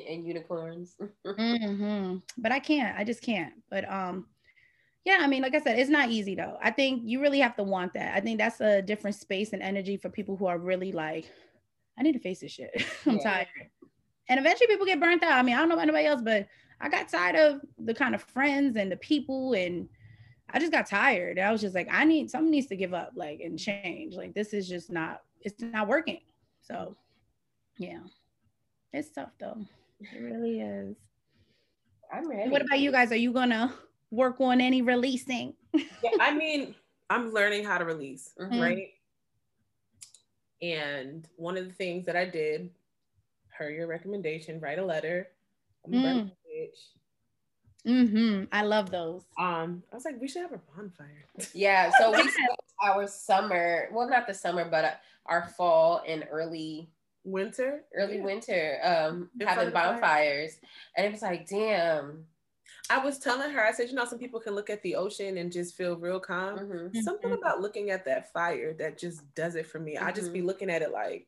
[0.09, 0.95] and unicorns.
[1.27, 2.17] mm-hmm.
[2.39, 2.97] But I can't.
[2.97, 3.53] I just can't.
[3.69, 4.25] But um,
[5.09, 6.55] yeah, I mean, like I said, it's not easy though.
[6.61, 8.15] I think you really have to want that.
[8.15, 11.31] I think that's a different space and energy for people who are really like,
[11.97, 12.69] I need to face this shit.
[13.07, 13.23] I'm yeah.
[13.23, 13.47] tired.
[14.27, 15.31] And eventually people get burnt out.
[15.31, 16.47] I mean, I don't know about anybody else, but
[16.79, 19.89] I got tired of the kind of friends and the people and
[20.51, 21.39] I just got tired.
[21.39, 24.13] I was just like, I need something needs to give up, like and change.
[24.13, 26.21] Like this is just not, it's not working.
[26.61, 26.95] So
[27.79, 28.01] yeah.
[28.93, 29.57] It's tough though.
[30.01, 30.97] It really is.
[32.13, 32.51] I'm ready.
[32.51, 33.11] What about you guys?
[33.11, 33.73] Are you gonna
[34.11, 35.53] work on any releasing?
[35.73, 35.83] yeah,
[36.19, 36.75] I mean,
[37.09, 38.59] I'm learning how to release, mm-hmm.
[38.59, 38.89] right?
[40.61, 42.69] And one of the things that I did,
[43.57, 45.29] per your recommendation, write a letter.
[45.87, 46.31] Mm.
[47.87, 48.43] Mm-hmm.
[48.51, 49.23] I love those.
[49.37, 51.25] Um, I was like, we should have a bonfire.
[51.53, 52.49] Yeah, so we spent
[52.83, 54.91] our summer, well, not the summer, but uh,
[55.25, 56.89] our fall and early
[57.23, 58.23] winter, early yeah.
[58.23, 60.57] winter, um, having bonfires,
[60.97, 62.25] and it was like, damn,
[62.89, 65.37] I was telling her, I said, you know, some people can look at the ocean
[65.37, 66.57] and just feel real calm.
[66.57, 67.01] Mm-hmm.
[67.01, 67.39] Something mm-hmm.
[67.39, 69.95] about looking at that fire that just does it for me.
[69.95, 70.05] Mm-hmm.
[70.05, 70.47] I just be mm-hmm.
[70.47, 71.27] looking at it like,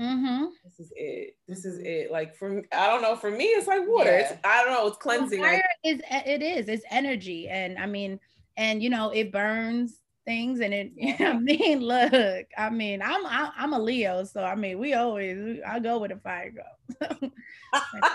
[0.00, 0.44] mm-hmm.
[0.62, 1.36] this is it.
[1.48, 2.12] This is it.
[2.12, 3.16] Like for I don't know.
[3.16, 4.10] For me, it's like water.
[4.10, 4.30] Yeah.
[4.30, 4.86] It's, I don't know.
[4.86, 5.40] It's cleansing.
[5.40, 6.68] Well, fire is it is.
[6.68, 8.20] It's energy, and I mean,
[8.56, 10.92] and you know, it burns things and it.
[11.20, 14.78] I mean look I mean I'm I, am i am a Leo so I mean
[14.78, 17.00] we always I go with a fire girl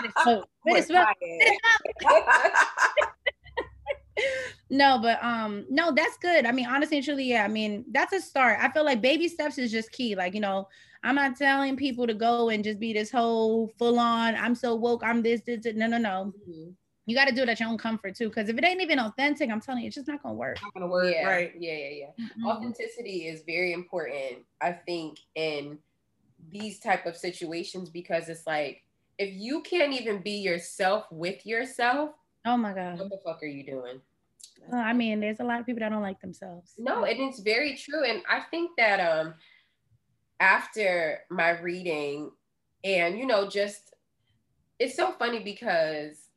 [4.70, 6.46] no but um no that's good.
[6.46, 8.58] I mean honestly and truly yeah I mean that's a start.
[8.60, 10.68] I feel like baby steps is just key like you know
[11.02, 14.74] I'm not telling people to go and just be this whole full on I'm so
[14.74, 15.76] woke I'm this this, this.
[15.76, 16.34] no no no.
[16.48, 16.70] Mm-hmm
[17.10, 18.28] you got to do it at your own comfort too.
[18.28, 20.58] Because if it ain't even authentic, I'm telling you, it's just not gonna work.
[20.62, 21.26] Not gonna work, yeah.
[21.26, 21.52] right?
[21.58, 22.24] Yeah, yeah, yeah.
[22.24, 22.46] Mm-hmm.
[22.46, 25.78] Authenticity is very important, I think, in
[26.50, 28.82] these type of situations because it's like
[29.18, 32.10] if you can't even be yourself with yourself,
[32.46, 34.00] oh my god, what the fuck are you doing?
[34.68, 36.74] Well, I mean, there's a lot of people that don't like themselves.
[36.78, 38.04] No, and it's very true.
[38.04, 39.34] And I think that um
[40.38, 42.30] after my reading,
[42.84, 43.94] and you know, just
[44.78, 46.29] it's so funny because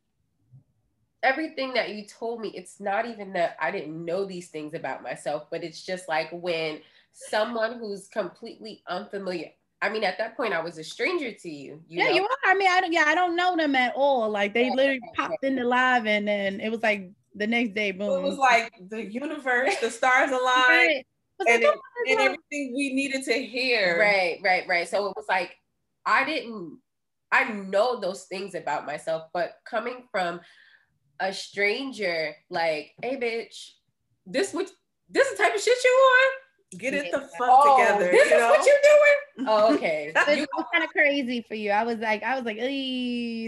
[1.23, 5.01] everything that you told me, it's not even that I didn't know these things about
[5.01, 6.81] myself, but it's just like when
[7.13, 9.49] someone who's completely unfamiliar.
[9.81, 11.81] I mean, at that point, I was a stranger to you.
[11.87, 12.15] you yeah, know?
[12.15, 12.29] you are.
[12.45, 12.93] I mean, I don't.
[12.93, 14.29] Yeah, I don't know them at all.
[14.29, 17.91] Like they literally popped in the live, and then it was like the next day,
[17.91, 18.23] boom.
[18.23, 21.05] It was like the universe, the stars aligned, right.
[21.47, 21.79] and, it,
[22.09, 23.99] and everything we needed to hear.
[23.99, 24.87] Right, right, right.
[24.87, 25.57] So it was like
[26.05, 26.79] I didn't.
[27.33, 30.39] I know those things about myself, but coming from
[31.19, 33.71] a stranger like, hey bitch,
[34.25, 34.69] this what
[35.09, 36.35] this is the type of shit you want?
[36.79, 38.11] Get it the fuck oh, together.
[38.11, 38.49] This you is know?
[38.49, 39.19] what you're doing?
[39.47, 40.11] Oh, okay.
[40.15, 41.71] it was kind of crazy for you.
[41.71, 42.57] I was like, I was like,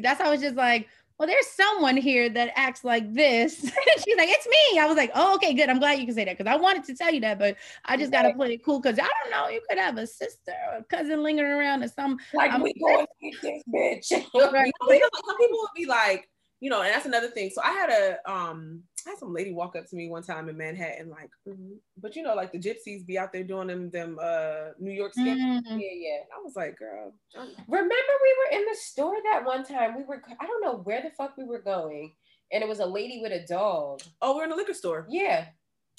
[0.03, 0.87] that's how I was just like,
[1.17, 3.59] well, there's someone here that acts like this.
[3.61, 4.79] She's like, it's me.
[4.79, 5.69] I was like, oh, okay, good.
[5.69, 7.55] I'm glad you can say that because I wanted to tell you that, but
[7.85, 9.47] I just gotta play it cool because I don't know.
[9.47, 12.17] You could have a sister or a cousin lingering around or some.
[12.33, 14.51] Like I'm, we going to get this bitch.
[14.51, 14.73] right.
[14.81, 16.27] Some people would be like,
[16.59, 17.49] you know, and that's another thing.
[17.49, 20.49] So I had a um I had some lady walk up to me one time
[20.49, 21.73] in Manhattan, like, mm-hmm.
[22.01, 25.13] but you know, like the gypsies be out there doing them them uh New York
[25.13, 25.39] scams.
[25.39, 25.79] Mm-hmm.
[25.79, 26.19] Yeah, yeah.
[26.35, 27.13] I was like, girl.
[27.37, 27.49] I'm...
[27.67, 29.95] Remember we were in the store that one time.
[29.95, 32.13] We were I don't know where the fuck we were going,
[32.51, 34.01] and it was a lady with a dog.
[34.21, 35.05] Oh, we're in a liquor store.
[35.09, 35.47] Yeah.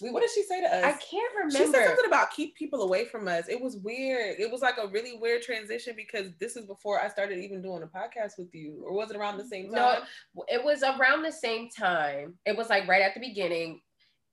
[0.00, 0.84] What did she say to us?
[0.84, 1.56] I can't remember.
[1.56, 3.48] She said something about keep people away from us.
[3.48, 4.38] It was weird.
[4.38, 7.82] It was like a really weird transition because this is before I started even doing
[7.82, 10.02] a podcast with you, or was it around the same time?
[10.34, 12.34] No, it was around the same time.
[12.44, 13.80] It was like right at the beginning,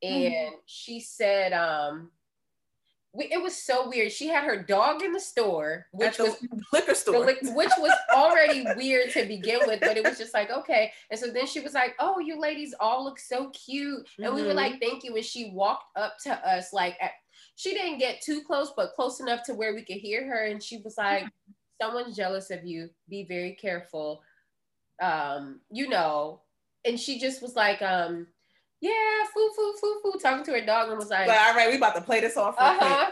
[0.01, 0.55] and mm-hmm.
[0.65, 2.11] she said, um,
[3.15, 4.11] we, it was so weird.
[4.11, 7.91] She had her dog in the store, which the was liquor store, the, which was
[8.13, 9.81] already weird to begin with.
[9.81, 10.91] But it was just like okay.
[11.11, 14.35] And so then she was like, "Oh, you ladies all look so cute," and mm-hmm.
[14.35, 14.57] we were mm-hmm.
[14.57, 17.11] like, "Thank you." And she walked up to us like, at,
[17.55, 20.45] she didn't get too close, but close enough to where we could hear her.
[20.47, 21.25] And she was like,
[21.79, 22.89] "Someone's jealous of you.
[23.09, 24.23] Be very careful."
[25.01, 26.41] Um, you know.
[26.85, 28.27] And she just was like, um,
[28.83, 31.77] yeah, foo, foo, foo, foo, talking to her dog and was like, all right, we
[31.77, 32.55] about to play this off.
[32.57, 33.11] Uh-huh.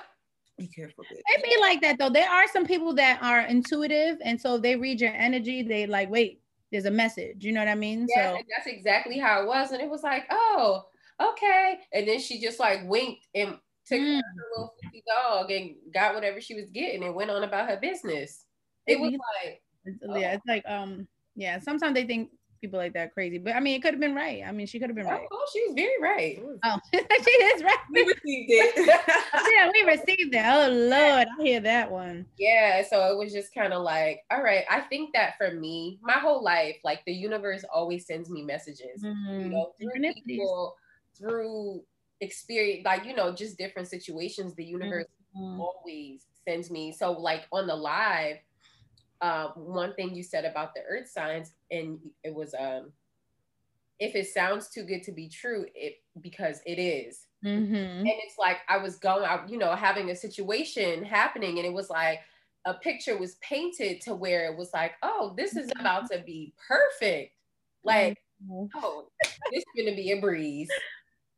[0.57, 1.05] Be careful.
[1.05, 1.17] Bitch.
[1.17, 2.09] It be like that though.
[2.09, 5.63] There are some people that are intuitive, and so they read your energy.
[5.63, 6.41] They like, wait,
[6.73, 7.45] there's a message.
[7.45, 8.05] You know what I mean?
[8.13, 10.83] Yeah, so that's exactly how it was, and it was like, oh,
[11.21, 11.79] okay.
[11.93, 13.57] And then she just like winked, and
[13.87, 14.17] took Mm.
[14.17, 17.77] her little fluffy dog and got whatever she was getting and went on about her
[17.77, 18.45] business.
[18.87, 21.59] It was like, It's, yeah, it's like um, yeah.
[21.59, 22.29] Sometimes they think
[22.61, 24.43] people like that crazy, but I mean, it could have been right.
[24.45, 25.27] I mean, she could have been right.
[25.31, 26.39] oh, she was very right.
[26.63, 27.77] Oh, she is right.
[27.91, 28.75] we received it.
[29.55, 30.45] yeah, we received it.
[30.45, 32.25] Oh Lord, I hear that one.
[32.37, 34.63] Yeah, so it was just kind of like, all right.
[34.69, 39.03] I think that for me, my whole life, like the universe always sends me messages.
[39.03, 39.51] You Mhm.
[39.51, 40.75] know, through people,
[41.17, 41.83] through
[42.21, 44.55] experience, like you know, just different situations.
[44.55, 45.05] The universe
[45.35, 45.59] Mhm.
[45.59, 46.91] always sends me.
[46.91, 48.37] So like on the live,
[49.21, 52.91] um, one thing you said about the earth signs, and it was um,
[53.99, 57.27] if it sounds too good to be true, it because it is.
[57.45, 57.99] Mhm.
[58.01, 61.73] And it's like I was going out, you know, having a situation happening, and it
[61.73, 62.21] was like
[62.65, 66.53] a picture was painted to where it was like, oh, this is about to be
[66.67, 67.35] perfect.
[67.83, 68.69] Like, Mhm.
[68.75, 69.09] oh,
[69.51, 70.69] this is gonna be a breeze.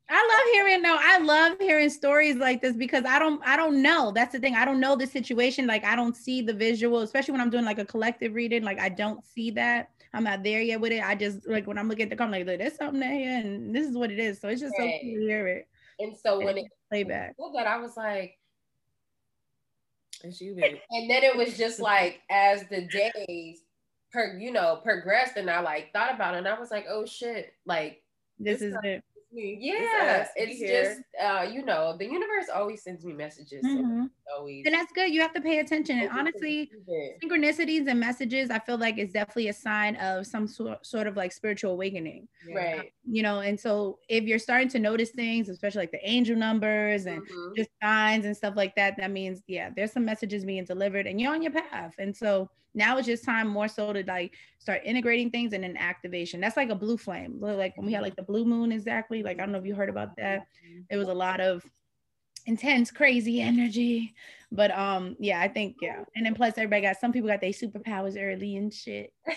[0.09, 3.81] I love hearing no, I love hearing stories like this because I don't I don't
[3.81, 4.11] know.
[4.11, 4.55] That's the thing.
[4.55, 5.65] I don't know the situation.
[5.65, 8.63] Like I don't see the visual, especially when I'm doing like a collective reading.
[8.63, 9.89] Like I don't see that.
[10.13, 11.03] I'm not there yet with it.
[11.03, 13.73] I just like when I'm looking at the comment, like, look, there's something there and
[13.75, 14.39] this is what it is.
[14.39, 14.99] So it's just so Right.
[15.01, 15.67] cool to hear it.
[15.99, 17.35] And so when it playback.
[17.55, 18.37] that, I was like,
[20.23, 20.81] It's you, baby.
[20.91, 23.61] and then it was just like as the days
[24.11, 27.05] per you know progressed, and I like thought about it, and I was like, oh
[27.05, 28.03] shit, like
[28.37, 29.03] This It's is it.
[29.33, 30.27] Yeah.
[30.37, 33.71] We it's just uh, you know, the universe always sends me messages.
[33.71, 34.09] So Mhm.
[34.17, 35.13] it's always And that's good.
[35.13, 35.99] You have to pay attention.
[35.99, 36.71] And honestly,
[37.23, 41.17] synchronicities and messages, I feel like is definitely a sign of some sort sort of
[41.17, 42.27] like spiritual awakening.
[42.49, 42.93] Right.
[43.05, 47.05] You know, and so if you're starting to notice things, especially like the angel numbers
[47.07, 47.57] and Mhm.
[47.57, 51.19] just signs and stuff like that, that means yeah, there's some messages being delivered and
[51.21, 51.95] you're on your path.
[51.99, 55.77] And so now it's just time more so to like start integrating things and then
[55.77, 56.39] activation.
[56.39, 57.37] That's like a blue flame.
[57.39, 59.23] Like when we had like the blue moon exactly.
[59.23, 60.47] Like I don't know if you heard about that.
[60.89, 61.63] It was a lot of
[62.45, 64.13] intense, crazy energy.
[64.51, 66.03] But um, yeah, I think yeah.
[66.15, 69.13] And then plus everybody got some people got their superpowers early and shit.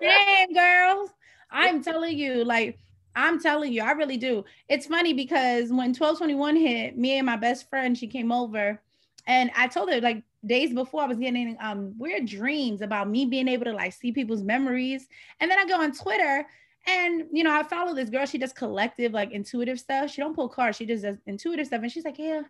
[0.00, 1.10] Shame, girls.
[1.50, 2.78] I'm telling you, like,
[3.14, 4.44] I'm telling you, I really do.
[4.68, 8.80] It's funny because when 1221 hit, me and my best friend, she came over
[9.26, 13.26] and I told her like days before I was getting um weird dreams about me
[13.26, 15.06] being able to like see people's memories.
[15.40, 16.46] And then I go on Twitter
[16.86, 20.10] and you know, I follow this girl, she does collective, like intuitive stuff.
[20.10, 21.82] She don't pull cards, she just does intuitive stuff.
[21.82, 22.42] And she's like, Yeah,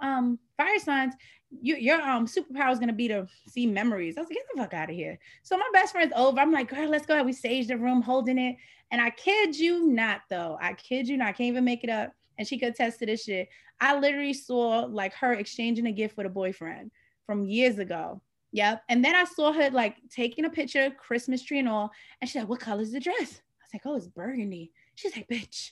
[0.00, 1.14] um, fire signs,
[1.60, 4.16] you, your um superpower is gonna be to see memories.
[4.16, 5.18] I was like, get the fuck out of here.
[5.42, 6.40] So my best friend's over.
[6.40, 7.14] I'm like, girl, let's go.
[7.14, 7.26] Ahead.
[7.26, 8.56] We staged the room holding it.
[8.90, 10.58] And I kid you not, though.
[10.60, 11.28] I kid you not.
[11.28, 12.12] I can't even make it up.
[12.38, 13.48] And she could attest to this shit.
[13.80, 16.90] I literally saw like her exchanging a gift with a boyfriend
[17.26, 18.20] from years ago.
[18.52, 18.82] Yep.
[18.88, 21.90] And then I saw her like taking a picture, Christmas tree and all.
[22.20, 23.16] And she's like, what color is the dress?
[23.18, 24.72] I was like, oh, it's burgundy.
[24.94, 25.70] She's like, bitch.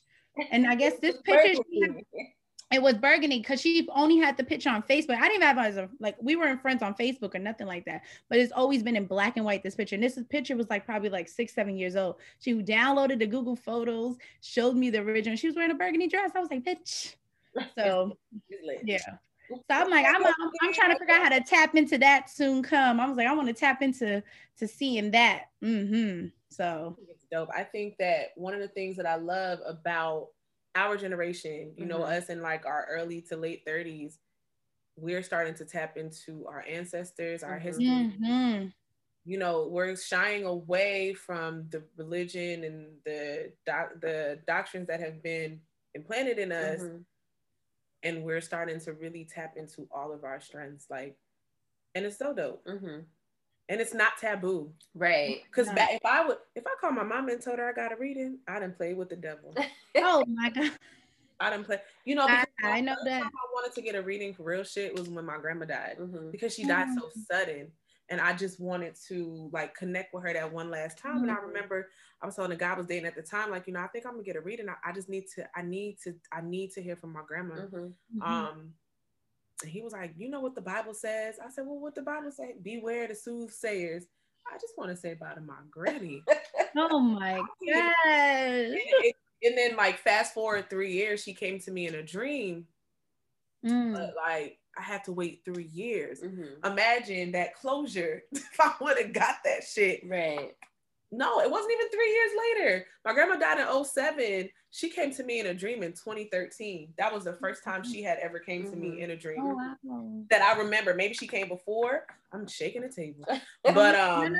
[0.50, 2.04] And I guess this picture, she had-
[2.72, 5.16] it was burgundy because she only had the picture on Facebook.
[5.16, 7.84] I didn't even have as a like we weren't friends on Facebook or nothing like
[7.86, 8.02] that.
[8.28, 9.62] But it's always been in black and white.
[9.64, 12.16] This picture and this picture was like probably like six, seven years old.
[12.38, 15.36] She downloaded the Google Photos, showed me the original.
[15.36, 16.30] She was wearing a burgundy dress.
[16.34, 17.14] I was like, bitch.
[17.76, 18.16] So
[18.84, 18.98] yeah.
[19.50, 22.30] So I'm like, I'm I'm, I'm trying to figure out how to tap into that
[22.30, 22.62] soon.
[22.62, 23.00] Come.
[23.00, 24.22] I was like, I want to tap into
[24.58, 25.46] to seeing that.
[25.64, 26.26] Mm-hmm.
[26.50, 27.48] So It's dope.
[27.52, 30.28] I think that one of the things that I love about
[30.74, 32.04] our generation, you know, Mhm.
[32.04, 34.18] us in like our early to late 30s,
[34.96, 37.60] we're starting to tap into our ancestors, our Mhm.
[37.60, 38.08] history.
[38.18, 38.72] mhm.
[39.24, 45.22] You know, we're shying away from the religion and the doc- the doctrines that have
[45.22, 45.60] been
[45.94, 47.04] implanted in us, Mhm.
[48.02, 50.88] and we're starting to really tap into all of our strengths.
[50.88, 51.18] Like,
[51.94, 53.06] and it's so dope, Mhm.
[53.70, 54.72] And it's not taboo.
[54.94, 55.42] Right.
[55.50, 55.74] Because No.
[55.78, 58.38] if I would if I called my mom and told her I got a reading,
[58.46, 59.54] I didn't play with the devil.
[59.96, 60.70] Oh my god.
[61.40, 61.80] I didn't play.
[62.04, 63.22] You know, I, because I know that.
[63.22, 65.96] time I wanted to get a reading for real shit was when my grandma died
[65.98, 66.30] Mhm.
[66.30, 67.26] because she died so Mm.
[67.28, 67.72] sudden,
[68.08, 71.22] and I just wanted to like connect with her that one last time.
[71.22, 71.46] And I Mhm.
[71.48, 71.90] remember
[72.22, 73.88] I was telling the guy I was dating at the time, like you know, I
[73.88, 74.68] think I'm gonna get a reading.
[74.68, 75.48] I, I just need to.
[75.58, 76.14] I need to.
[76.30, 77.54] I need to hear from my grandma.
[77.54, 77.94] Mhm.
[78.14, 78.22] Mhm.
[78.22, 78.72] Um, and
[79.68, 81.36] he was like, you know what the Bible says?
[81.44, 82.54] I said, well, what the Bible say?
[82.62, 84.06] Beware the soothsayers.
[84.50, 86.22] I just want to say about my granny.
[86.76, 87.34] Oh my
[87.68, 88.04] god.
[88.06, 88.78] and,
[89.42, 92.66] and then like fast forward three years, she came to me in a dream,
[93.66, 93.92] Mm.
[93.94, 96.20] but like I had to wait three years.
[96.22, 96.64] Mhm.
[96.64, 100.00] Imagine that closure if I would have got that shit.
[100.08, 100.54] Right.
[101.12, 102.86] No, it wasn't even three years later.
[103.04, 104.48] My grandma died in 07.
[104.70, 106.94] She came to me in a dream in 2013.
[106.98, 108.98] That was the first time she had ever came to me Mhm.
[109.00, 109.40] in a dream.
[109.40, 110.22] Oh wow.
[110.30, 110.94] That I remember.
[110.94, 112.06] Maybe she came before.
[112.32, 113.24] I'm shaking the table.
[113.64, 114.36] But um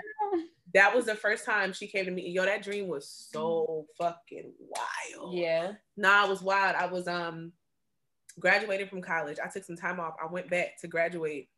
[0.73, 2.29] that was the first time she came to me.
[2.31, 5.35] Yo, that dream was so fucking wild.
[5.35, 5.73] Yeah.
[5.97, 6.77] Nah, it was wild.
[6.77, 7.53] I was um
[8.39, 9.39] graduating from college.
[9.45, 10.15] I took some time off.
[10.23, 11.49] I went back to graduate.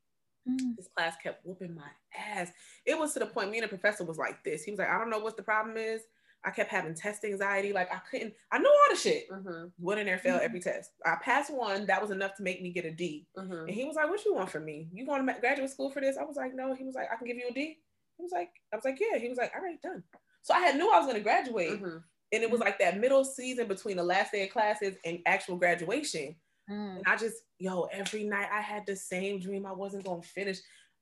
[0.48, 0.76] Mm.
[0.76, 2.50] This class kept whooping my ass.
[2.84, 4.64] It was to the point me and the professor was like this.
[4.64, 6.02] He was like, I don't know what the problem is.
[6.44, 7.72] I kept having test anxiety.
[7.72, 9.30] Like I couldn't, I know all the shit.
[9.30, 9.66] Mm-hmm.
[9.78, 10.90] Went in there, failed every test.
[11.06, 11.86] I passed one.
[11.86, 13.28] That was enough to make me get a D.
[13.38, 13.52] Mm-hmm.
[13.52, 14.88] And he was like, "What you want from me?
[14.92, 17.16] You going to graduate school for this?" I was like, "No." He was like, "I
[17.16, 17.78] can give you a D."
[18.18, 20.02] He was like, "I was like, yeah." He was like, "All right, done."
[20.42, 21.98] So I had knew I was going to graduate, Mm-hmm.
[22.32, 25.56] and it was like that middle season between the last day of classes and actual
[25.56, 26.34] graduation.
[26.70, 26.96] Mm.
[26.98, 29.66] And I just, yo, every night I had the same dream.
[29.66, 30.58] I wasn't going to finish,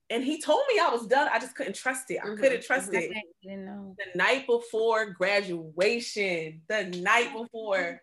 [0.09, 1.29] and he told me I was done.
[1.33, 2.19] I just couldn't trust it.
[2.23, 3.13] I Mhm, couldn't trust it.
[3.43, 3.97] Didn't know.
[3.99, 8.01] The night before graduation, the night before.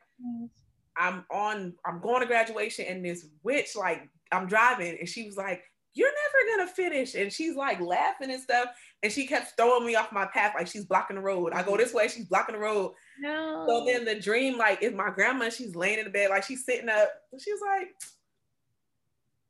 [1.00, 5.38] I'm on, I'm going to graduation, and this witch, like, I'm driving, and she was
[5.38, 5.64] like,
[5.94, 7.16] You're never gonna finish.
[7.16, 8.70] And she's like laughing and stuff.
[9.02, 11.54] And she kept throwing me off my path, like she's blocking the road.
[11.54, 12.94] I go this way, she's blocking the road.
[13.20, 13.66] No.
[13.68, 16.66] So then the dream, like, is my grandma, she's laying in the bed, like she's
[16.66, 17.10] sitting up.
[17.32, 17.90] And she's like,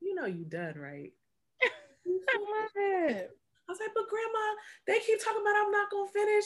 [0.01, 1.11] You know, you done, right?
[1.63, 3.31] I love it.
[3.67, 6.45] I was like, But grandma, they keep talking about I'm not gonna finish.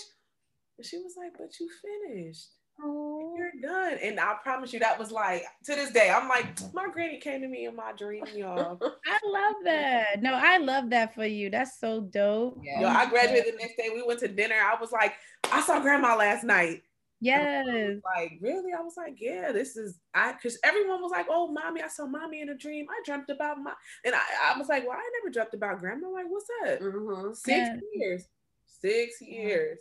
[0.78, 2.48] And she was like, But you finished.
[2.84, 3.36] Oh.
[3.38, 4.00] You're done.
[4.02, 6.10] And I promise you, that was like to this day.
[6.10, 8.80] I'm like, my granny came to me in my dream, y'all.
[9.06, 10.22] I love that.
[10.22, 11.50] No, I love that for you.
[11.50, 12.60] That's so dope.
[12.64, 12.82] Yeah.
[12.82, 13.90] Yo, I graduated the next day.
[13.94, 14.56] We went to dinner.
[14.56, 15.14] I was like,
[15.52, 16.82] I saw grandma last night.
[17.22, 17.98] Yes.
[18.04, 18.74] Like, really?
[18.74, 22.08] I was like, yeah, this is I because everyone was like, oh, mommy, I saw
[22.08, 22.88] mommy in a dream.
[22.90, 23.74] I dreamt about my
[24.04, 26.10] and I, I was like, well, I never dreamt about grandma.
[26.10, 26.80] Like, what's up?
[26.80, 27.34] Mm-hmm.
[27.34, 27.76] Six Yeah.
[27.94, 28.26] years.
[28.66, 29.78] Six years.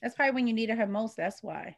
[0.00, 1.16] That's probably when you needed her most.
[1.16, 1.76] That's why.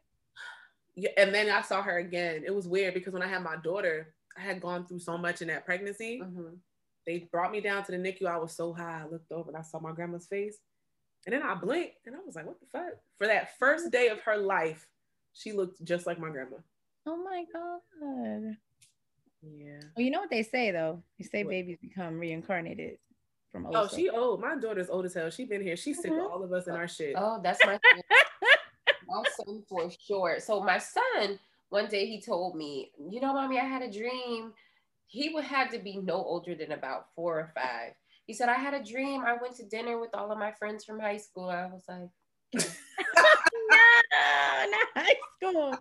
[0.95, 2.43] Yeah, and then I saw her again.
[2.45, 5.41] It was weird because when I had my daughter, I had gone through so much
[5.41, 6.21] in that pregnancy.
[6.23, 6.55] Mm-hmm.
[7.07, 8.27] They brought me down to the NICU.
[8.27, 9.03] I was so high.
[9.05, 10.59] I looked over and I saw my grandma's face.
[11.25, 12.93] And then I blinked and I was like, what the fuck?
[13.17, 14.87] For that first day of her life,
[15.39, 16.57] she looked just like my grandma.
[17.07, 18.57] Oh my God.
[19.43, 19.81] Yeah.
[19.97, 21.03] Well, you know what they say though?
[21.19, 21.51] They say What?
[21.51, 22.99] babies become reincarnated
[23.53, 23.95] from Oh, Osa.
[23.97, 24.41] she old.
[24.41, 25.31] My daughter's old as hell.
[25.31, 25.77] She been here.
[25.77, 26.31] She's sick of Mhm.
[26.31, 27.15] all of us and our shit.
[27.17, 27.79] Oh, that's my
[29.07, 30.39] my son for sure.
[30.41, 31.39] So my son,
[31.71, 34.53] one day he told me, you know, mommy, I had a dream.
[35.07, 37.95] He would have to be no older than about four or five.
[38.27, 39.23] He said, I had a dream.
[39.25, 41.49] I went to dinner with all of my friends from high school.
[41.49, 42.11] I was like,
[42.53, 42.61] no,
[44.71, 45.79] not high school.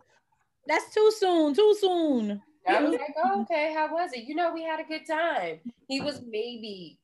[0.67, 1.53] That's too soon.
[1.53, 2.41] Too soon.
[2.67, 4.25] I was like, oh, okay, how was it?
[4.25, 5.59] You know, we had a good time.
[5.87, 6.99] He was maybe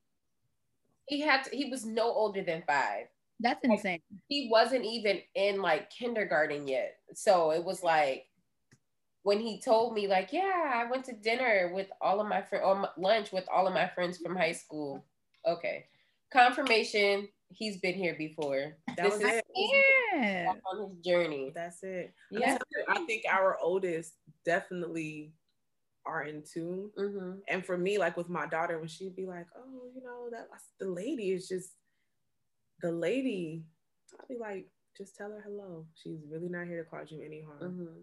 [1.07, 3.07] he had to, he was no older than five.
[3.39, 4.01] That's insane.
[4.27, 6.97] He wasn't even in like kindergarten yet.
[7.13, 8.27] So it was like
[9.23, 12.63] when he told me, like, yeah, I went to dinner with all of my friends
[12.65, 15.03] or lunch with all of my friends from high school.
[15.47, 15.85] Okay.
[16.31, 18.77] Confirmation, he's been here before.
[18.97, 19.45] That this was is it.
[20.13, 20.53] Yeah.
[20.71, 21.51] on his journey.
[21.55, 22.13] That's it.
[22.31, 22.57] Yeah.
[22.89, 24.13] I think our oldest
[24.45, 25.33] definitely
[26.05, 26.89] are in tune.
[26.97, 27.31] Mm-hmm.
[27.47, 30.47] And for me, like with my daughter, when she'd be like, "Oh, you know, that
[30.79, 31.71] the lady is just
[32.81, 33.63] the lady,"
[34.19, 34.67] I'd be like,
[34.97, 35.85] "Just tell her hello.
[35.95, 37.59] She's really not here to cause you any harm.
[37.73, 37.99] Mm-hmm.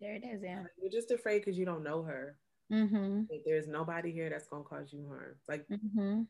[0.00, 0.42] There it is.
[0.42, 0.64] Yeah.
[0.80, 2.36] You're just afraid because you don't know her.
[2.72, 3.20] Mm-hmm.
[3.30, 5.36] Like, there's nobody here that's gonna cause you harm.
[5.48, 6.22] Like, Mm-hmm.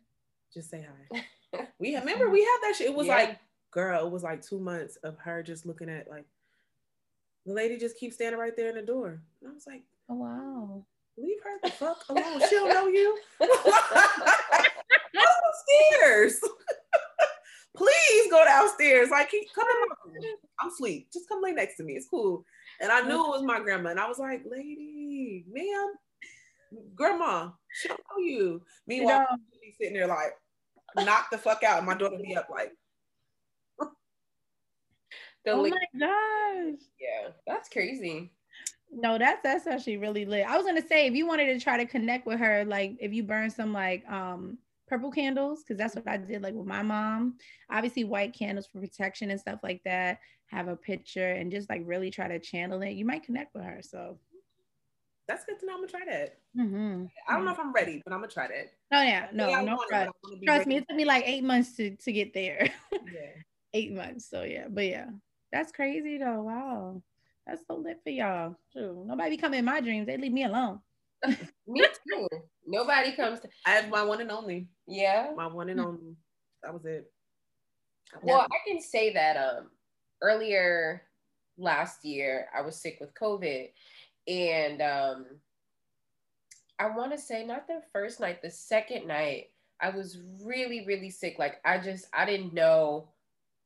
[0.53, 1.23] just say hi."
[1.79, 2.89] we remember we had that shit.
[2.89, 3.17] It was Yeah.
[3.17, 3.39] like,
[3.71, 6.27] girl, it was like two months of her just looking at like
[7.45, 9.21] the lady just keeps standing right there in the door.
[9.41, 10.85] And I was like, Oh wow.
[11.17, 12.41] leave her the fuck alone.
[12.49, 13.19] She don't know you.
[13.41, 13.47] go
[15.15, 16.41] downstairs.
[17.77, 19.11] Please go downstairs.
[19.11, 20.37] Like, keep, come in my room.
[20.61, 21.09] I'm asleep.
[21.13, 21.93] Just come lay next to me.
[21.93, 22.45] It's cool.
[22.81, 23.91] And I knew it was my grandma.
[23.91, 25.93] And I was like, lady, ma'am,
[26.95, 28.63] grandma, she don't know you.
[28.87, 29.37] Meanwhile, know.
[29.53, 30.33] she'd be sitting there like,
[31.05, 31.79] knock the fuck out.
[31.79, 32.73] And my daughter be up like,
[35.47, 36.81] The Oh li- my gosh.
[37.01, 38.33] yeah, that's crazy.
[38.91, 40.45] No, that's that's actually really lit.
[40.47, 43.13] I was gonna say if you wanted to try to connect with her, like if
[43.13, 44.59] you burn some like um
[44.89, 47.37] purple candles, because that's what I did like with my mom.
[47.71, 50.19] Obviously, white candles for protection and stuff like that.
[50.47, 52.93] Have a picture and just like really try to channel it.
[52.93, 53.81] You might connect with her.
[53.83, 54.19] So
[55.29, 55.75] that's good to know.
[55.75, 56.39] I'm gonna try that.
[56.57, 57.09] mhm.
[57.29, 58.73] I don't know if I'm ready, but I'm gonna try that.
[58.93, 60.07] Oh yeah, no, Yeah, no want it, rush.
[60.07, 62.33] but I wanna be Trust me, it took me like eight months to to get
[62.33, 62.71] there.
[62.93, 62.99] Yeah.
[63.75, 64.29] eight months.
[64.31, 65.07] So yeah, but yeah,
[65.53, 66.43] that's crazy though.
[66.43, 67.03] Wow,
[67.47, 68.57] that's so lit for y'all.
[68.73, 69.05] True.
[69.07, 70.07] Nobody be coming in my dreams.
[70.07, 70.81] They leave me alone.
[71.67, 72.29] Me too.
[72.67, 74.69] Nobody comes to I have my one and only.
[74.87, 75.31] yeah.
[75.37, 76.15] My one and only.
[76.63, 77.11] That was it.
[78.23, 79.71] Well, I can say that um
[80.23, 81.03] earlier
[81.59, 83.69] last year I was sick with COVID
[84.29, 85.27] and um
[86.79, 89.47] I want to say not the first night, the second night
[89.81, 93.09] I was really really sick like I just I didn't know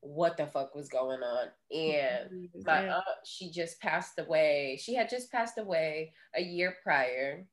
[0.00, 1.48] what the fuck was going on.
[1.70, 4.78] And my aunt, she just passed away.
[4.82, 7.46] She had just passed away a year prior.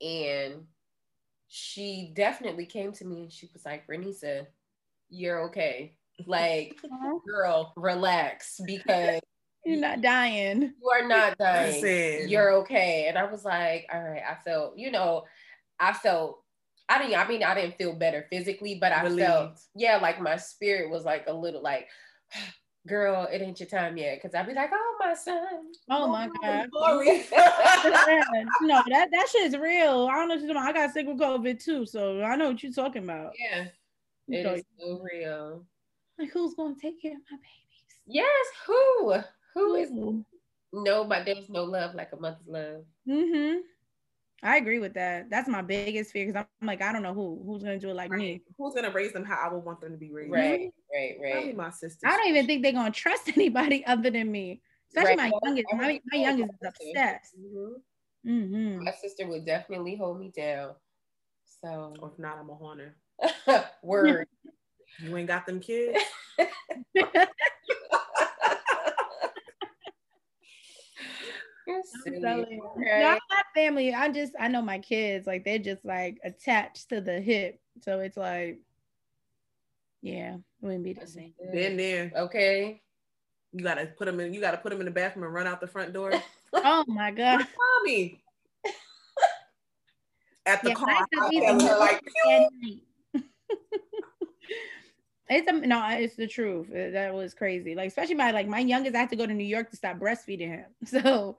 [0.00, 0.66] And
[1.48, 4.46] she definitely came to me and she was like, Renisa,
[5.08, 5.96] you're okay.
[6.26, 6.76] Like,
[7.26, 9.20] girl, relax because
[9.70, 10.74] you're not dying.
[10.80, 11.82] You are not dying.
[11.82, 12.28] Listen.
[12.28, 13.06] You're okay.
[13.08, 15.24] And I was like, all right, I felt, you know,
[15.78, 16.42] I felt
[16.90, 19.22] I didn't I mean I didn't feel better physically, but I Relieved.
[19.22, 21.88] felt yeah, like my spirit was like a little like
[22.88, 24.20] girl, it ain't your time yet.
[24.20, 25.72] Cause I'd be like, oh my son.
[25.88, 26.68] Oh my God.
[28.62, 30.08] no, that, that shit is real.
[30.10, 30.68] I don't know what you're talking about.
[30.68, 31.86] I got sick with COVID too.
[31.86, 33.32] So I know what you're talking about.
[33.38, 33.66] Yeah.
[34.28, 35.66] It so, is so real.
[36.18, 37.84] Like who's gonna take care of my babies?
[38.06, 39.14] Yes, who?
[39.54, 39.90] Who is
[40.72, 42.84] no, but there's no love like a mother's love.
[43.08, 43.58] Mm-hmm.
[44.42, 45.28] I agree with that.
[45.28, 47.96] That's my biggest fear because I'm like, I don't know who who's gonna do it
[47.96, 48.18] like right.
[48.18, 48.42] me.
[48.56, 50.32] Who's gonna raise them how I would want them to be raised?
[50.32, 51.32] Right, right, right.
[51.32, 52.06] Probably my sister.
[52.06, 54.62] I don't even think they're gonna trust anybody other than me.
[54.88, 55.30] Especially right.
[55.30, 55.66] my youngest.
[55.72, 57.34] My, my youngest is obsessed.
[57.38, 58.30] Mm-hmm.
[58.30, 58.84] Mm-hmm.
[58.84, 60.72] My sister would definitely hold me down.
[61.62, 62.96] So, or if not, I'm a haunter.
[63.82, 64.26] Word.
[65.02, 65.98] you ain't got them kids.
[72.06, 73.94] I'm telling Not my family.
[73.94, 78.00] I just I know my kids like they're just like attached to the hip, so
[78.00, 78.60] it's like,
[80.02, 81.34] yeah, it wouldn't be the same.
[81.52, 82.12] Been there.
[82.14, 82.82] Okay.
[83.52, 84.32] You gotta put them in.
[84.32, 86.12] You gotta put them in the bathroom and run out the front door.
[86.52, 87.46] oh my god,
[87.84, 88.22] mommy.
[90.46, 92.00] At the yeah, car, I like.
[95.30, 96.68] It's a, no, it's the truth.
[96.72, 97.76] That was crazy.
[97.76, 99.98] Like especially my like my youngest, I had to go to New York to stop
[99.98, 100.66] breastfeeding him.
[100.86, 101.36] So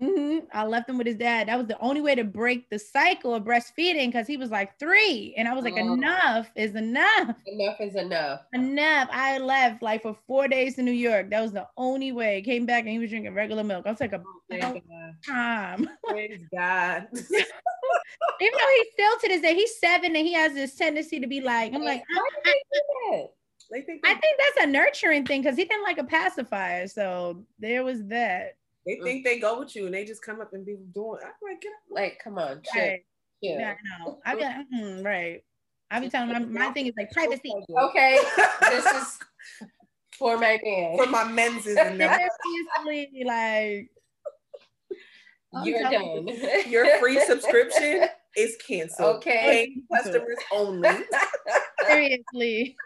[0.00, 1.48] mm-hmm, I left him with his dad.
[1.48, 4.78] That was the only way to break the cycle of breastfeeding because he was like
[4.78, 5.92] three, and I was like, oh.
[5.92, 7.34] enough is enough.
[7.46, 8.40] Enough is enough.
[8.52, 9.08] Enough.
[9.12, 11.30] I left like for four days to New York.
[11.30, 12.42] That was the only way.
[12.42, 13.86] Came back and he was drinking regular milk.
[13.86, 14.80] I was like a oh,
[15.26, 15.88] time.
[16.08, 17.06] Praise God.
[17.12, 21.26] Even though he's still to this day, he's seven and he has this tendency to
[21.26, 22.54] be like, I'm like, I,
[23.10, 23.28] I,
[23.74, 26.86] I think that's a nurturing thing because he didn't like a pacifier.
[26.88, 28.56] So there was that.
[28.86, 31.20] They think they go with you and they just come up and be doing.
[31.22, 31.74] I'm like, get up.
[31.90, 33.04] like, come on, right.
[33.40, 35.44] Yeah, yeah no, I be like, mm, right.
[35.90, 37.52] I be telling my, my thing is like privacy.
[37.76, 38.18] Okay,
[38.60, 39.18] this is
[40.18, 40.96] for my man.
[40.96, 41.76] For my men's is.
[41.76, 43.90] Seriously, like
[45.64, 46.28] you're done.
[46.68, 48.04] Your free subscription
[48.36, 49.16] is canceled.
[49.16, 49.40] Okay.
[49.40, 50.88] Paying customers only.
[51.86, 52.76] Seriously.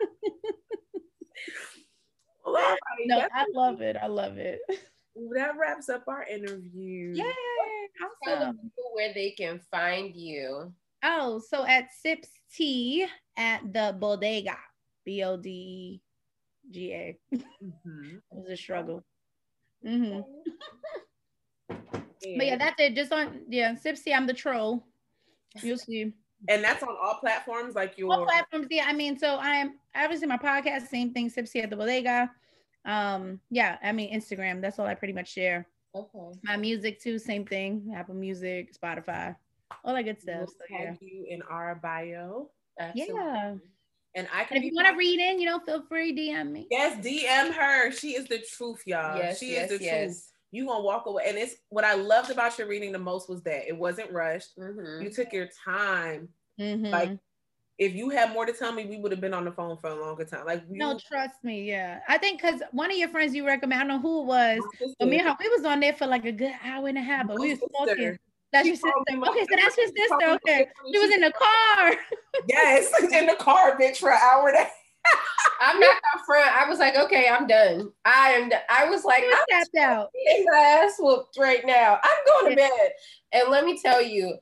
[2.44, 3.96] well, no, I love it.
[3.96, 4.60] I love it.
[5.34, 7.14] That wraps up our interview.
[7.14, 7.24] Yay!
[8.26, 8.56] Awesome.
[8.56, 10.72] Tell where they can find you.
[11.02, 13.06] Oh, so at Sips Tea
[13.36, 14.58] at the Bodega,
[15.04, 16.02] B O D
[16.70, 17.18] G A.
[17.34, 18.16] Mm-hmm.
[18.16, 19.04] It was a struggle.
[19.84, 20.20] Mm-hmm.
[22.34, 22.94] But yeah, that's it.
[22.94, 24.84] Just on yeah, Sipsy, I'm the troll.
[25.62, 26.12] You'll see.
[26.48, 28.66] And that's on all platforms, like your all platforms.
[28.70, 31.76] Yeah, I mean, so I am obviously my podcast, same thing, Sips Tea at the
[31.76, 32.30] Bodega.
[32.86, 34.62] Um, yeah, I mean Instagram.
[34.62, 35.66] That's all I pretty much share.
[35.94, 36.38] Okay.
[36.44, 37.92] My music too, same thing.
[37.94, 39.34] Apple Music, Spotify,
[39.84, 40.38] all that good stuff.
[40.38, 40.94] We'll so, yeah.
[41.00, 42.50] you in our bio.
[42.78, 43.14] Absolutely.
[43.14, 43.54] Yeah.
[44.14, 44.56] And I can.
[44.56, 46.66] And if you want to read in, you know, feel free DM me.
[46.70, 47.90] Yes, DM her.
[47.92, 49.18] She is the truth, y'all.
[49.18, 50.04] Yes, she yes, is the yes.
[50.04, 51.24] truth you gonna walk away.
[51.26, 54.56] And it's what I loved about your reading the most was that it wasn't rushed.
[54.58, 55.04] Mm-hmm.
[55.04, 56.28] You took your time.
[56.60, 56.86] Mm-hmm.
[56.86, 57.18] Like
[57.78, 59.90] if you had more to tell me, we would have been on the phone for
[59.90, 60.46] a longer time.
[60.46, 62.00] Like you, no, trust me, yeah.
[62.08, 64.60] I think because one of your friends you recommend, I don't know who it was,
[64.98, 67.02] but me and her, we was on there for like a good hour and a
[67.02, 68.18] half, but my we was talking.
[68.52, 69.28] That's she your sister.
[69.28, 70.30] Okay, so that's your sister.
[70.30, 71.96] Okay, she was in the car.
[72.48, 74.70] yes, in the car, bitch, for an hour and a half.
[75.60, 76.50] I'm not up front.
[76.50, 77.92] I was like, okay, I'm done.
[78.04, 78.50] I am.
[78.68, 80.10] I was like, I'm tapped out.
[80.44, 81.98] My ass whooped right now.
[82.02, 82.90] I'm going to bed.
[83.32, 84.36] And let me tell you,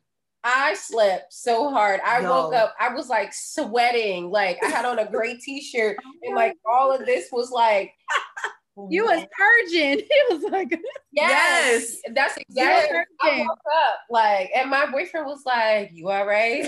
[0.45, 2.01] I slept so hard.
[2.05, 2.31] I Yo.
[2.31, 2.75] woke up.
[2.79, 4.31] I was like sweating.
[4.31, 7.93] Like I had on a gray t-shirt, and like all of this was like.
[8.91, 10.01] You was purging.
[10.11, 10.69] It was like
[11.13, 12.13] yes, yes.
[12.13, 12.99] that's exactly.
[13.23, 16.65] I woke up like, and my boyfriend was like, "You all right?"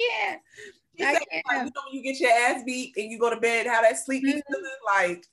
[0.00, 0.36] yeah,
[0.94, 3.66] you, like, you know, when you get your ass beat and you go to bed,
[3.66, 4.38] how that sleep mm-hmm.
[4.50, 5.26] feeling like.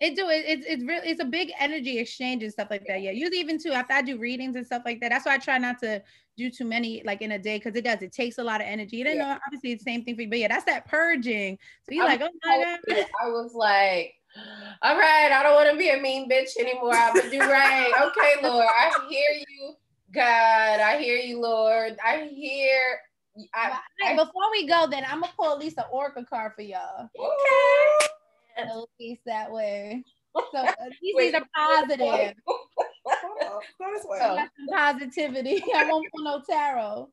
[0.00, 0.44] It do it.
[0.46, 3.02] It's it's really it's a big energy exchange and stuff like that.
[3.02, 5.08] Yeah, usually even too after I do readings and stuff like that.
[5.08, 6.00] That's why I try not to
[6.36, 8.00] do too many like in a day because it does.
[8.00, 8.98] It takes a lot of energy.
[8.98, 9.14] You yeah.
[9.14, 11.58] know, obviously it's the same thing for you, but yeah, that's that purging.
[11.82, 13.04] So you're like, oh my god.
[13.22, 14.14] I was like,
[14.82, 16.94] all right, I don't want to be a mean bitch anymore.
[16.94, 17.92] I'm gonna do right.
[18.02, 19.74] okay, Lord, I hear you,
[20.14, 20.80] God.
[20.80, 21.96] I hear you, Lord.
[22.04, 23.00] I hear
[23.54, 26.62] I, right, before we go, then I'm gonna pull at least an oracle card for
[26.62, 27.02] y'all.
[27.02, 28.08] At
[28.98, 30.04] least that way.
[30.52, 31.32] So at least Wait.
[31.32, 32.34] these are positive.
[32.46, 34.18] Hold on, go this way.
[34.22, 34.36] Oh.
[34.36, 35.62] Some positivity.
[35.74, 37.08] I won't pull no tarot.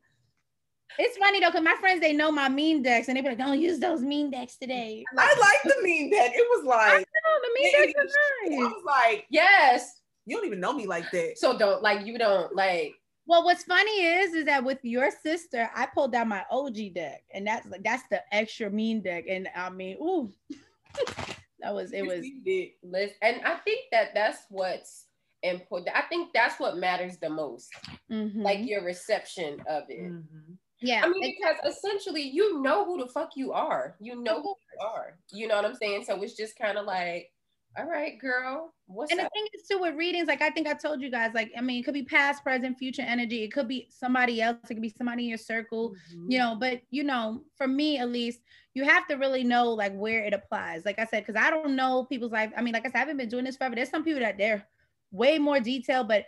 [0.99, 3.37] It's funny though, because my friends they know my mean decks and they be like,
[3.39, 6.31] "Don't use those mean decks today." I like the mean deck.
[6.33, 8.73] It was I like, know the mean Yeah, decks I are nice.
[8.73, 10.01] was like, yes.
[10.25, 11.37] you don't even know me like that.
[11.37, 12.93] So don't like you don't like
[13.25, 17.23] Well, what's funny is, is that with your sister, I pulled out my OG deck,
[17.33, 20.31] and that's like that's the extra mean deck, and I mean, ooh,
[21.59, 25.07] that was it was You list and I think that that's what's
[25.43, 25.95] important.
[25.95, 27.69] I think that's what matters the most.
[28.11, 28.41] mhm.
[28.43, 30.11] Like your reception of it.
[30.11, 30.57] Mhm.
[30.81, 31.01] yeah.
[31.03, 33.95] I mean, because essentially you know who the fuck you are.
[33.99, 35.17] You know who you are.
[35.31, 36.05] You know what I'm saying?
[36.05, 37.31] So it's just kind of like,
[37.77, 40.73] all right, girl, what's and the thing is too with readings, like I think I
[40.73, 43.43] told you guys, like I mean, it could be past, present, future energy.
[43.43, 44.57] It could be somebody else.
[44.69, 45.93] It could be somebody in your circle.
[46.13, 46.31] Mhm.
[46.31, 48.39] you know but you know for me at least
[48.73, 51.75] you have to really know like where it applies like i said because i don't
[51.75, 53.89] know people's life i mean like i said i haven't been doing this forever there's
[53.89, 54.65] some people that they're
[55.11, 56.25] way more detailed but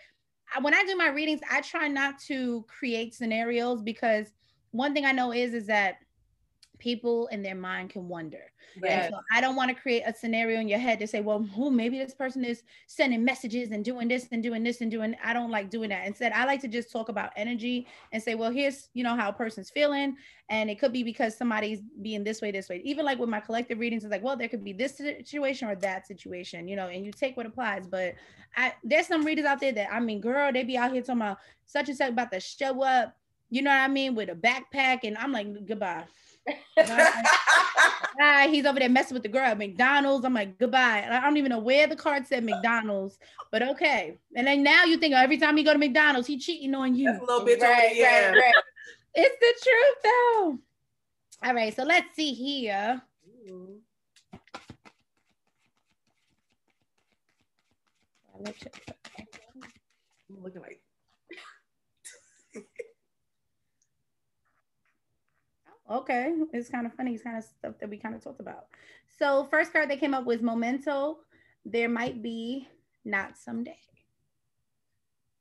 [0.56, 4.28] I, when i do my readings i try not to create scenarios because
[4.72, 5.95] one thing i know is is that
[6.79, 8.51] people in their mind can wonder
[8.85, 11.43] and so I don't want to create a scenario in your head to say, well,
[11.43, 15.15] who maybe this person is sending messages and doing this and doing this and doing.
[15.23, 16.05] I don't like doing that.
[16.05, 19.29] Instead, I like to just talk about energy and say, well, here's you know how
[19.29, 20.15] a person's feeling,
[20.49, 22.81] and it could be because somebody's being this way, this way.
[22.83, 25.75] Even like with my collective readings, it's like, well, there could be this situation or
[25.75, 27.87] that situation, you know, and you take what applies.
[27.87, 28.15] But
[28.55, 31.21] I there's some readers out there that I mean, girl, they be out here talking
[31.21, 33.15] about such and such about to show up.
[33.49, 36.03] You know what I mean with a backpack, and I'm like, goodbye.
[38.19, 40.26] Hi, he's over there messing with the girl at McDonald's.
[40.26, 40.99] I'm like, goodbye.
[40.99, 43.19] And I don't even know where the card said McDonald's,
[43.52, 44.18] but okay.
[44.36, 46.95] And then now you think oh, every time you go to McDonald's, he cheating on
[46.95, 47.06] you.
[47.11, 48.32] That's a little bitch right, over there.
[48.32, 48.53] right, right.
[49.14, 50.60] It's the truth though.
[51.48, 53.02] All right, so let's see here.
[53.48, 53.80] Mhm.
[60.30, 60.82] I'm looking like
[65.89, 67.14] Okay, it's kind of funny.
[67.14, 68.68] It's kind of stuff that we kind of talked about.
[69.18, 71.19] So first card they came up was Memento.
[71.65, 72.68] There might be
[73.05, 73.80] not someday.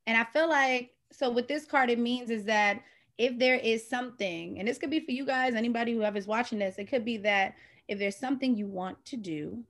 [0.06, 2.82] And I feel like so with this card, it means is that
[3.18, 6.58] if there is something, and this could be for you guys, anybody who is watching
[6.58, 7.54] this, it could be that
[7.88, 9.64] if there's something you want to do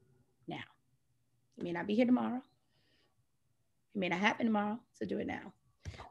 [0.48, 0.56] now,
[1.56, 2.42] it may not be here tomorrow.
[3.94, 5.52] It may not happen tomorrow, so do it now.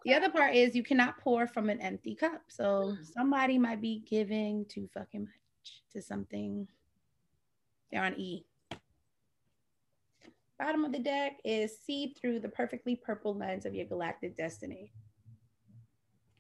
[0.03, 2.43] The other part is you cannot pour from an empty cup.
[2.47, 6.67] So somebody might be giving too fucking much to something.
[7.91, 8.45] They're on E.
[10.59, 14.91] Bottom of the deck is see through the perfectly purple lens of your galactic destiny.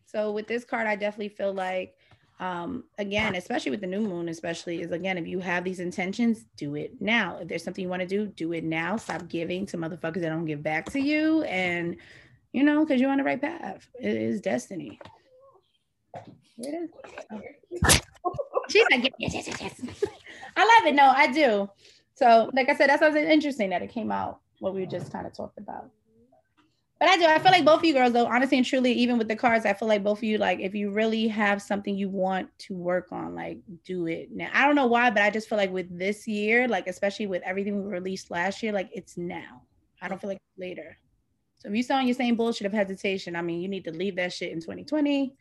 [0.05, 1.97] So with this card, I definitely feel like,
[2.39, 6.45] um, again, especially with the new moon, especially is again, if you have these intentions,
[6.55, 7.37] do it now.
[7.41, 8.95] If there's something you want to do, do it now.
[8.95, 11.97] Stop giving to motherfuckers that don't give back to you, and
[12.55, 13.85] you know, because you're on the right path.
[13.99, 14.97] It is destiny.
[16.55, 16.89] Here it
[17.83, 18.01] is.
[18.69, 20.03] She's like, yes, yes, yes, yes.
[20.55, 20.95] I love it.
[20.95, 21.69] No, I do.
[22.13, 25.27] So, like I said, that's what's interesting that it came out what we just kind
[25.27, 25.89] of talked about.
[26.97, 27.25] But I do.
[27.25, 29.65] I feel like both of you girls, though, honestly and truly, even with the cards,
[29.65, 32.73] I feel like both of you, like, if you really have something you want to
[32.73, 34.49] work on, like, do it now.
[34.53, 37.43] I don't know why, but I just feel like with this year, like, especially with
[37.43, 39.63] everything we released last year, like, it's now.
[40.01, 40.97] I don't feel like later.
[41.65, 44.15] So if you sound your same bullshit of hesitation, I mean, you need to leave
[44.17, 45.33] that shit in 2020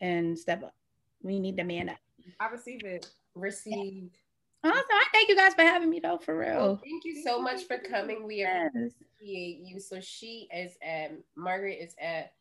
[0.00, 0.74] and step up.
[1.22, 1.98] We need to man up.
[2.40, 3.06] I receive it.
[3.34, 4.16] Received.
[4.64, 4.78] Awesome.
[4.90, 6.80] I thank you guys for having me though, for Well, real.
[6.82, 8.26] thank you so much for coming.
[8.26, 8.70] We Yes.
[8.74, 9.78] appreciate you.
[9.78, 12.32] So she is at Margaret is at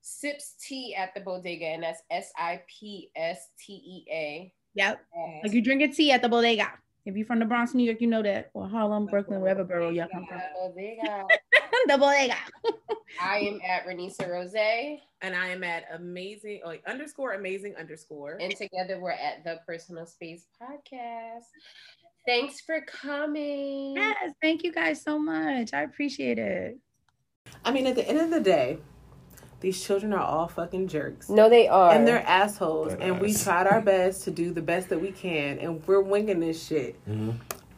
[0.00, 4.52] Sips Tea at the bodega, and that's S I P S T E A.
[4.74, 5.04] Yep.
[5.42, 6.68] Like you drinking tea at the bodega.
[7.04, 8.50] If you're from the Bronx, New York, you know that.
[8.54, 10.40] Or Harlem, Brooklyn, wherever borough y'all come from.
[10.54, 11.26] Bodega.
[11.86, 12.36] the bodega.
[13.20, 14.54] I am at Ranessa Rose,
[15.20, 18.38] And I am at amazing, like underscore amazing underscore.
[18.40, 21.44] and together we're at the Personal Space Podcast.
[22.26, 23.96] Thanks for coming.
[23.96, 25.74] Yes, thank you guys so much.
[25.74, 26.78] I appreciate it.
[27.64, 28.78] I mean, at the end of the day,
[29.60, 31.28] these children are all fucking jerks.
[31.28, 31.92] No, they are.
[31.92, 32.90] And they're assholes.
[32.94, 35.58] Dead And we tried our best to do the best that we can.
[35.58, 36.96] And we're winging this shit.
[37.08, 37.36] Mhm.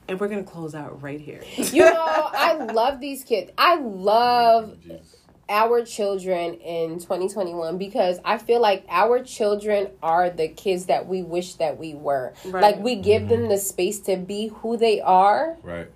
[0.09, 1.43] And we're going to close out right here.
[1.57, 1.95] you know,
[2.33, 3.51] I love these kids.
[3.57, 5.17] I love Jesus.
[5.49, 11.23] our children in 2021 because I feel like our children are the kids that we
[11.23, 12.35] wish that we were.
[12.45, 12.61] Right.
[12.63, 15.89] Like we give them the space to be who they are Right.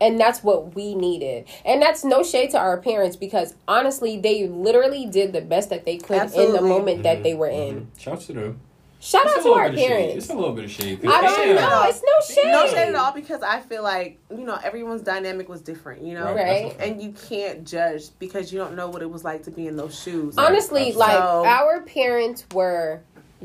[0.00, 4.48] and that's what we needed and that's no shade to our parents because honestly they
[4.48, 7.86] literally did the best that they could in the moment that Mhm, they were in
[7.96, 8.00] mhm.
[8.00, 8.60] Shouts to them.
[9.02, 9.88] Shout It's out to our bit of shade.
[9.88, 11.00] parents It's a little bit of shade.
[11.06, 11.56] i don't Damn.
[11.56, 15.02] know it's no shade No shade at all because I feel like you know everyone's
[15.02, 16.02] dynamic was different.
[16.02, 16.36] You know, Right.
[16.36, 16.62] Right.
[16.62, 16.90] That's a fact.
[16.90, 19.76] and you can't judge because you don't know what it was like to be in
[19.76, 20.38] those shoes.
[20.38, 20.92] Honestly Absolutely.
[20.98, 23.00] like So- our parents were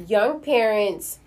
[0.08, 1.18] young parents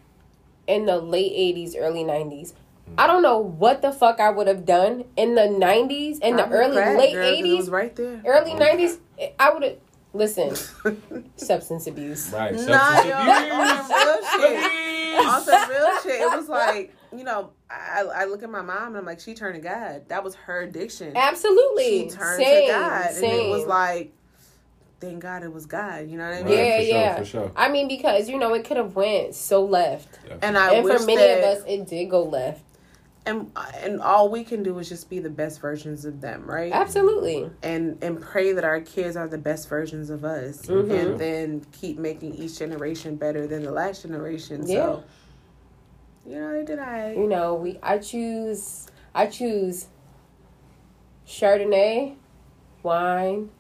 [0.69, 2.53] in the late 80s early 90s
[2.99, 6.45] i don't know what the fuck i would have done in the 90s and the
[6.45, 8.23] Probably early crack, late girl, 'cause It 80s was right there.
[8.25, 8.99] early 90s
[9.41, 9.77] i would have
[10.13, 10.55] listen
[11.37, 12.53] substance abuse Right.
[12.55, 13.53] Nah, substance yo, abuse.
[13.53, 15.27] on some real shit.
[15.27, 17.51] On some real shit, it was like you know.
[17.73, 20.09] I, I look at my mom and I'm like, she turned to God.
[20.09, 21.13] That was her addiction.
[21.17, 23.31] absolutely She turned same, to God, same.
[23.31, 24.13] and it was like,
[25.01, 26.09] thank God it was God.
[26.09, 26.59] You know what I mean?
[26.59, 27.17] Yeah, for sure, yeah.
[27.19, 27.53] For sure.
[27.55, 30.99] i mean because you know it could have went so left And I and wish
[30.99, 32.63] for many that, of us it did go left
[33.27, 33.51] and
[33.83, 36.73] and all we can do is just be the best versions of them, right?
[36.73, 40.91] absolutely and and pray that our kids are the best versions of us Mhm.
[40.91, 44.75] and then keep making each generation better than the last generation Yeah.
[44.75, 45.05] so
[46.27, 49.87] you know they did I you know, we I choose I choose
[51.27, 52.15] Chardonnay,
[52.83, 53.51] wine,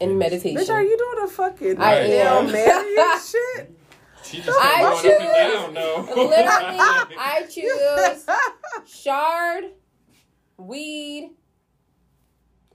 [0.00, 0.18] and Yes.
[0.18, 0.56] meditation.
[0.60, 2.52] bitch are you doing a fucking I Hail am.
[2.52, 3.79] Mary and shit
[4.30, 6.00] She just I going up choose- and down, though.
[6.14, 6.36] Literally,
[7.18, 8.26] I choose
[8.86, 9.64] shard,
[10.56, 11.32] weed,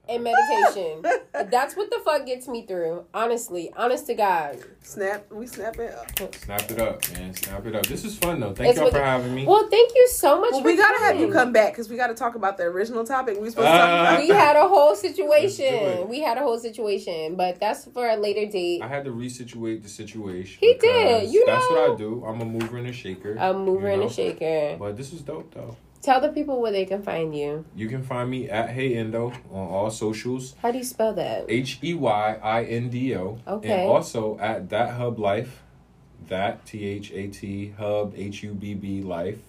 [0.10, 1.04] and meditation.
[1.52, 3.06] That's what the fuck gets me through.
[3.14, 4.58] Honestly, honest to God.
[4.84, 7.34] snap we snap it up Snap it up, man.
[7.34, 7.86] Snap it up.
[7.88, 8.54] This is fun though.
[8.54, 9.46] Thank It's y'all what- for having me.
[9.46, 10.52] Well, thank you so much.
[10.52, 13.04] well, for we gotta have you come back because we gotta talk about the original
[13.04, 16.08] topic we supposed to Uh, talk about We had a whole situation.
[16.08, 18.82] We had a whole situation, but that's for a later date.
[18.82, 20.58] I had to resituate the situation.
[20.60, 22.24] He did, because you That's what I do.
[22.26, 23.36] I'm a mover and a shaker.
[23.40, 24.78] A mover you and a shaker.
[24.78, 25.76] But this is dope though.
[26.06, 27.66] Tell the people where they can find you.
[27.76, 30.54] You can find me at Hey Indo on all socials.
[30.62, 31.46] How do you spell that?
[31.50, 33.40] H E Y I N D O.
[33.48, 33.82] Okay.
[33.82, 35.64] And also at That Hubb Life.
[36.28, 39.40] That T H A T Hub H U B B Life.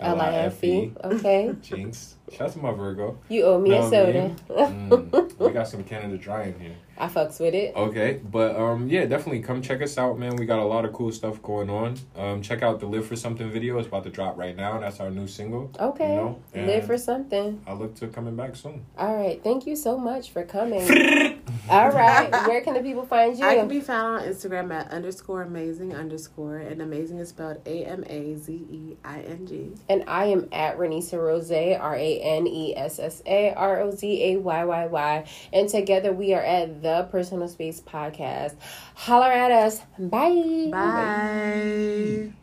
[0.00, 0.92] L I F E.
[1.04, 1.54] Okay.
[1.62, 2.16] Jinx.
[2.30, 3.18] Shout out to my Virgo.
[3.28, 4.34] You owe me a soda.
[4.48, 6.74] Mm, we got some Canada Dry in here.
[6.98, 7.74] I fucks with it.
[7.76, 10.36] Okay, but um, yeah, definitely come check us out, man.
[10.36, 11.96] We got a lot of cool stuff going on.
[12.16, 13.78] Um, check out the Live for Something video.
[13.78, 14.78] It's about to drop right now.
[14.78, 15.70] That's our new single.
[15.78, 16.14] Okay.
[16.14, 17.62] You know, Live for something.
[17.66, 18.84] I look to coming back soon.
[18.98, 19.42] All right.
[19.42, 21.37] Thank you so much for coming.
[21.68, 22.30] All right.
[22.46, 23.44] Where can the people find you?
[23.44, 27.84] I can be found on Instagram at underscore amazing underscore and amazing is spelled A
[27.84, 29.70] M A Z E I N G.
[29.88, 33.90] and I am at Ranessa Rose, R A N E S S A R O
[33.90, 35.24] Z A Y Y Y.
[35.52, 38.54] And together we are at the Personal Space Podcast.
[38.94, 39.80] Holler at us.
[39.98, 40.68] Bye.
[40.70, 42.32] Bye.